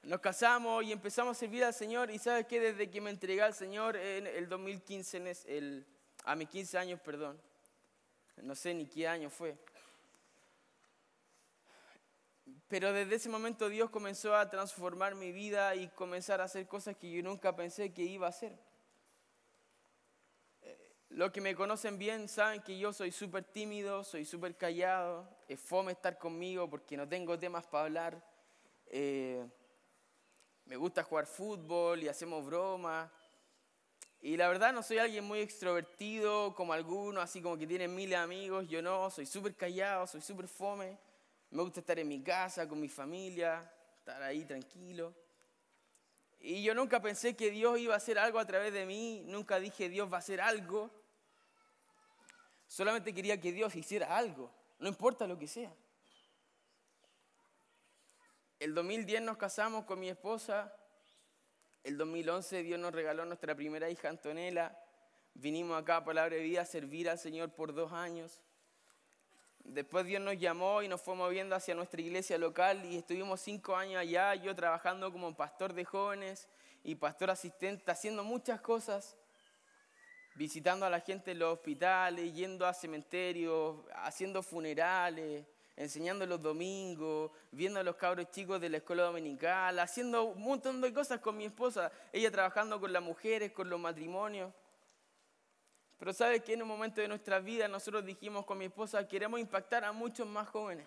Nos 0.04 0.20
casamos 0.20 0.84
y 0.84 0.92
empezamos 0.92 1.34
a 1.34 1.40
servir 1.40 1.64
al 1.64 1.72
Señor. 1.72 2.10
Y 2.10 2.18
sabes 2.18 2.46
que 2.46 2.60
desde 2.60 2.90
que 2.90 3.00
me 3.00 3.08
entregué 3.08 3.40
al 3.40 3.54
Señor 3.54 3.96
en 3.96 4.26
el 4.26 4.48
2015, 4.48 5.34
el, 5.46 5.86
a 6.24 6.36
mis 6.36 6.48
15 6.50 6.76
años, 6.76 7.00
perdón, 7.00 7.40
no 8.42 8.54
sé 8.54 8.74
ni 8.74 8.86
qué 8.86 9.08
año 9.08 9.30
fue, 9.30 9.56
pero 12.68 12.92
desde 12.92 13.14
ese 13.14 13.28
momento 13.30 13.68
Dios 13.68 13.88
comenzó 13.88 14.36
a 14.36 14.50
transformar 14.50 15.14
mi 15.14 15.32
vida 15.32 15.74
y 15.74 15.88
comenzar 15.88 16.40
a 16.40 16.44
hacer 16.44 16.66
cosas 16.66 16.96
que 16.96 17.10
yo 17.10 17.22
nunca 17.22 17.56
pensé 17.56 17.94
que 17.94 18.02
iba 18.02 18.26
a 18.26 18.30
hacer. 18.30 18.58
Eh, 20.62 20.92
los 21.10 21.30
que 21.30 21.40
me 21.40 21.54
conocen 21.54 21.98
bien 21.98 22.28
saben 22.28 22.60
que 22.62 22.76
yo 22.78 22.92
soy 22.92 23.10
súper 23.10 23.44
tímido, 23.44 24.04
soy 24.04 24.26
súper 24.26 24.56
callado, 24.56 25.26
es 25.48 25.60
fome 25.60 25.92
estar 25.92 26.18
conmigo 26.18 26.68
porque 26.68 26.96
no 26.96 27.08
tengo 27.08 27.38
temas 27.38 27.64
para 27.64 27.84
hablar. 27.84 28.22
Eh, 28.88 29.46
me 30.66 30.76
gusta 30.76 31.02
jugar 31.02 31.26
fútbol 31.26 32.02
y 32.02 32.08
hacemos 32.08 32.44
bromas. 32.44 33.10
Y 34.20 34.36
la 34.38 34.48
verdad 34.48 34.72
no 34.72 34.82
soy 34.82 34.98
alguien 34.98 35.24
muy 35.24 35.40
extrovertido 35.40 36.54
como 36.54 36.72
algunos, 36.72 37.22
así 37.22 37.42
como 37.42 37.58
que 37.58 37.66
tienen 37.66 37.94
miles 37.94 38.18
de 38.18 38.24
amigos. 38.24 38.66
Yo 38.68 38.80
no, 38.80 39.10
soy 39.10 39.26
súper 39.26 39.54
callado, 39.54 40.06
soy 40.06 40.22
súper 40.22 40.48
fome. 40.48 40.98
Me 41.50 41.62
gusta 41.62 41.80
estar 41.80 41.98
en 41.98 42.08
mi 42.08 42.22
casa, 42.22 42.66
con 42.66 42.80
mi 42.80 42.88
familia, 42.88 43.70
estar 43.98 44.22
ahí 44.22 44.44
tranquilo. 44.44 45.14
Y 46.40 46.62
yo 46.62 46.74
nunca 46.74 47.00
pensé 47.00 47.36
que 47.36 47.50
Dios 47.50 47.78
iba 47.78 47.94
a 47.94 47.98
hacer 47.98 48.18
algo 48.18 48.38
a 48.38 48.46
través 48.46 48.72
de 48.72 48.86
mí. 48.86 49.22
Nunca 49.26 49.60
dije 49.60 49.88
Dios 49.88 50.10
va 50.10 50.16
a 50.16 50.20
hacer 50.20 50.40
algo. 50.40 50.90
Solamente 52.66 53.14
quería 53.14 53.40
que 53.40 53.52
Dios 53.52 53.74
hiciera 53.76 54.16
algo. 54.16 54.50
No 54.78 54.88
importa 54.88 55.26
lo 55.26 55.38
que 55.38 55.46
sea. 55.46 55.72
El 58.64 58.72
2010 58.72 59.20
nos 59.20 59.36
casamos 59.36 59.84
con 59.84 60.00
mi 60.00 60.08
esposa. 60.08 60.74
El 61.82 61.98
2011 61.98 62.62
Dios 62.62 62.80
nos 62.80 62.94
regaló 62.94 63.26
nuestra 63.26 63.54
primera 63.54 63.90
hija 63.90 64.08
Antonella. 64.08 64.74
Vinimos 65.34 65.78
acá 65.78 65.98
a 65.98 66.04
Palabra 66.06 66.34
de 66.34 66.40
Vida 66.40 66.62
a 66.62 66.64
servir 66.64 67.10
al 67.10 67.18
Señor 67.18 67.50
por 67.50 67.74
dos 67.74 67.92
años. 67.92 68.40
Después 69.64 70.06
Dios 70.06 70.22
nos 70.22 70.38
llamó 70.38 70.80
y 70.80 70.88
nos 70.88 71.02
fue 71.02 71.14
moviendo 71.14 71.54
hacia 71.54 71.74
nuestra 71.74 72.00
iglesia 72.00 72.38
local 72.38 72.86
y 72.86 72.96
estuvimos 72.96 73.42
cinco 73.42 73.76
años 73.76 74.00
allá, 74.00 74.34
yo 74.34 74.54
trabajando 74.56 75.12
como 75.12 75.36
pastor 75.36 75.74
de 75.74 75.84
jóvenes 75.84 76.48
y 76.82 76.94
pastor 76.94 77.32
asistente, 77.32 77.90
haciendo 77.90 78.24
muchas 78.24 78.62
cosas, 78.62 79.14
visitando 80.36 80.86
a 80.86 80.90
la 80.90 81.00
gente 81.00 81.32
en 81.32 81.40
los 81.40 81.52
hospitales, 81.52 82.32
yendo 82.32 82.66
a 82.66 82.72
cementerios, 82.72 83.84
haciendo 83.94 84.42
funerales, 84.42 85.44
enseñando 85.76 86.24
los 86.26 86.40
domingos, 86.40 87.30
viendo 87.50 87.80
a 87.80 87.82
los 87.82 87.96
cabros 87.96 88.30
chicos 88.30 88.60
de 88.60 88.68
la 88.68 88.76
escuela 88.78 89.04
dominical, 89.04 89.78
haciendo 89.78 90.24
un 90.24 90.42
montón 90.42 90.80
de 90.80 90.92
cosas 90.92 91.20
con 91.20 91.36
mi 91.36 91.46
esposa, 91.46 91.90
ella 92.12 92.30
trabajando 92.30 92.80
con 92.80 92.92
las 92.92 93.02
mujeres, 93.02 93.52
con 93.52 93.68
los 93.68 93.80
matrimonios. 93.80 94.52
Pero 95.98 96.12
sabes 96.12 96.42
que 96.42 96.54
en 96.54 96.62
un 96.62 96.68
momento 96.68 97.00
de 97.00 97.08
nuestra 97.08 97.40
vida 97.40 97.66
nosotros 97.66 98.04
dijimos 98.04 98.44
con 98.44 98.58
mi 98.58 98.66
esposa, 98.66 99.06
queremos 99.08 99.40
impactar 99.40 99.84
a 99.84 99.92
muchos 99.92 100.26
más 100.26 100.48
jóvenes. 100.48 100.86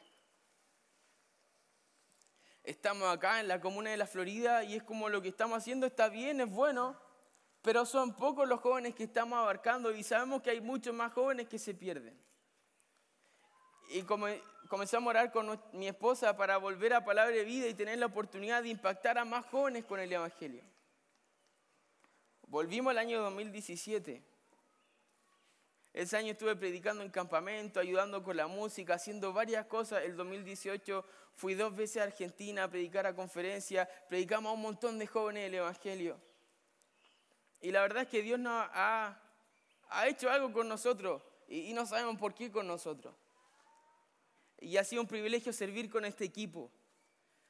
Estamos 2.64 3.08
acá 3.08 3.40
en 3.40 3.48
la 3.48 3.62
comuna 3.62 3.92
de 3.92 3.98
la 3.98 4.06
Florida 4.06 4.64
y 4.64 4.76
es 4.76 4.84
como 4.84 5.08
lo 5.08 5.22
que 5.22 5.30
estamos 5.30 5.58
haciendo 5.58 5.88
está 5.88 6.10
bien, 6.10 6.42
es 6.42 6.50
bueno, 6.50 7.00
pero 7.62 7.86
son 7.86 8.14
pocos 8.14 8.48
los 8.48 8.60
jóvenes 8.60 8.94
que 8.94 9.06
estamos 9.06 9.40
abarcando 9.40 9.92
y 9.92 10.04
sabemos 10.04 10.42
que 10.42 10.50
hay 10.50 10.60
muchos 10.60 10.94
más 10.94 11.14
jóvenes 11.14 11.48
que 11.48 11.58
se 11.58 11.74
pierden. 11.74 12.27
Y 13.90 14.02
como 14.04 14.28
comenzamos 14.68 15.08
a 15.08 15.10
orar 15.12 15.32
con 15.32 15.60
mi 15.74 15.88
esposa 15.88 16.36
para 16.36 16.58
volver 16.58 16.94
a 16.94 17.06
Palabra 17.06 17.36
de 17.36 17.44
Vida 17.46 17.68
y 17.68 17.74
tener 17.74 17.98
la 18.00 18.08
oportunidad 18.08 18.64
de 18.64 18.70
impactar 18.70 19.18
a 19.18 19.26
más 19.26 19.46
jóvenes 19.46 19.86
con 19.86 20.00
el 20.00 20.12
Evangelio. 20.12 20.62
Volvimos 22.48 22.92
al 22.92 22.98
año 22.98 23.22
2017. 23.22 24.22
Ese 25.94 26.18
año 26.18 26.34
estuve 26.34 26.56
predicando 26.56 27.04
en 27.04 27.10
campamento, 27.10 27.80
ayudando 27.80 28.24
con 28.24 28.38
la 28.38 28.48
música, 28.48 28.96
haciendo 28.96 29.34
varias 29.34 29.66
cosas. 29.66 30.04
El 30.04 30.16
2018 30.16 31.04
fui 31.36 31.56
dos 31.56 31.76
veces 31.76 32.02
a 32.02 32.06
Argentina 32.06 32.66
a 32.66 32.68
predicar 32.70 33.08
a 33.08 33.16
conferencias, 33.16 33.88
predicamos 34.08 34.52
a 34.52 34.54
un 34.54 34.62
montón 34.62 35.00
de 35.00 35.08
jóvenes 35.08 35.48
el 35.48 35.56
Evangelio. 35.56 36.20
Y 37.62 37.72
la 37.72 37.82
verdad 37.82 38.04
es 38.04 38.10
que 38.10 38.22
Dios 38.22 38.40
nos 38.40 38.68
ha, 38.74 39.20
hecho 40.06 40.30
algo 40.30 40.52
con 40.52 40.68
nosotros 40.68 41.22
y 41.48 41.74
no 41.74 41.86
sabemos 41.86 42.18
por 42.18 42.36
qué 42.36 42.52
con 42.52 42.68
nosotros. 42.68 43.16
Y 44.60 44.78
ha 44.78 44.84
sido 44.84 45.02
un 45.02 45.08
privilegio 45.08 45.54
servir 45.54 45.90
con 45.90 46.06
este 46.06 46.26
equipo 46.26 46.72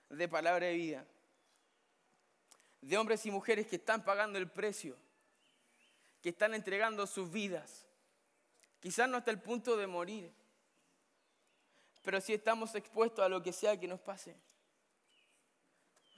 de 0.09 0.27
palabra 0.27 0.67
de 0.67 0.73
vida. 0.73 1.05
De 2.81 2.97
hombres 2.97 3.25
y 3.25 3.31
mujeres 3.31 3.67
que 3.67 3.77
están 3.77 4.03
pagando 4.03 4.37
el 4.37 4.49
precio, 4.49 4.95
que 6.21 6.29
están 6.29 6.53
entregando 6.53 7.07
sus 7.07 7.31
vidas. 7.31 7.85
Quizás 8.79 9.09
no 9.09 9.17
hasta 9.17 9.31
el 9.31 9.39
punto 9.39 9.75
de 9.75 9.87
morir, 9.87 10.31
pero 12.03 12.21
sí 12.21 12.33
estamos 12.33 12.75
expuestos 12.75 13.25
a 13.25 13.29
lo 13.29 13.41
que 13.41 13.51
sea 13.51 13.79
que 13.79 13.87
nos 13.87 13.99
pase. 13.99 14.35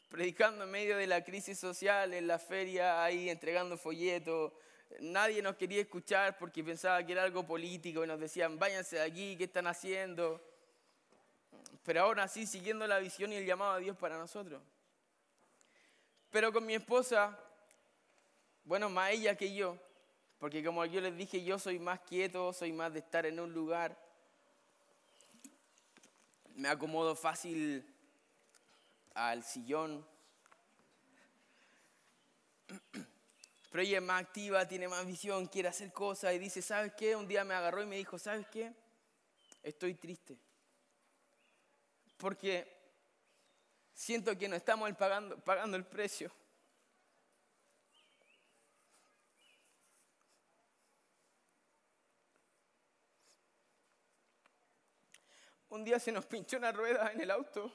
Predicando 0.09 0.63
en 0.63 0.71
medio 0.71 0.97
de 0.97 1.07
la 1.07 1.23
crisis 1.23 1.57
social, 1.57 2.13
en 2.13 2.27
la 2.27 2.39
feria, 2.39 3.03
ahí 3.03 3.29
entregando 3.29 3.77
folletos. 3.77 4.51
Nadie 4.99 5.41
nos 5.41 5.55
quería 5.55 5.81
escuchar 5.81 6.37
porque 6.37 6.63
pensaba 6.63 7.03
que 7.05 7.11
era 7.11 7.23
algo 7.23 7.45
político 7.45 8.03
y 8.03 8.07
nos 8.07 8.19
decían, 8.19 8.57
váyanse 8.57 8.97
de 8.97 9.03
aquí, 9.03 9.37
¿qué 9.37 9.45
están 9.45 9.67
haciendo? 9.67 10.48
Pero 11.89 12.03
aún 12.03 12.19
así 12.19 12.45
siguiendo 12.45 12.85
la 12.85 12.99
visión 12.99 13.33
y 13.33 13.37
el 13.37 13.47
llamado 13.47 13.71
a 13.71 13.79
Dios 13.79 13.97
para 13.97 14.15
nosotros. 14.15 14.61
Pero 16.29 16.53
con 16.53 16.63
mi 16.63 16.75
esposa, 16.75 17.35
bueno, 18.63 18.91
más 18.91 19.09
ella 19.09 19.35
que 19.35 19.55
yo, 19.55 19.75
porque 20.37 20.63
como 20.63 20.85
yo 20.85 21.01
les 21.01 21.17
dije, 21.17 21.43
yo 21.43 21.57
soy 21.57 21.79
más 21.79 21.99
quieto, 22.01 22.53
soy 22.53 22.73
más 22.73 22.93
de 22.93 22.99
estar 22.99 23.25
en 23.25 23.39
un 23.39 23.51
lugar, 23.55 23.97
me 26.53 26.69
acomodo 26.69 27.15
fácil 27.15 27.83
al 29.15 29.43
sillón. 29.43 30.05
Pero 33.71 33.81
ella 33.81 33.97
es 33.97 34.03
más 34.03 34.21
activa, 34.21 34.67
tiene 34.67 34.87
más 34.87 35.07
visión, 35.07 35.47
quiere 35.47 35.69
hacer 35.69 35.91
cosas 35.91 36.35
y 36.35 36.37
dice, 36.37 36.61
¿sabes 36.61 36.93
qué? 36.93 37.15
Un 37.15 37.27
día 37.27 37.43
me 37.43 37.55
agarró 37.55 37.81
y 37.81 37.87
me 37.87 37.95
dijo, 37.95 38.19
¿sabes 38.19 38.45
qué? 38.51 38.71
Estoy 39.63 39.95
triste 39.95 40.37
porque 42.19 42.67
siento 43.93 44.37
que 44.37 44.49
no 44.49 44.57
estamos 44.57 44.91
pagando, 44.93 45.39
pagando 45.39 45.77
el 45.77 45.85
precio. 45.85 46.29
Un 55.69 55.85
día 55.85 55.97
se 55.99 56.11
nos 56.11 56.25
pinchó 56.25 56.57
una 56.57 56.71
rueda 56.73 57.11
en 57.13 57.21
el 57.21 57.31
auto 57.31 57.71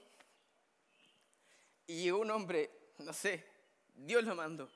y 1.87 2.03
llegó 2.03 2.19
un 2.19 2.31
hombre, 2.31 2.71
no 2.99 3.13
sé, 3.15 3.47
Dios 3.95 4.25
lo 4.25 4.35
mandó. 4.35 4.69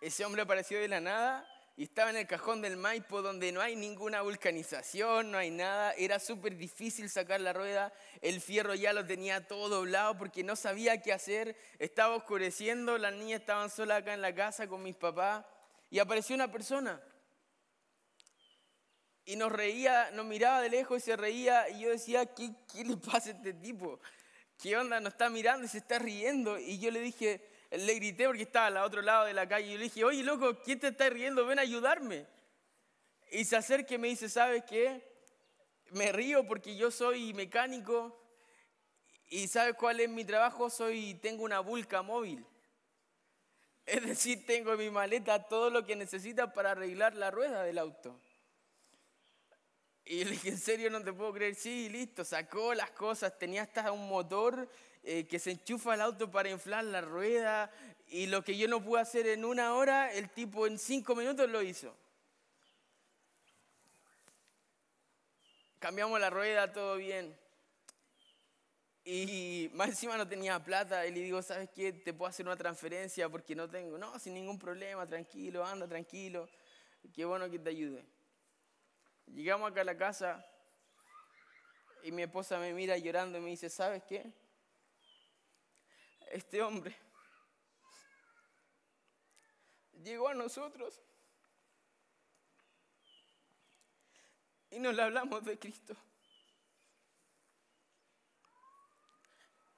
Ese 0.00 0.24
hombre 0.24 0.42
apareció 0.42 0.78
de 0.78 0.86
la 0.86 1.00
nada 1.00 1.55
y 1.76 1.84
estaba 1.84 2.08
en 2.08 2.16
el 2.16 2.26
cajón 2.26 2.62
del 2.62 2.78
Maipo 2.78 3.20
donde 3.20 3.52
no 3.52 3.60
hay 3.60 3.76
ninguna 3.76 4.22
vulcanización, 4.22 5.30
no 5.30 5.36
hay 5.36 5.50
nada, 5.50 5.92
era 5.92 6.18
súper 6.18 6.56
difícil 6.56 7.10
sacar 7.10 7.42
la 7.42 7.52
rueda, 7.52 7.92
el 8.22 8.40
fierro 8.40 8.74
ya 8.74 8.94
lo 8.94 9.04
tenía 9.04 9.46
todo 9.46 9.68
doblado 9.68 10.16
porque 10.16 10.42
no 10.42 10.56
sabía 10.56 11.02
qué 11.02 11.12
hacer, 11.12 11.54
estaba 11.78 12.16
oscureciendo, 12.16 12.96
las 12.96 13.12
niñas 13.12 13.40
estaban 13.40 13.68
solas 13.68 14.00
acá 14.00 14.14
en 14.14 14.22
la 14.22 14.34
casa 14.34 14.66
con 14.66 14.82
mis 14.82 14.96
papás. 14.96 15.44
Y 15.90 15.98
apareció 15.98 16.34
una 16.34 16.50
persona. 16.50 17.00
Y 19.24 19.36
nos 19.36 19.52
reía, 19.52 20.10
nos 20.12 20.24
miraba 20.24 20.60
de 20.60 20.70
lejos 20.70 20.98
y 20.98 21.00
se 21.04 21.16
reía. 21.16 21.68
Y 21.68 21.80
yo 21.80 21.90
decía, 21.90 22.26
¿qué, 22.26 22.52
qué 22.72 22.84
le 22.84 22.96
pasa 22.96 23.30
a 23.30 23.32
este 23.32 23.52
tipo? 23.52 24.00
¿Qué 24.58 24.76
onda? 24.76 24.98
Nos 25.00 25.12
está 25.12 25.28
mirando 25.30 25.64
y 25.64 25.68
se 25.68 25.78
está 25.78 25.98
riendo. 25.98 26.58
Y 26.58 26.78
yo 26.78 26.90
le 26.90 27.00
dije, 27.00 27.55
le 27.70 27.94
grité 27.94 28.26
porque 28.26 28.42
estaba 28.42 28.66
al 28.66 28.76
otro 28.78 29.02
lado 29.02 29.26
de 29.26 29.34
la 29.34 29.48
calle 29.48 29.72
y 29.72 29.76
le 29.76 29.84
dije, 29.84 30.04
oye, 30.04 30.22
loco, 30.22 30.58
¿quién 30.62 30.78
te 30.78 30.88
está 30.88 31.08
riendo? 31.10 31.46
Ven 31.46 31.58
a 31.58 31.62
ayudarme. 31.62 32.26
Y 33.30 33.44
se 33.44 33.56
acerca 33.56 33.94
y 33.94 33.98
me 33.98 34.08
dice, 34.08 34.28
¿sabes 34.28 34.64
qué? 34.64 35.16
me 35.92 36.12
río 36.12 36.46
porque 36.46 36.76
yo 36.76 36.90
soy 36.90 37.32
mecánico 37.34 38.16
y 39.28 39.48
¿sabes 39.48 39.74
cuál 39.74 40.00
es 40.00 40.08
mi 40.08 40.24
trabajo? 40.24 40.70
Soy, 40.70 41.14
tengo 41.14 41.44
una 41.44 41.60
vulca 41.60 42.02
móvil. 42.02 42.44
Es 43.84 44.04
decir, 44.04 44.44
tengo 44.46 44.72
en 44.72 44.78
mi 44.78 44.90
maleta 44.90 45.46
todo 45.46 45.70
lo 45.70 45.84
que 45.84 45.96
necesita 45.96 46.52
para 46.52 46.72
arreglar 46.72 47.14
la 47.14 47.30
rueda 47.30 47.62
del 47.62 47.78
auto. 47.78 48.20
Y 50.04 50.24
le 50.24 50.32
dije, 50.32 50.50
¿en 50.50 50.58
serio 50.58 50.90
no 50.90 51.02
te 51.02 51.12
puedo 51.12 51.32
creer? 51.32 51.54
Sí, 51.54 51.88
listo, 51.88 52.24
sacó 52.24 52.74
las 52.74 52.90
cosas, 52.92 53.36
tenía 53.38 53.62
hasta 53.62 53.90
un 53.90 54.08
motor 54.08 54.68
eh, 55.08 55.24
que 55.28 55.38
se 55.38 55.52
enchufa 55.52 55.92
al 55.92 56.00
auto 56.00 56.28
para 56.32 56.50
inflar 56.50 56.82
la 56.82 57.00
rueda. 57.00 57.70
Y 58.08 58.26
lo 58.26 58.42
que 58.42 58.58
yo 58.58 58.66
no 58.66 58.82
pude 58.82 59.00
hacer 59.00 59.28
en 59.28 59.44
una 59.44 59.74
hora, 59.74 60.12
el 60.12 60.28
tipo 60.30 60.66
en 60.66 60.80
cinco 60.80 61.14
minutos 61.14 61.48
lo 61.48 61.62
hizo. 61.62 61.96
Cambiamos 65.78 66.18
la 66.18 66.28
rueda, 66.28 66.72
todo 66.72 66.96
bien. 66.96 67.36
Y 69.04 69.70
más 69.74 69.90
encima 69.90 70.16
no 70.16 70.26
tenía 70.26 70.58
plata 70.58 71.06
y 71.06 71.12
le 71.12 71.20
digo, 71.20 71.40
¿sabes 71.40 71.70
qué? 71.70 71.92
Te 71.92 72.12
puedo 72.12 72.28
hacer 72.28 72.44
una 72.44 72.56
transferencia 72.56 73.28
porque 73.28 73.54
no 73.54 73.70
tengo. 73.70 73.96
No, 73.96 74.18
sin 74.18 74.34
ningún 74.34 74.58
problema, 74.58 75.06
tranquilo, 75.06 75.64
anda, 75.64 75.86
tranquilo. 75.86 76.48
Qué 77.14 77.24
bueno 77.24 77.48
que 77.48 77.60
te 77.60 77.70
ayude. 77.70 78.04
Llegamos 79.28 79.70
acá 79.70 79.82
a 79.82 79.84
la 79.84 79.96
casa 79.96 80.44
y 82.02 82.10
mi 82.10 82.22
esposa 82.22 82.58
me 82.58 82.72
mira 82.74 82.98
llorando 82.98 83.38
y 83.38 83.40
me 83.40 83.50
dice, 83.50 83.70
¿sabes 83.70 84.02
qué? 84.02 84.32
Este 86.26 86.62
hombre 86.62 86.96
llegó 90.02 90.28
a 90.28 90.34
nosotros 90.34 91.00
y 94.70 94.78
nos 94.78 94.94
le 94.94 95.02
hablamos 95.02 95.44
de 95.44 95.58
Cristo. 95.58 95.96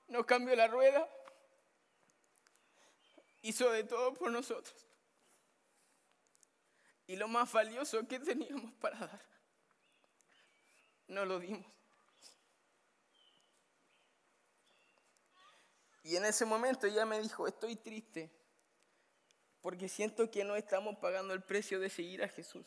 nos 0.08 0.24
cambió 0.24 0.56
la 0.56 0.66
rueda, 0.66 1.08
hizo 3.42 3.70
de 3.70 3.84
todo 3.84 4.14
por 4.14 4.30
nosotros. 4.30 4.86
Y 7.06 7.16
lo 7.16 7.28
más 7.28 7.50
valioso 7.52 8.06
que 8.06 8.18
teníamos 8.18 8.72
para 8.74 8.98
dar, 8.98 9.26
no 11.06 11.24
lo 11.24 11.38
dimos. 11.38 11.77
Y 16.08 16.16
en 16.16 16.24
ese 16.24 16.46
momento 16.46 16.86
ella 16.86 17.04
me 17.04 17.20
dijo, 17.20 17.46
estoy 17.46 17.76
triste 17.76 18.30
porque 19.60 19.90
siento 19.90 20.30
que 20.30 20.42
no 20.42 20.56
estamos 20.56 20.96
pagando 20.96 21.34
el 21.34 21.42
precio 21.42 21.78
de 21.80 21.90
seguir 21.90 22.24
a 22.24 22.28
Jesús. 22.28 22.64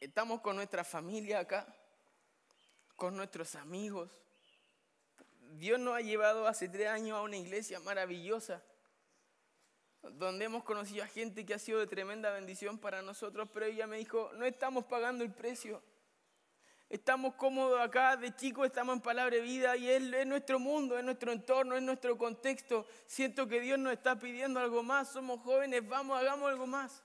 Estamos 0.00 0.40
con 0.40 0.56
nuestra 0.56 0.82
familia 0.82 1.38
acá 1.38 1.64
con 2.96 3.16
nuestros 3.16 3.54
amigos. 3.54 4.10
Dios 5.52 5.78
nos 5.78 5.94
ha 5.94 6.00
llevado 6.00 6.48
hace 6.48 6.68
tres 6.68 6.88
años 6.88 7.16
a 7.16 7.22
una 7.22 7.36
iglesia 7.36 7.78
maravillosa, 7.78 8.64
donde 10.02 10.46
hemos 10.46 10.64
conocido 10.64 11.04
a 11.04 11.06
gente 11.06 11.46
que 11.46 11.54
ha 11.54 11.58
sido 11.60 11.78
de 11.78 11.86
tremenda 11.86 12.32
bendición 12.32 12.80
para 12.80 13.00
nosotros, 13.00 13.48
pero 13.54 13.66
ella 13.66 13.86
me 13.86 13.98
dijo, 13.98 14.32
no 14.32 14.44
estamos 14.44 14.86
pagando 14.86 15.22
el 15.22 15.32
precio. 15.32 15.80
Estamos 16.90 17.36
cómodos 17.36 17.78
acá, 17.78 18.16
de 18.16 18.34
chicos 18.34 18.66
estamos 18.66 18.96
en 18.96 19.00
palabra 19.00 19.36
de 19.36 19.42
vida 19.42 19.76
y 19.76 19.88
es, 19.88 20.02
es 20.12 20.26
nuestro 20.26 20.58
mundo, 20.58 20.98
es 20.98 21.04
nuestro 21.04 21.30
entorno, 21.30 21.76
es 21.76 21.82
nuestro 21.82 22.18
contexto. 22.18 22.84
Siento 23.06 23.46
que 23.46 23.60
Dios 23.60 23.78
nos 23.78 23.92
está 23.92 24.18
pidiendo 24.18 24.58
algo 24.58 24.82
más, 24.82 25.12
somos 25.12 25.38
jóvenes, 25.40 25.88
vamos, 25.88 26.18
hagamos 26.18 26.50
algo 26.50 26.66
más. 26.66 27.04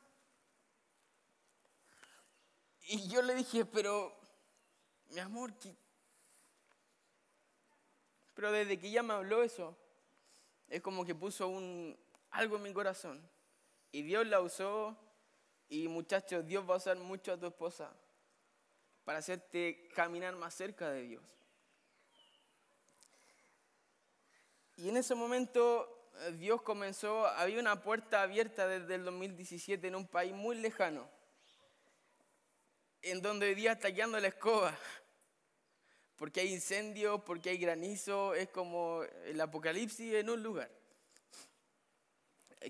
Y 2.88 3.08
yo 3.10 3.22
le 3.22 3.36
dije, 3.36 3.64
pero, 3.64 4.12
mi 5.12 5.20
amor, 5.20 5.54
pero 8.34 8.52
desde 8.52 8.80
que 8.80 8.88
ella 8.88 9.04
me 9.04 9.14
habló 9.14 9.44
eso, 9.44 9.78
es 10.68 10.82
como 10.82 11.06
que 11.06 11.14
puso 11.14 11.48
un, 11.48 11.96
algo 12.32 12.56
en 12.56 12.64
mi 12.64 12.74
corazón. 12.74 13.22
Y 13.92 14.02
Dios 14.02 14.26
la 14.26 14.42
usó. 14.42 14.98
Y 15.70 15.88
muchachos, 15.88 16.44
Dios 16.46 16.68
va 16.68 16.74
a 16.74 16.78
usar 16.78 16.98
mucho 16.98 17.34
a 17.34 17.38
tu 17.38 17.46
esposa 17.46 17.96
para 19.06 19.20
hacerte 19.20 19.88
caminar 19.96 20.36
más 20.36 20.54
cerca 20.54 20.92
de 20.92 21.04
Dios. 21.04 21.24
Y 24.76 24.90
en 24.90 24.98
ese 24.98 25.16
momento 25.16 26.12
eh, 26.22 26.34
Dios 26.34 26.62
comenzó, 26.62 27.26
había 27.28 27.62
una 27.62 27.82
puerta 27.82 28.22
abierta 28.22 28.68
desde 28.68 28.96
el 28.96 29.06
2017 29.06 29.88
en 29.88 29.96
un 29.96 30.08
país 30.08 30.34
muy 30.34 30.58
lejano, 30.58 31.10
en 33.02 33.22
donde 33.22 33.48
hoy 33.48 33.56
día 33.56 33.72
está 33.72 33.88
guiando 33.88 34.20
la 34.20 34.28
escoba 34.28 34.78
porque 36.16 36.42
hay 36.42 36.54
incendio, 36.54 37.24
porque 37.24 37.50
hay 37.50 37.58
granizo, 37.58 38.34
es 38.34 38.50
como 38.50 39.04
el 39.26 39.40
apocalipsis 39.40 40.14
en 40.14 40.30
un 40.30 40.42
lugar, 40.42 40.72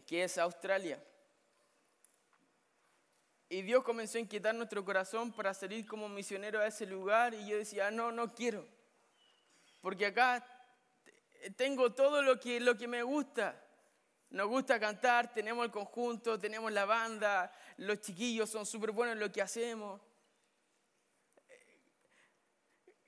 que 0.06 0.24
es 0.24 0.38
Australia. 0.38 1.02
Y 3.48 3.62
Dios 3.62 3.84
comenzó 3.84 4.18
a 4.18 4.22
inquietar 4.22 4.56
nuestro 4.56 4.84
corazón 4.84 5.32
para 5.32 5.54
salir 5.54 5.86
como 5.86 6.10
misionero 6.10 6.60
a 6.60 6.68
ese 6.68 6.86
lugar 6.86 7.34
y 7.34 7.48
yo 7.48 7.58
decía, 7.58 7.92
no, 7.92 8.12
no 8.12 8.34
quiero, 8.34 8.68
porque 9.82 10.08
acá 10.08 10.46
tengo 11.56 11.94
todo 11.94 12.22
lo 12.24 12.40
que, 12.40 12.60
lo 12.60 12.76
que 12.76 12.88
me 12.88 13.04
gusta. 13.04 13.62
Nos 14.32 14.48
gusta 14.48 14.80
cantar, 14.80 15.32
tenemos 15.34 15.64
el 15.64 15.72
conjunto, 15.72 16.40
tenemos 16.40 16.72
la 16.72 16.86
banda, 16.86 17.52
los 17.78 18.02
chiquillos 18.02 18.50
son 18.50 18.66
súper 18.66 18.92
buenos 18.92 19.14
en 19.14 19.20
lo 19.20 19.32
que 19.32 19.42
hacemos 19.42 20.02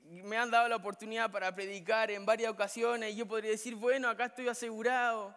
me 0.09 0.37
han 0.37 0.49
dado 0.49 0.67
la 0.69 0.77
oportunidad 0.77 1.31
para 1.31 1.53
predicar 1.53 2.11
en 2.11 2.25
varias 2.25 2.51
ocasiones 2.51 3.13
y 3.13 3.17
yo 3.17 3.25
podría 3.27 3.51
decir, 3.51 3.75
bueno, 3.75 4.09
acá 4.09 4.25
estoy 4.25 4.47
asegurado. 4.47 5.35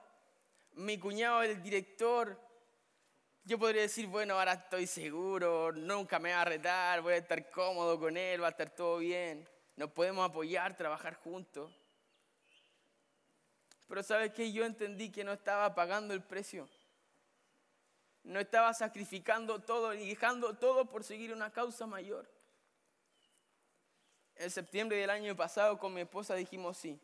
Mi 0.74 0.98
cuñado 0.98 1.42
es 1.42 1.50
el 1.50 1.62
director. 1.62 2.40
Yo 3.44 3.58
podría 3.58 3.82
decir, 3.82 4.06
bueno, 4.06 4.34
ahora 4.34 4.52
estoy 4.52 4.86
seguro, 4.86 5.72
nunca 5.72 6.18
me 6.18 6.32
va 6.32 6.42
a 6.42 6.44
retar, 6.44 7.00
voy 7.00 7.14
a 7.14 7.16
estar 7.16 7.50
cómodo 7.50 7.98
con 7.98 8.16
él, 8.16 8.42
va 8.42 8.48
a 8.48 8.50
estar 8.50 8.70
todo 8.70 8.98
bien. 8.98 9.48
Nos 9.76 9.90
podemos 9.90 10.28
apoyar, 10.28 10.76
trabajar 10.76 11.14
juntos. 11.14 11.72
Pero 13.88 14.02
sabes 14.02 14.32
que 14.32 14.52
yo 14.52 14.64
entendí 14.64 15.10
que 15.10 15.24
no 15.24 15.32
estaba 15.32 15.74
pagando 15.74 16.14
el 16.14 16.22
precio. 16.22 16.68
No 18.22 18.38
estaba 18.38 18.72
sacrificando 18.74 19.60
todo 19.60 19.94
y 19.94 20.08
dejando 20.08 20.54
todo 20.54 20.84
por 20.84 21.02
seguir 21.02 21.32
una 21.32 21.50
causa 21.50 21.86
mayor 21.86 22.28
en 24.40 24.50
septiembre 24.50 24.96
del 24.96 25.10
año 25.10 25.36
pasado 25.36 25.78
con 25.78 25.92
mi 25.92 26.00
esposa 26.00 26.34
dijimos 26.34 26.78
sí. 26.78 26.98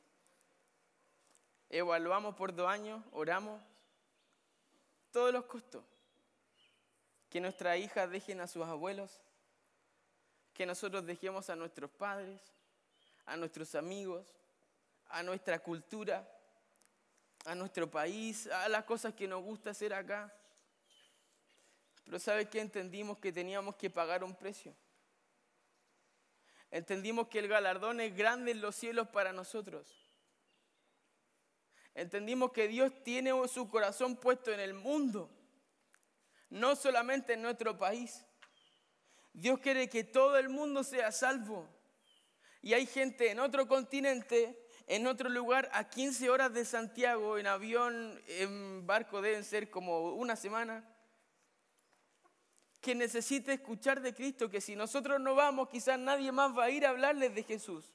Evaluamos 1.68 2.34
por 2.34 2.54
dos 2.54 2.66
años, 2.66 3.04
oramos, 3.12 3.60
todos 5.12 5.34
los 5.34 5.44
costos. 5.44 5.84
Que 7.36 7.40
nuestras 7.42 7.76
hijas 7.76 8.10
dejen 8.10 8.40
a 8.40 8.46
sus 8.46 8.64
abuelos, 8.64 9.20
que 10.54 10.64
nosotros 10.64 11.04
dejemos 11.04 11.50
a 11.50 11.54
nuestros 11.54 11.90
padres, 11.90 12.40
a 13.26 13.36
nuestros 13.36 13.74
amigos, 13.74 14.26
a 15.08 15.22
nuestra 15.22 15.58
cultura, 15.58 16.26
a 17.44 17.54
nuestro 17.54 17.90
país, 17.90 18.46
a 18.46 18.70
las 18.70 18.84
cosas 18.84 19.12
que 19.12 19.28
nos 19.28 19.42
gusta 19.42 19.68
hacer 19.68 19.92
acá. 19.92 20.34
Pero 22.06 22.18
¿sabes 22.18 22.48
qué? 22.48 22.58
Entendimos 22.58 23.18
que 23.18 23.30
teníamos 23.30 23.76
que 23.76 23.90
pagar 23.90 24.24
un 24.24 24.34
precio. 24.34 24.74
Entendimos 26.70 27.28
que 27.28 27.40
el 27.40 27.48
galardón 27.48 28.00
es 28.00 28.16
grande 28.16 28.52
en 28.52 28.62
los 28.62 28.74
cielos 28.74 29.08
para 29.08 29.34
nosotros. 29.34 29.86
Entendimos 31.94 32.50
que 32.52 32.66
Dios 32.66 32.94
tiene 33.04 33.32
su 33.48 33.68
corazón 33.68 34.16
puesto 34.16 34.50
en 34.52 34.60
el 34.60 34.72
mundo, 34.72 35.35
no 36.50 36.76
solamente 36.76 37.34
en 37.34 37.42
nuestro 37.42 37.78
país. 37.78 38.24
Dios 39.32 39.60
quiere 39.60 39.88
que 39.88 40.04
todo 40.04 40.38
el 40.38 40.48
mundo 40.48 40.82
sea 40.82 41.12
salvo. 41.12 41.68
Y 42.62 42.72
hay 42.74 42.86
gente 42.86 43.30
en 43.30 43.38
otro 43.38 43.68
continente, 43.68 44.58
en 44.86 45.06
otro 45.06 45.28
lugar, 45.28 45.68
a 45.72 45.88
15 45.88 46.30
horas 46.30 46.52
de 46.52 46.64
Santiago, 46.64 47.38
en 47.38 47.46
avión, 47.46 48.20
en 48.26 48.86
barco 48.86 49.20
deben 49.20 49.44
ser 49.44 49.70
como 49.70 50.14
una 50.14 50.36
semana 50.36 50.84
que 52.80 52.94
necesite 52.94 53.52
escuchar 53.52 54.00
de 54.00 54.14
Cristo, 54.14 54.48
que 54.48 54.60
si 54.60 54.76
nosotros 54.76 55.20
no 55.20 55.34
vamos, 55.34 55.68
quizás 55.68 55.98
nadie 55.98 56.30
más 56.30 56.56
va 56.56 56.64
a 56.64 56.70
ir 56.70 56.86
a 56.86 56.90
hablarles 56.90 57.34
de 57.34 57.42
Jesús. 57.42 57.92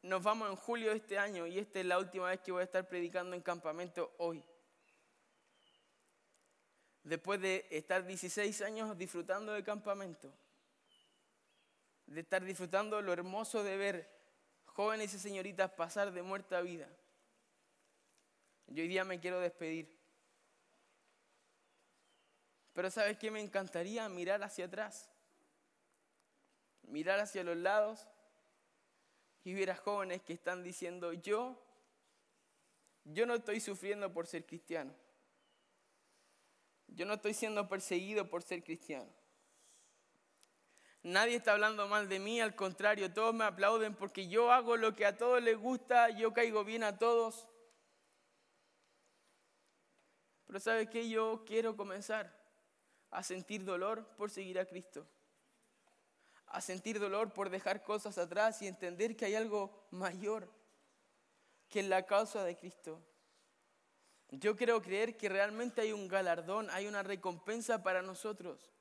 Nos 0.00 0.22
vamos 0.22 0.48
en 0.48 0.56
julio 0.56 0.90
de 0.90 0.96
este 0.96 1.18
año 1.18 1.46
y 1.46 1.58
esta 1.58 1.80
es 1.80 1.86
la 1.86 1.98
última 1.98 2.28
vez 2.28 2.40
que 2.40 2.52
voy 2.52 2.62
a 2.62 2.64
estar 2.64 2.88
predicando 2.88 3.36
en 3.36 3.42
campamento 3.42 4.14
hoy. 4.18 4.42
Después 7.06 7.40
de 7.40 7.68
estar 7.70 8.04
16 8.04 8.62
años 8.62 8.98
disfrutando 8.98 9.52
de 9.52 9.62
campamento, 9.62 10.28
de 12.04 12.20
estar 12.20 12.44
disfrutando 12.44 13.00
lo 13.00 13.12
hermoso 13.12 13.62
de 13.62 13.76
ver 13.76 14.10
jóvenes 14.64 15.14
y 15.14 15.20
señoritas 15.20 15.70
pasar 15.70 16.10
de 16.10 16.22
muerte 16.22 16.56
a 16.56 16.62
vida. 16.62 16.88
Yo 18.66 18.82
hoy 18.82 18.88
día 18.88 19.04
me 19.04 19.20
quiero 19.20 19.38
despedir. 19.38 19.96
Pero 22.72 22.90
¿sabes 22.90 23.16
qué? 23.18 23.30
Me 23.30 23.40
encantaría 23.40 24.08
mirar 24.08 24.42
hacia 24.42 24.64
atrás, 24.64 25.08
mirar 26.82 27.20
hacia 27.20 27.44
los 27.44 27.56
lados 27.56 28.08
y 29.44 29.54
ver 29.54 29.70
a 29.70 29.76
jóvenes 29.76 30.22
que 30.22 30.32
están 30.32 30.64
diciendo, 30.64 31.12
yo, 31.12 31.56
yo 33.04 33.26
no 33.26 33.36
estoy 33.36 33.60
sufriendo 33.60 34.12
por 34.12 34.26
ser 34.26 34.44
cristiano. 34.44 35.05
Yo 36.88 37.04
no 37.04 37.14
estoy 37.14 37.34
siendo 37.34 37.68
perseguido 37.68 38.28
por 38.28 38.42
ser 38.42 38.62
cristiano. 38.62 39.10
Nadie 41.02 41.36
está 41.36 41.52
hablando 41.52 41.86
mal 41.86 42.08
de 42.08 42.18
mí, 42.18 42.40
al 42.40 42.56
contrario, 42.56 43.12
todos 43.12 43.32
me 43.32 43.44
aplauden 43.44 43.94
porque 43.94 44.26
yo 44.26 44.50
hago 44.50 44.76
lo 44.76 44.96
que 44.96 45.06
a 45.06 45.16
todos 45.16 45.40
les 45.40 45.56
gusta, 45.56 46.10
yo 46.10 46.32
caigo 46.32 46.64
bien 46.64 46.82
a 46.82 46.98
todos. 46.98 47.46
Pero 50.46 50.58
¿sabes 50.58 50.88
qué? 50.90 51.08
Yo 51.08 51.44
quiero 51.46 51.76
comenzar 51.76 52.36
a 53.10 53.22
sentir 53.22 53.64
dolor 53.64 54.04
por 54.16 54.30
seguir 54.30 54.58
a 54.58 54.66
Cristo, 54.66 55.06
a 56.46 56.60
sentir 56.60 56.98
dolor 56.98 57.32
por 57.32 57.50
dejar 57.50 57.82
cosas 57.82 58.18
atrás 58.18 58.60
y 58.62 58.66
entender 58.66 59.16
que 59.16 59.26
hay 59.26 59.36
algo 59.36 59.86
mayor 59.90 60.52
que 61.68 61.82
la 61.82 62.04
causa 62.04 62.44
de 62.44 62.56
Cristo. 62.56 63.00
Yo 64.30 64.56
quiero 64.56 64.82
creer 64.82 65.16
que 65.16 65.28
realmente 65.28 65.80
hay 65.80 65.92
un 65.92 66.08
galardón, 66.08 66.68
hay 66.70 66.86
una 66.86 67.02
recompensa 67.02 67.82
para 67.82 68.02
nosotros, 68.02 68.72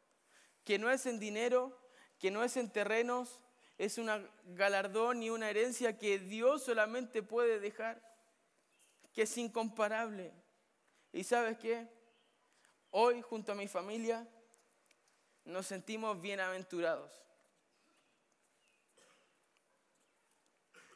que 0.63 0.79
no 0.79 0.89
es 0.89 1.05
en 1.05 1.19
dinero, 1.19 1.77
que 2.19 2.31
no 2.31 2.43
es 2.43 2.57
en 2.57 2.71
terrenos, 2.71 3.39
es 3.77 3.97
un 3.97 4.09
galardón 4.45 5.21
y 5.21 5.29
una 5.29 5.49
herencia 5.49 5.97
que 5.97 6.17
Dios 6.17 6.63
solamente 6.63 7.21
puede 7.21 7.59
dejar, 7.59 8.01
que 9.13 9.23
es 9.23 9.37
incomparable. 9.37 10.33
¿Y 11.13 11.23
sabes 11.23 11.57
qué? 11.59 11.87
Hoy, 12.89 13.21
junto 13.21 13.51
a 13.51 13.55
mi 13.55 13.67
familia, 13.67 14.27
nos 15.43 15.67
sentimos 15.67 16.19
bienaventurados. 16.19 17.11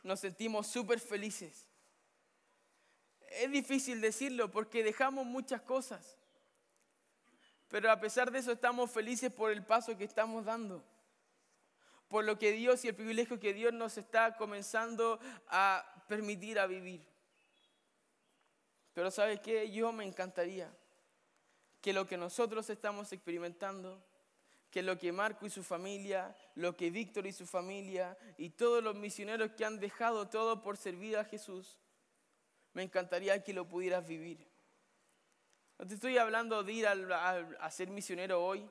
Nos 0.02 0.20
sentimos 0.20 0.68
súper 0.68 1.00
felices. 1.00 1.69
Es 3.32 3.52
difícil 3.52 4.02
decirlo 4.02 4.50
porque 4.52 4.84
dejamos 4.84 5.26
muchas 5.26 5.62
cosas. 5.62 6.18
Pero 7.70 7.92
a 7.92 8.00
pesar 8.00 8.32
de 8.32 8.40
eso 8.40 8.52
estamos 8.52 8.92
felices 8.92 9.32
por 9.32 9.52
el 9.52 9.64
paso 9.64 9.96
que 9.96 10.04
estamos 10.04 10.46
dando. 10.46 10.84
Por 12.08 12.26
lo 12.26 12.40
que 12.40 12.52
Dios 12.52 12.84
y 12.84 12.88
el 12.88 12.96
privilegio 12.96 13.40
que 13.40 13.54
Dios 13.54 13.72
nos 13.72 13.98
está 13.98 14.36
comenzando 14.36 15.20
a 15.48 15.86
permitir 16.08 16.60
a 16.60 16.66
vivir. 16.66 17.06
Pero 18.94 19.12
¿sabes 19.12 19.40
qué? 19.40 19.70
Yo 19.70 19.92
me 19.92 20.04
encantaría 20.04 20.74
que 21.82 21.94
lo 21.94 22.08
que 22.08 22.18
nosotros 22.18 22.70
estamos 22.70 23.14
experimentando, 23.14 24.04
que 24.72 24.82
lo 24.82 24.98
que 24.98 25.12
Marco 25.12 25.46
y 25.46 25.50
su 25.50 25.64
familia, 25.64 26.36
lo 26.56 26.76
que 26.76 26.90
Víctor 26.90 27.28
y 27.28 27.32
su 27.32 27.46
familia 27.46 28.18
y 28.38 28.50
todos 28.50 28.84
los 28.84 28.96
misioneros 28.96 29.52
que 29.52 29.66
han 29.66 29.80
dejado 29.80 30.28
todo 30.28 30.62
por 30.62 30.78
servir 30.78 31.18
a 31.18 31.26
Jesús, 31.26 31.78
me 32.74 32.84
encantaría 32.84 33.44
que 33.44 33.54
lo 33.54 33.68
pudieras 33.68 34.06
vivir. 34.08 34.46
No 35.78 35.88
te 35.88 35.96
estoy 35.96 36.18
hablando 36.18 36.64
de 36.64 36.74
ir 36.74 36.88
a, 36.88 37.72
ser 37.72 37.90
misionero 37.90 38.44
hoy, 38.44 38.70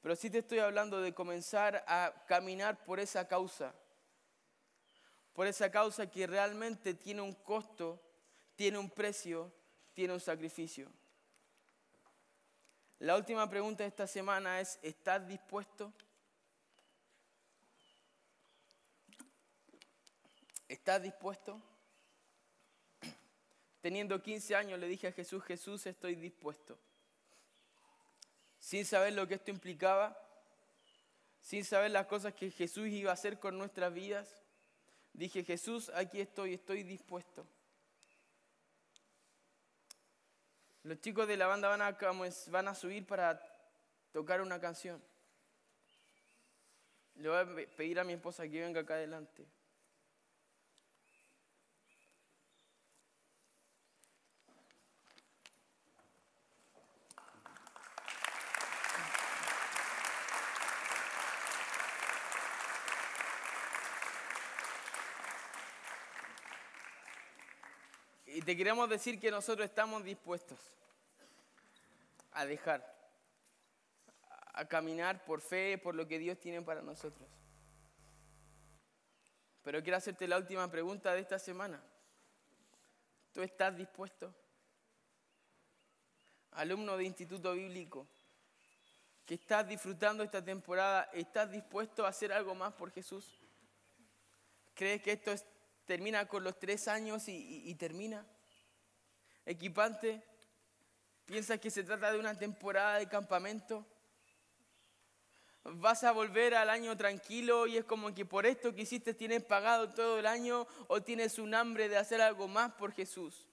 pero 0.00 0.16
sí 0.16 0.30
te 0.30 0.38
estoy 0.38 0.58
hablando 0.58 1.00
de 1.00 1.12
comenzar 1.12 1.84
a 1.86 2.12
caminar 2.26 2.82
por 2.84 2.98
esa 2.98 3.28
causa, 3.28 3.74
por 5.34 5.46
esa 5.46 5.70
causa 5.70 6.10
que 6.10 6.26
realmente 6.26 6.94
tiene 6.94 7.20
un 7.20 7.34
costo, 7.34 8.00
tiene 8.56 8.78
un 8.78 8.88
precio, 8.88 9.52
tiene 9.92 10.14
un 10.14 10.20
sacrificio. 10.20 10.90
La 12.98 13.16
última 13.16 13.48
pregunta 13.50 13.82
de 13.82 13.88
esta 13.88 14.06
semana 14.06 14.60
es, 14.60 14.78
¿estás 14.80 15.26
dispuesto? 15.26 15.92
¿Estás 20.68 21.02
dispuesto? 21.02 21.60
Teniendo 23.82 24.22
15 24.22 24.54
años 24.54 24.78
le 24.78 24.86
dije 24.86 25.08
a 25.08 25.12
Jesús, 25.12 25.42
Jesús, 25.42 25.84
estoy 25.86 26.14
dispuesto. 26.14 26.78
Sin 28.60 28.86
saber 28.86 29.12
lo 29.12 29.26
que 29.26 29.34
esto 29.34 29.50
implicaba, 29.50 30.16
sin 31.40 31.64
saber 31.64 31.90
las 31.90 32.06
cosas 32.06 32.32
que 32.32 32.52
Jesús 32.52 32.86
iba 32.86 33.10
a 33.10 33.14
hacer 33.14 33.40
con 33.40 33.58
nuestras 33.58 33.92
vidas, 33.92 34.40
dije, 35.12 35.42
Jesús, 35.42 35.90
aquí 35.96 36.20
estoy, 36.20 36.54
estoy 36.54 36.84
dispuesto. 36.84 37.44
Los 40.84 41.00
chicos 41.00 41.26
de 41.26 41.36
la 41.36 41.48
banda 41.48 41.68
van 41.68 41.82
a, 41.82 41.98
van 42.50 42.68
a 42.68 42.74
subir 42.76 43.04
para 43.04 43.40
tocar 44.12 44.40
una 44.42 44.60
canción. 44.60 45.02
Le 47.16 47.28
voy 47.28 47.38
a 47.38 47.76
pedir 47.76 47.98
a 47.98 48.04
mi 48.04 48.12
esposa 48.12 48.48
que 48.48 48.60
venga 48.60 48.82
acá 48.82 48.94
adelante. 48.94 49.44
Te 68.44 68.56
queremos 68.56 68.88
decir 68.88 69.20
que 69.20 69.30
nosotros 69.30 69.64
estamos 69.66 70.02
dispuestos 70.02 70.58
a 72.32 72.44
dejar, 72.44 72.82
a 74.54 74.66
caminar 74.66 75.24
por 75.24 75.40
fe, 75.40 75.78
por 75.78 75.94
lo 75.94 76.08
que 76.08 76.18
Dios 76.18 76.38
tiene 76.40 76.60
para 76.60 76.82
nosotros. 76.82 77.28
Pero 79.62 79.80
quiero 79.82 79.98
hacerte 79.98 80.26
la 80.26 80.38
última 80.38 80.68
pregunta 80.68 81.12
de 81.12 81.20
esta 81.20 81.38
semana. 81.38 81.80
¿Tú 83.32 83.42
estás 83.42 83.76
dispuesto? 83.76 84.34
Alumno 86.52 86.96
de 86.96 87.04
Instituto 87.04 87.52
Bíblico, 87.52 88.08
que 89.24 89.34
estás 89.34 89.68
disfrutando 89.68 90.24
esta 90.24 90.44
temporada, 90.44 91.08
¿estás 91.12 91.50
dispuesto 91.50 92.04
a 92.04 92.08
hacer 92.08 92.32
algo 92.32 92.56
más 92.56 92.72
por 92.72 92.90
Jesús? 92.90 93.38
¿Crees 94.74 95.00
que 95.00 95.12
esto 95.12 95.30
es 95.30 95.46
termina 95.86 96.26
con 96.26 96.44
los 96.44 96.58
tres 96.58 96.88
años 96.88 97.24
y, 97.26 97.74
termina. 97.74 98.26
Equipante, 99.44 100.22
piensas 101.24 101.60
que 101.60 101.70
se 101.70 101.84
trata 101.84 102.12
de 102.12 102.18
una 102.18 102.38
temporada 102.38 102.98
de 102.98 103.08
campamento. 103.08 103.86
Vas 105.64 106.02
a 106.04 106.12
volver 106.12 106.54
al 106.54 106.70
año 106.70 106.96
tranquilo 106.96 107.66
y 107.66 107.76
es 107.76 107.84
como 107.84 108.14
que 108.14 108.24
por 108.24 108.46
esto 108.46 108.74
que 108.74 108.82
hiciste 108.82 109.14
tienes 109.14 109.44
pagado 109.44 109.90
todo 109.90 110.18
el 110.18 110.26
año 110.26 110.66
o 110.88 111.02
tienes 111.02 111.38
un 111.38 111.54
hambre 111.54 111.88
de 111.88 111.96
hacer 111.96 112.20
algo 112.20 112.48
más 112.48 112.72
por 112.72 112.92
Jesús 112.92 113.51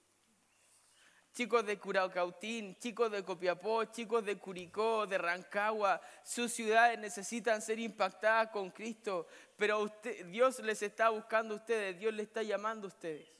chicos 1.32 1.64
de 1.64 1.78
Curacautín, 1.78 2.76
chicos 2.78 3.10
de 3.10 3.24
Copiapó, 3.24 3.84
chicos 3.84 4.24
de 4.24 4.38
Curicó, 4.38 5.06
de 5.06 5.18
Rancagua, 5.18 6.00
sus 6.24 6.52
ciudades 6.52 6.98
necesitan 6.98 7.62
ser 7.62 7.78
impactadas 7.78 8.50
con 8.50 8.70
Cristo, 8.70 9.26
pero 9.56 9.90
Dios 10.26 10.58
les 10.60 10.82
está 10.82 11.10
buscando 11.10 11.54
a 11.54 11.58
ustedes, 11.58 11.98
Dios 11.98 12.12
les 12.14 12.26
está 12.26 12.42
llamando 12.42 12.86
a 12.86 12.88
ustedes. 12.88 13.30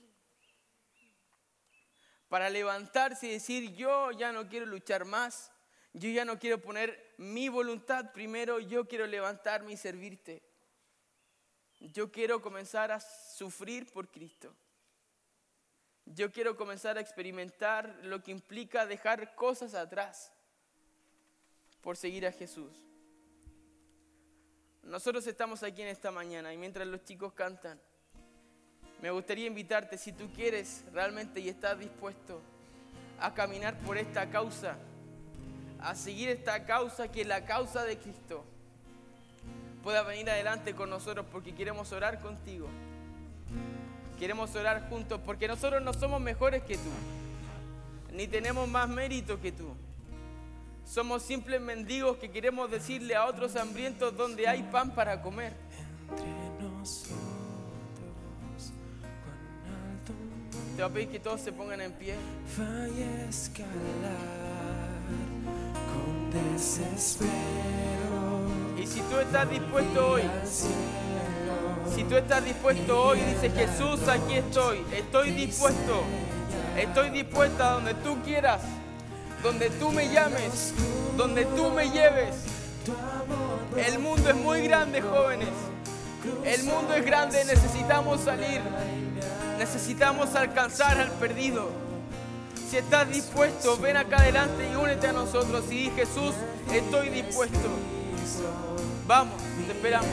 Para 2.28 2.48
levantarse 2.48 3.26
y 3.26 3.32
decir, 3.32 3.74
yo 3.74 4.12
ya 4.12 4.30
no 4.30 4.48
quiero 4.48 4.66
luchar 4.66 5.04
más, 5.04 5.52
yo 5.92 6.08
ya 6.08 6.24
no 6.24 6.38
quiero 6.38 6.60
poner 6.60 7.14
mi 7.18 7.48
voluntad 7.48 8.12
primero, 8.12 8.60
yo 8.60 8.86
quiero 8.86 9.06
levantarme 9.06 9.72
y 9.72 9.76
servirte. 9.76 10.42
Yo 11.80 12.12
quiero 12.12 12.40
comenzar 12.40 12.92
a 12.92 13.00
sufrir 13.00 13.90
por 13.90 14.08
Cristo. 14.10 14.54
Yo 16.14 16.32
quiero 16.32 16.56
comenzar 16.56 16.98
a 16.98 17.00
experimentar 17.00 18.00
lo 18.02 18.20
que 18.20 18.32
implica 18.32 18.84
dejar 18.84 19.36
cosas 19.36 19.74
atrás 19.74 20.32
por 21.82 21.96
seguir 21.96 22.26
a 22.26 22.32
Jesús. 22.32 22.72
Nosotros 24.82 25.24
estamos 25.28 25.62
aquí 25.62 25.82
en 25.82 25.88
esta 25.88 26.10
mañana 26.10 26.52
y 26.52 26.56
mientras 26.56 26.86
los 26.88 27.04
chicos 27.04 27.32
cantan, 27.32 27.80
me 29.00 29.10
gustaría 29.12 29.46
invitarte, 29.46 29.96
si 29.96 30.12
tú 30.12 30.28
quieres 30.34 30.84
realmente 30.92 31.38
y 31.38 31.48
estás 31.48 31.78
dispuesto 31.78 32.40
a 33.20 33.32
caminar 33.32 33.78
por 33.78 33.96
esta 33.96 34.28
causa, 34.30 34.76
a 35.78 35.94
seguir 35.94 36.28
esta 36.28 36.66
causa 36.66 37.06
que 37.06 37.20
es 37.20 37.26
la 37.26 37.44
causa 37.44 37.84
de 37.84 37.98
Cristo, 37.98 38.44
pueda 39.84 40.02
venir 40.02 40.28
adelante 40.28 40.74
con 40.74 40.90
nosotros 40.90 41.24
porque 41.30 41.54
queremos 41.54 41.92
orar 41.92 42.20
contigo. 42.20 42.68
Queremos 44.20 44.54
orar 44.54 44.86
juntos 44.90 45.18
porque 45.24 45.48
nosotros 45.48 45.82
no 45.82 45.94
somos 45.94 46.20
mejores 46.20 46.62
que 46.62 46.76
tú, 46.76 46.90
ni 48.12 48.26
tenemos 48.26 48.68
más 48.68 48.86
mérito 48.86 49.40
que 49.40 49.50
tú. 49.50 49.74
Somos 50.84 51.22
simples 51.22 51.58
mendigos 51.58 52.18
que 52.18 52.30
queremos 52.30 52.70
decirle 52.70 53.16
a 53.16 53.24
otros 53.24 53.56
hambrientos 53.56 54.14
donde 54.14 54.46
hay 54.46 54.62
pan 54.64 54.90
para 54.90 55.22
comer. 55.22 55.54
Te 60.76 60.82
voy 60.82 60.90
a 60.90 60.92
pedir 60.92 61.08
que 61.08 61.18
todos 61.18 61.40
se 61.40 61.52
pongan 61.52 61.80
en 61.80 61.92
pie. 61.92 62.14
escalar 63.30 64.50
Y 68.78 68.86
si 68.86 69.00
tú 69.00 69.18
estás 69.18 69.50
dispuesto 69.50 70.10
hoy, 70.10 70.22
si 71.94 72.04
tú 72.04 72.16
estás 72.16 72.44
dispuesto 72.44 73.02
hoy, 73.02 73.20
dice 73.20 73.50
Jesús, 73.50 74.06
aquí 74.08 74.34
estoy, 74.34 74.84
estoy 74.92 75.30
dispuesto, 75.32 76.02
estoy 76.76 77.10
dispuesta 77.10 77.72
donde 77.72 77.94
tú 77.94 78.18
quieras, 78.22 78.62
donde 79.42 79.70
tú 79.70 79.90
me 79.90 80.08
llames, 80.08 80.74
donde 81.16 81.44
tú 81.44 81.70
me 81.70 81.90
lleves. 81.90 82.36
El 83.76 83.98
mundo 83.98 84.30
es 84.30 84.36
muy 84.36 84.62
grande, 84.62 85.00
jóvenes. 85.00 85.48
El 86.44 86.64
mundo 86.64 86.94
es 86.94 87.04
grande, 87.04 87.44
necesitamos 87.44 88.20
salir. 88.20 88.60
Necesitamos 89.58 90.34
alcanzar 90.34 90.98
al 90.98 91.10
perdido. 91.12 91.70
Si 92.70 92.76
estás 92.76 93.08
dispuesto, 93.10 93.76
ven 93.78 93.96
acá 93.96 94.18
adelante 94.18 94.68
y 94.70 94.76
únete 94.76 95.08
a 95.08 95.12
nosotros 95.12 95.64
y 95.70 95.88
di 95.88 95.90
Jesús, 95.90 96.34
estoy 96.72 97.08
dispuesto. 97.08 97.68
Vamos, 99.06 99.42
te 99.66 99.72
esperamos. 99.72 100.08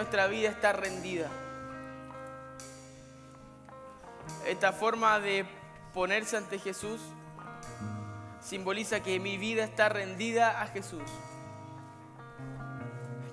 Nuestra 0.00 0.28
vida 0.28 0.48
está 0.48 0.72
rendida. 0.72 1.28
Esta 4.46 4.72
forma 4.72 5.20
de 5.20 5.44
ponerse 5.92 6.38
ante 6.38 6.58
Jesús 6.58 7.02
simboliza 8.40 9.00
que 9.00 9.20
mi 9.20 9.36
vida 9.36 9.62
está 9.62 9.90
rendida 9.90 10.62
a 10.62 10.68
Jesús. 10.68 11.02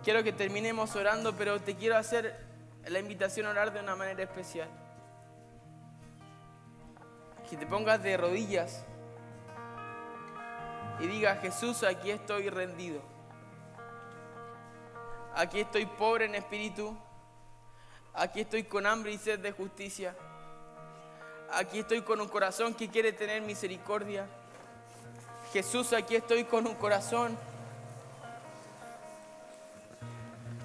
Quiero 0.03 0.25
que 0.25 0.33
terminemos 0.33 0.93
orando, 0.97 1.33
pero 1.37 1.61
te 1.61 1.77
quiero 1.77 1.95
hacer 1.95 2.37
la 2.85 2.99
invitación 2.99 3.45
a 3.45 3.51
orar 3.51 3.71
de 3.71 3.79
una 3.79 3.95
manera 3.95 4.23
especial. 4.23 4.67
Que 7.49 7.55
te 7.55 7.65
pongas 7.65 8.03
de 8.03 8.17
rodillas 8.17 8.83
y 10.99 11.07
diga, 11.07 11.37
Jesús, 11.37 11.83
aquí 11.83 12.11
estoy 12.11 12.49
rendido. 12.49 13.16
Aquí 15.37 15.59
estoy 15.59 15.85
pobre 15.85 16.25
en 16.25 16.33
espíritu. 16.33 16.97
Aquí 18.15 18.41
estoy 18.41 18.63
con 18.63 18.87
hambre 18.87 19.11
y 19.11 19.19
sed 19.19 19.37
de 19.37 19.51
justicia. 19.51 20.15
Aquí 21.53 21.77
estoy 21.77 22.01
con 22.01 22.19
un 22.19 22.27
corazón 22.27 22.73
que 22.73 22.89
quiere 22.89 23.13
tener 23.13 23.43
misericordia. 23.43 24.25
Jesús, 25.53 25.93
aquí 25.93 26.15
estoy 26.15 26.45
con 26.45 26.65
un 26.65 26.73
corazón 26.73 27.37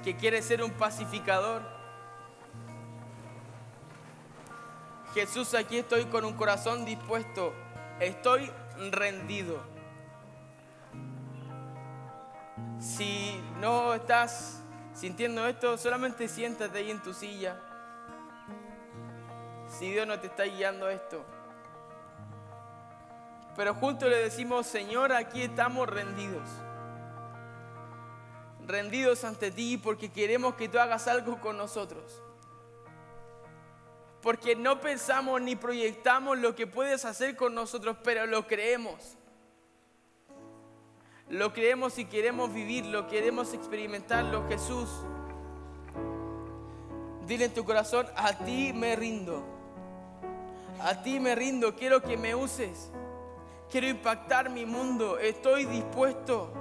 que 0.03 0.17
quiere 0.17 0.41
ser 0.41 0.63
un 0.63 0.71
pacificador. 0.71 1.61
Jesús, 5.13 5.53
aquí 5.53 5.77
estoy 5.77 6.07
con 6.07 6.25
un 6.25 6.33
corazón 6.33 6.87
dispuesto. 6.87 7.53
Estoy 8.01 8.51
rendido. 8.91 9.61
Si 12.81 13.39
no 13.61 13.93
estás 13.93 14.62
sintiendo 14.95 15.47
esto, 15.47 15.77
solamente 15.79 16.29
siéntate 16.29 16.79
ahí 16.79 16.91
en 16.91 17.03
tu 17.03 17.13
silla. 17.13 17.57
Si 19.79 19.91
Dios 19.91 20.07
no 20.07 20.19
te 20.21 20.27
está 20.27 20.45
guiando 20.45 20.89
esto. 20.89 21.25
Pero 23.57 23.75
juntos 23.75 24.09
le 24.09 24.19
decimos, 24.19 24.67
Señor, 24.67 25.13
aquí 25.13 25.43
estamos 25.43 25.89
rendidos. 25.89 26.49
Rendidos 28.67 29.25
ante 29.25 29.51
ti 29.51 29.77
porque 29.77 30.11
queremos 30.11 30.55
que 30.55 30.69
tú 30.69 30.79
hagas 30.79 31.09
algo 31.09 31.41
con 31.41 31.57
nosotros. 31.57 32.23
Porque 34.23 34.55
no 34.55 34.81
pensamos 34.81 35.41
ni 35.43 35.57
proyectamos 35.57 36.39
lo 36.39 36.55
que 36.55 36.67
puedes 36.67 37.05
hacer 37.05 37.35
con 37.37 37.55
nosotros, 37.55 37.97
pero 38.05 38.27
lo 38.27 38.47
creemos. 38.47 39.17
Lo 41.33 41.55
creemos 41.55 41.97
y 41.97 42.05
queremos 42.05 42.53
vivirlo, 42.53 43.09
queremos 43.09 43.55
experimentarlo, 43.55 44.47
Jesús. 44.51 44.91
Dile 47.27 47.47
en 47.47 47.55
tu 47.55 47.65
corazón, 47.65 48.07
a 48.17 48.35
ti 48.35 48.75
me 48.75 48.95
rindo. 48.97 49.43
A 50.79 51.03
ti 51.03 51.19
me 51.21 51.35
rindo, 51.35 51.75
quiero 51.75 52.03
que 52.03 52.19
me 52.19 52.35
uses. 52.35 52.91
Quiero 53.71 53.89
impactar 53.89 54.51
mi 54.51 54.67
mundo, 54.67 55.19
estoy 55.19 55.65
dispuesto. 55.65 56.53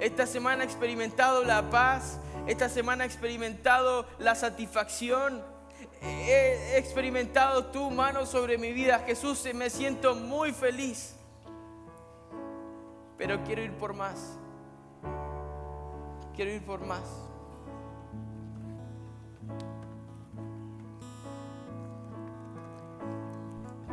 Esta 0.00 0.26
semana 0.26 0.64
he 0.64 0.66
experimentado 0.66 1.44
la 1.44 1.70
paz, 1.70 2.18
esta 2.48 2.68
semana 2.68 3.04
he 3.04 3.06
experimentado 3.06 4.04
la 4.18 4.34
satisfacción, 4.34 5.44
he 6.02 6.76
experimentado 6.76 7.66
tu 7.66 7.88
mano 7.92 8.26
sobre 8.26 8.58
mi 8.58 8.72
vida. 8.72 8.98
Jesús, 9.06 9.46
me 9.54 9.70
siento 9.70 10.16
muy 10.16 10.50
feliz 10.50 11.13
pero 13.16 13.42
quiero 13.44 13.62
ir 13.62 13.72
por 13.72 13.94
más. 13.94 14.38
Quiero 16.34 16.50
ir 16.50 16.64
por 16.64 16.84
más. 16.84 17.24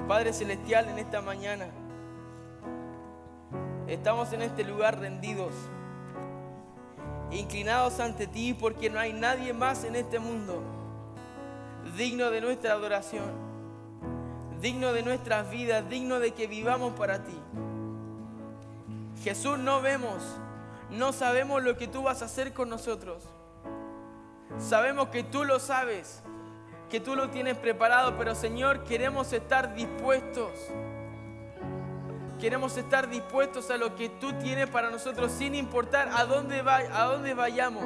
Padre 0.07 0.33
Celestial, 0.33 0.89
en 0.89 0.99
esta 0.99 1.21
mañana 1.21 1.67
estamos 3.87 4.33
en 4.33 4.41
este 4.41 4.63
lugar 4.63 4.99
rendidos, 4.99 5.53
inclinados 7.31 7.99
ante 7.99 8.27
ti 8.27 8.53
porque 8.53 8.89
no 8.89 8.99
hay 8.99 9.13
nadie 9.13 9.53
más 9.53 9.85
en 9.85 9.95
este 9.95 10.19
mundo 10.19 10.61
digno 11.95 12.29
de 12.29 12.41
nuestra 12.41 12.73
adoración, 12.73 13.31
digno 14.61 14.93
de 14.93 15.03
nuestras 15.03 15.49
vidas, 15.49 15.87
digno 15.89 16.19
de 16.19 16.31
que 16.31 16.47
vivamos 16.47 16.93
para 16.93 17.23
ti. 17.23 17.37
Jesús, 19.23 19.59
no 19.59 19.81
vemos, 19.81 20.23
no 20.89 21.13
sabemos 21.13 21.63
lo 21.63 21.77
que 21.77 21.87
tú 21.87 22.03
vas 22.03 22.21
a 22.21 22.25
hacer 22.25 22.53
con 22.53 22.69
nosotros. 22.69 23.23
Sabemos 24.57 25.09
que 25.09 25.23
tú 25.23 25.45
lo 25.45 25.59
sabes, 25.59 26.23
que 26.89 26.99
tú 26.99 27.15
lo 27.15 27.29
tienes 27.29 27.55
preparado, 27.57 28.17
pero 28.17 28.35
Señor, 28.35 28.83
queremos 28.83 29.31
estar 29.31 29.75
dispuestos. 29.75 30.51
Queremos 32.39 32.75
estar 32.77 33.09
dispuestos 33.09 33.69
a 33.69 33.77
lo 33.77 33.95
que 33.95 34.09
tú 34.09 34.33
tienes 34.33 34.67
para 34.67 34.89
nosotros 34.89 35.31
sin 35.31 35.53
importar 35.53 36.09
a 36.11 36.25
dónde, 36.25 36.63
vayamos. 37.33 37.85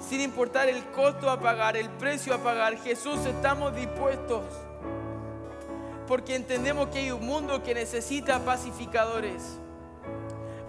Sin 0.00 0.20
importar 0.20 0.68
el 0.68 0.84
costo 0.86 1.30
a 1.30 1.38
pagar, 1.38 1.76
el 1.76 1.88
precio 1.90 2.34
a 2.34 2.38
pagar. 2.38 2.76
Jesús, 2.78 3.24
estamos 3.24 3.74
dispuestos. 3.76 4.42
Porque 6.08 6.34
entendemos 6.34 6.88
que 6.88 6.98
hay 6.98 7.10
un 7.12 7.24
mundo 7.24 7.62
que 7.62 7.74
necesita 7.74 8.40
pacificadores. 8.40 9.60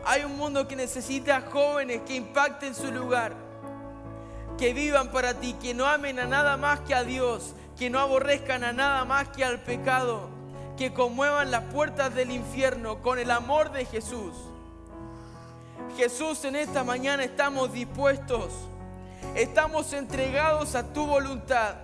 Hay 0.06 0.24
un 0.24 0.38
mundo 0.38 0.68
que 0.68 0.76
necesita 0.76 1.42
jóvenes 1.42 2.02
que 2.06 2.16
impacten 2.16 2.74
su 2.74 2.92
lugar. 2.92 3.34
Que 4.58 4.74
vivan 4.74 5.12
para 5.12 5.34
ti, 5.36 5.54
que 5.54 5.74
no 5.74 5.86
amen 5.86 6.20
a 6.20 6.26
nada 6.26 6.58
más 6.58 6.82
que 6.82 6.94
a 6.94 7.04
Dios, 7.04 7.54
que 7.78 7.90
no 7.90 8.00
aborrezcan 8.00 8.64
a 8.64 8.74
nada 8.74 9.06
más 9.06 9.30
que 9.30 9.44
al 9.46 9.62
pecado 9.62 10.40
que 10.80 10.94
conmuevan 10.94 11.52
las 11.52 11.66
puertas 11.66 12.16
del 12.16 12.32
infierno 12.32 13.02
con 13.02 13.20
el 13.20 13.32
amor 13.32 13.74
de 13.74 13.84
Jesús. 13.84 14.34
Jesús, 15.98 16.46
en 16.46 16.56
esta 16.56 16.86
mañana 16.86 17.22
estamos 17.26 17.74
dispuestos, 17.74 18.54
estamos 19.36 19.92
entregados 19.92 20.76
a 20.76 20.94
tu 20.94 21.06
voluntad, 21.06 21.76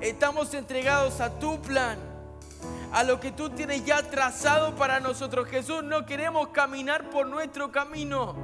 estamos 0.00 0.54
entregados 0.54 1.20
a 1.20 1.38
tu 1.38 1.60
plan, 1.60 1.98
a 2.92 3.04
lo 3.04 3.20
que 3.20 3.30
tú 3.32 3.50
tienes 3.50 3.84
ya 3.84 4.02
trazado 4.02 4.74
para 4.74 5.00
nosotros. 5.00 5.48
Jesús, 5.48 5.82
no 5.84 6.04
queremos 6.06 6.48
caminar 6.48 7.08
por 7.10 7.26
nuestro 7.26 7.70
camino. 7.70 8.34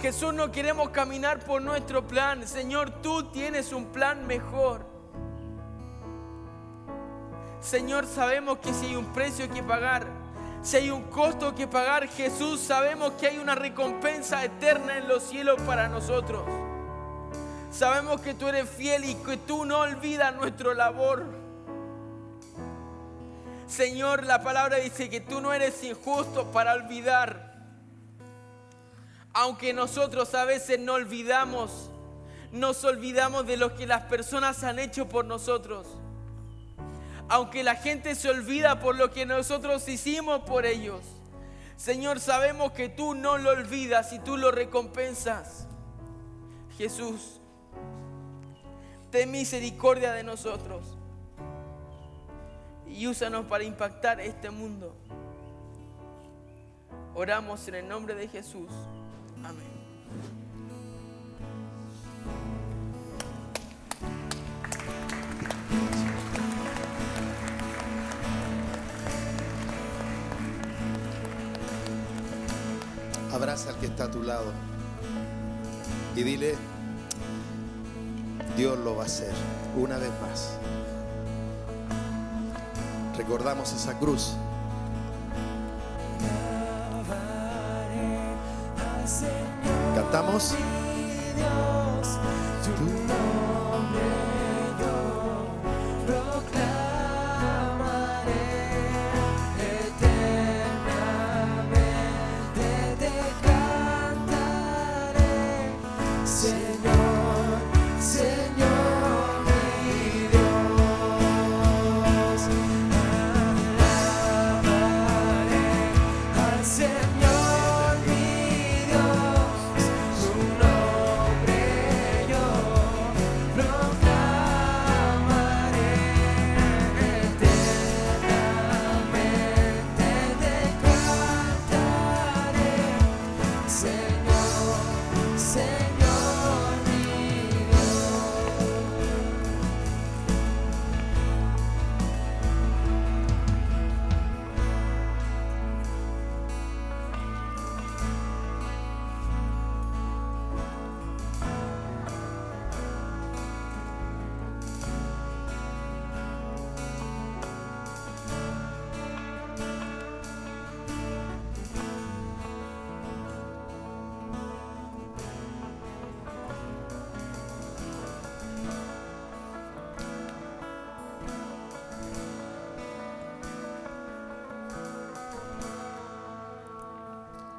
Jesús, 0.00 0.32
no 0.32 0.50
queremos 0.50 0.90
caminar 0.90 1.40
por 1.40 1.62
nuestro 1.62 2.06
plan. 2.06 2.46
Señor, 2.46 2.90
tú 3.02 3.24
tienes 3.30 3.72
un 3.72 3.86
plan 3.86 4.26
mejor. 4.26 4.86
Señor, 7.60 8.06
sabemos 8.06 8.58
que 8.58 8.72
si 8.74 8.86
hay 8.86 8.96
un 8.96 9.12
precio 9.12 9.50
que 9.50 9.62
pagar, 9.62 10.06
si 10.62 10.76
hay 10.78 10.90
un 10.90 11.02
costo 11.04 11.54
que 11.54 11.66
pagar, 11.66 12.08
Jesús, 12.08 12.60
sabemos 12.60 13.12
que 13.12 13.26
hay 13.26 13.38
una 13.38 13.54
recompensa 13.54 14.44
eterna 14.44 14.98
en 14.98 15.08
los 15.08 15.22
cielos 15.22 15.60
para 15.62 15.88
nosotros. 15.88 16.42
Sabemos 17.70 18.20
que 18.20 18.34
tú 18.34 18.48
eres 18.48 18.68
fiel 18.68 19.04
y 19.04 19.14
que 19.14 19.36
tú 19.36 19.64
no 19.64 19.78
olvidas 19.80 20.34
nuestro 20.34 20.74
labor. 20.74 21.43
Señor, 23.66 24.24
la 24.24 24.42
palabra 24.42 24.76
dice 24.76 25.08
que 25.08 25.20
tú 25.20 25.40
no 25.40 25.52
eres 25.52 25.82
injusto 25.82 26.50
para 26.52 26.74
olvidar. 26.74 27.54
Aunque 29.32 29.72
nosotros 29.72 30.34
a 30.34 30.44
veces 30.44 30.78
no 30.78 30.94
olvidamos, 30.94 31.90
nos 32.52 32.84
olvidamos 32.84 33.46
de 33.46 33.56
lo 33.56 33.74
que 33.74 33.86
las 33.86 34.02
personas 34.04 34.62
han 34.62 34.78
hecho 34.78 35.08
por 35.08 35.24
nosotros 35.24 35.86
aunque 37.28 37.62
la 37.62 37.76
gente 37.76 38.14
se 38.14 38.30
olvida 38.30 38.80
por 38.80 38.96
lo 38.96 39.10
que 39.10 39.26
nosotros 39.26 39.88
hicimos 39.88 40.42
por 40.42 40.66
ellos. 40.66 41.00
Señor, 41.76 42.20
sabemos 42.20 42.72
que 42.72 42.88
tú 42.88 43.14
no 43.14 43.38
lo 43.38 43.50
olvidas 43.50 44.12
y 44.12 44.18
tú 44.20 44.36
lo 44.36 44.50
recompensas. 44.50 45.66
Jesús, 46.76 47.40
ten 49.10 49.30
misericordia 49.30 50.12
de 50.12 50.22
nosotros 50.22 50.96
y 52.88 53.06
úsanos 53.06 53.46
para 53.46 53.64
impactar 53.64 54.20
este 54.20 54.50
mundo. 54.50 54.94
Oramos 57.14 57.66
en 57.68 57.76
el 57.76 57.88
nombre 57.88 58.14
de 58.14 58.28
Jesús. 58.28 58.70
Amén. 59.44 59.74
Abraza 73.32 73.70
al 73.70 73.76
que 73.78 73.86
está 73.86 74.04
a 74.04 74.10
tu 74.10 74.22
lado 74.22 74.52
y 76.16 76.22
dile, 76.22 76.54
Dios 78.56 78.78
lo 78.78 78.96
va 78.96 79.02
a 79.02 79.06
hacer 79.06 79.32
una 79.76 79.98
vez 79.98 80.10
más. 80.20 80.58
Recordamos 83.16 83.72
esa 83.72 83.94
cruz. 83.94 84.36
Cantamos. 89.94 90.54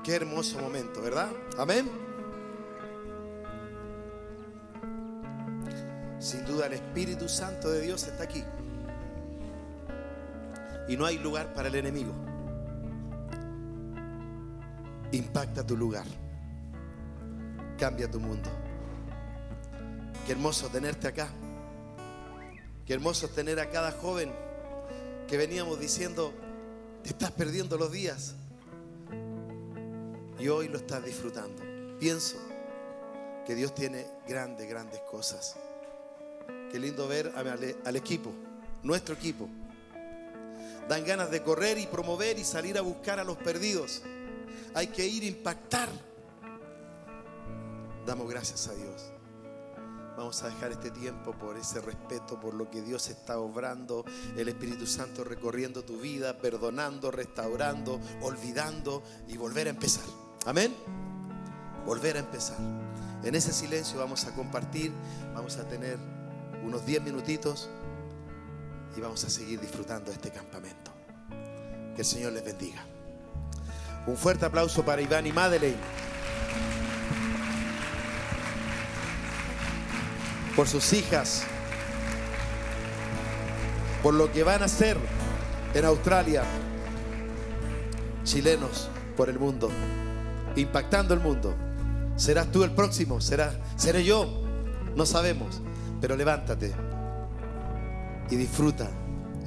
Qué 0.05 0.13
hermoso 0.13 0.59
momento, 0.59 1.01
¿verdad? 1.01 1.31
Amén. 1.57 1.89
Sin 6.19 6.45
duda 6.45 6.67
el 6.67 6.73
Espíritu 6.73 7.27
Santo 7.27 7.71
de 7.71 7.81
Dios 7.81 8.03
está 8.03 8.23
aquí. 8.23 8.43
Y 10.87 10.95
no 10.95 11.07
hay 11.07 11.17
lugar 11.17 11.55
para 11.55 11.69
el 11.69 11.75
enemigo. 11.75 12.13
Impacta 15.11 15.65
tu 15.65 15.75
lugar. 15.75 16.05
Cambia 17.79 18.09
tu 18.09 18.19
mundo. 18.19 18.51
Qué 20.27 20.33
hermoso 20.33 20.69
tenerte 20.69 21.07
acá. 21.07 21.29
Qué 22.85 22.93
hermoso 22.93 23.27
tener 23.29 23.59
a 23.59 23.71
cada 23.71 23.91
joven 23.91 24.31
que 25.27 25.35
veníamos 25.35 25.79
diciendo, 25.79 26.31
te 27.01 27.09
estás 27.09 27.31
perdiendo 27.31 27.75
los 27.79 27.91
días 27.91 28.35
y 30.45 30.47
hoy 30.47 30.67
lo 30.67 30.77
estás 30.77 31.03
disfrutando. 31.03 31.63
Pienso 31.99 32.37
que 33.47 33.55
Dios 33.55 33.73
tiene 33.73 34.05
grandes, 34.27 34.69
grandes 34.69 34.99
cosas. 35.09 35.55
Qué 36.71 36.77
lindo 36.77 37.07
ver 37.07 37.33
al, 37.35 37.95
equipo, 37.95 38.31
nuestro 38.83 39.15
equipo. 39.15 39.49
Dan 40.87 41.03
ganas 41.03 41.31
de 41.31 41.41
correr 41.41 41.79
y 41.79 41.87
promover 41.87 42.37
y 42.37 42.43
salir 42.43 42.77
a 42.77 42.81
buscar 42.81 43.19
a 43.19 43.23
los 43.23 43.37
perdidos. 43.37 44.03
Hay 44.75 44.85
que 44.85 45.07
ir 45.07 45.23
a 45.23 45.25
impactar. 45.25 45.89
Damos 48.05 48.29
gracias 48.29 48.67
a 48.67 48.75
Dios. 48.75 49.01
Vamos 50.15 50.43
a 50.43 50.49
dejar 50.49 50.73
este 50.73 50.91
tiempo 50.91 51.31
por 51.31 51.57
ese 51.57 51.81
respeto, 51.81 52.39
por 52.39 52.53
lo 52.53 52.69
que 52.69 52.83
Dios 52.83 53.09
está 53.09 53.39
obrando, 53.39 54.05
el 54.37 54.47
Espíritu 54.47 54.85
Santo 54.85 55.23
recorriendo 55.23 55.83
tu 55.83 55.97
vida, 55.97 56.37
perdonando, 56.37 57.09
restaurando, 57.09 57.99
olvidando 58.21 59.01
y 59.27 59.37
volver 59.37 59.65
a 59.65 59.71
empezar. 59.71 60.24
Amén. 60.45 60.75
Volver 61.85 62.17
a 62.17 62.19
empezar. 62.19 62.57
En 63.23 63.33
ese 63.33 63.51
silencio 63.51 63.99
vamos 63.99 64.25
a 64.25 64.31
compartir, 64.31 64.91
vamos 65.33 65.57
a 65.57 65.67
tener 65.67 65.97
unos 66.63 66.85
10 66.85 67.01
minutitos 67.01 67.69
y 68.95 69.01
vamos 69.01 69.23
a 69.23 69.29
seguir 69.29 69.59
disfrutando 69.59 70.11
este 70.11 70.29
campamento. 70.29 70.91
Que 71.95 72.01
el 72.01 72.05
Señor 72.05 72.33
les 72.33 72.45
bendiga. 72.45 72.85
Un 74.05 74.17
fuerte 74.17 74.45
aplauso 74.45 74.85
para 74.85 75.01
Iván 75.01 75.25
y 75.25 75.31
Madeleine. 75.31 75.77
Por 80.55 80.67
sus 80.67 80.93
hijas. 80.93 81.43
Por 84.03 84.13
lo 84.13 84.31
que 84.31 84.43
van 84.43 84.61
a 84.61 84.65
hacer 84.65 84.97
en 85.73 85.85
Australia. 85.85 86.43
Chilenos 88.23 88.89
por 89.17 89.29
el 89.29 89.39
mundo. 89.39 89.71
Impactando 90.55 91.13
el 91.13 91.19
mundo. 91.19 91.55
¿Serás 92.15 92.51
tú 92.51 92.63
el 92.63 92.71
próximo? 92.71 93.19
¿Será, 93.19 93.51
¿Seré 93.75 94.03
yo? 94.03 94.43
No 94.95 95.05
sabemos. 95.05 95.61
Pero 95.99 96.15
levántate 96.15 96.73
y 98.29 98.35
disfruta 98.35 98.89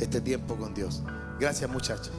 este 0.00 0.20
tiempo 0.20 0.56
con 0.56 0.74
Dios. 0.74 1.02
Gracias 1.38 1.70
muchachos. 1.70 2.12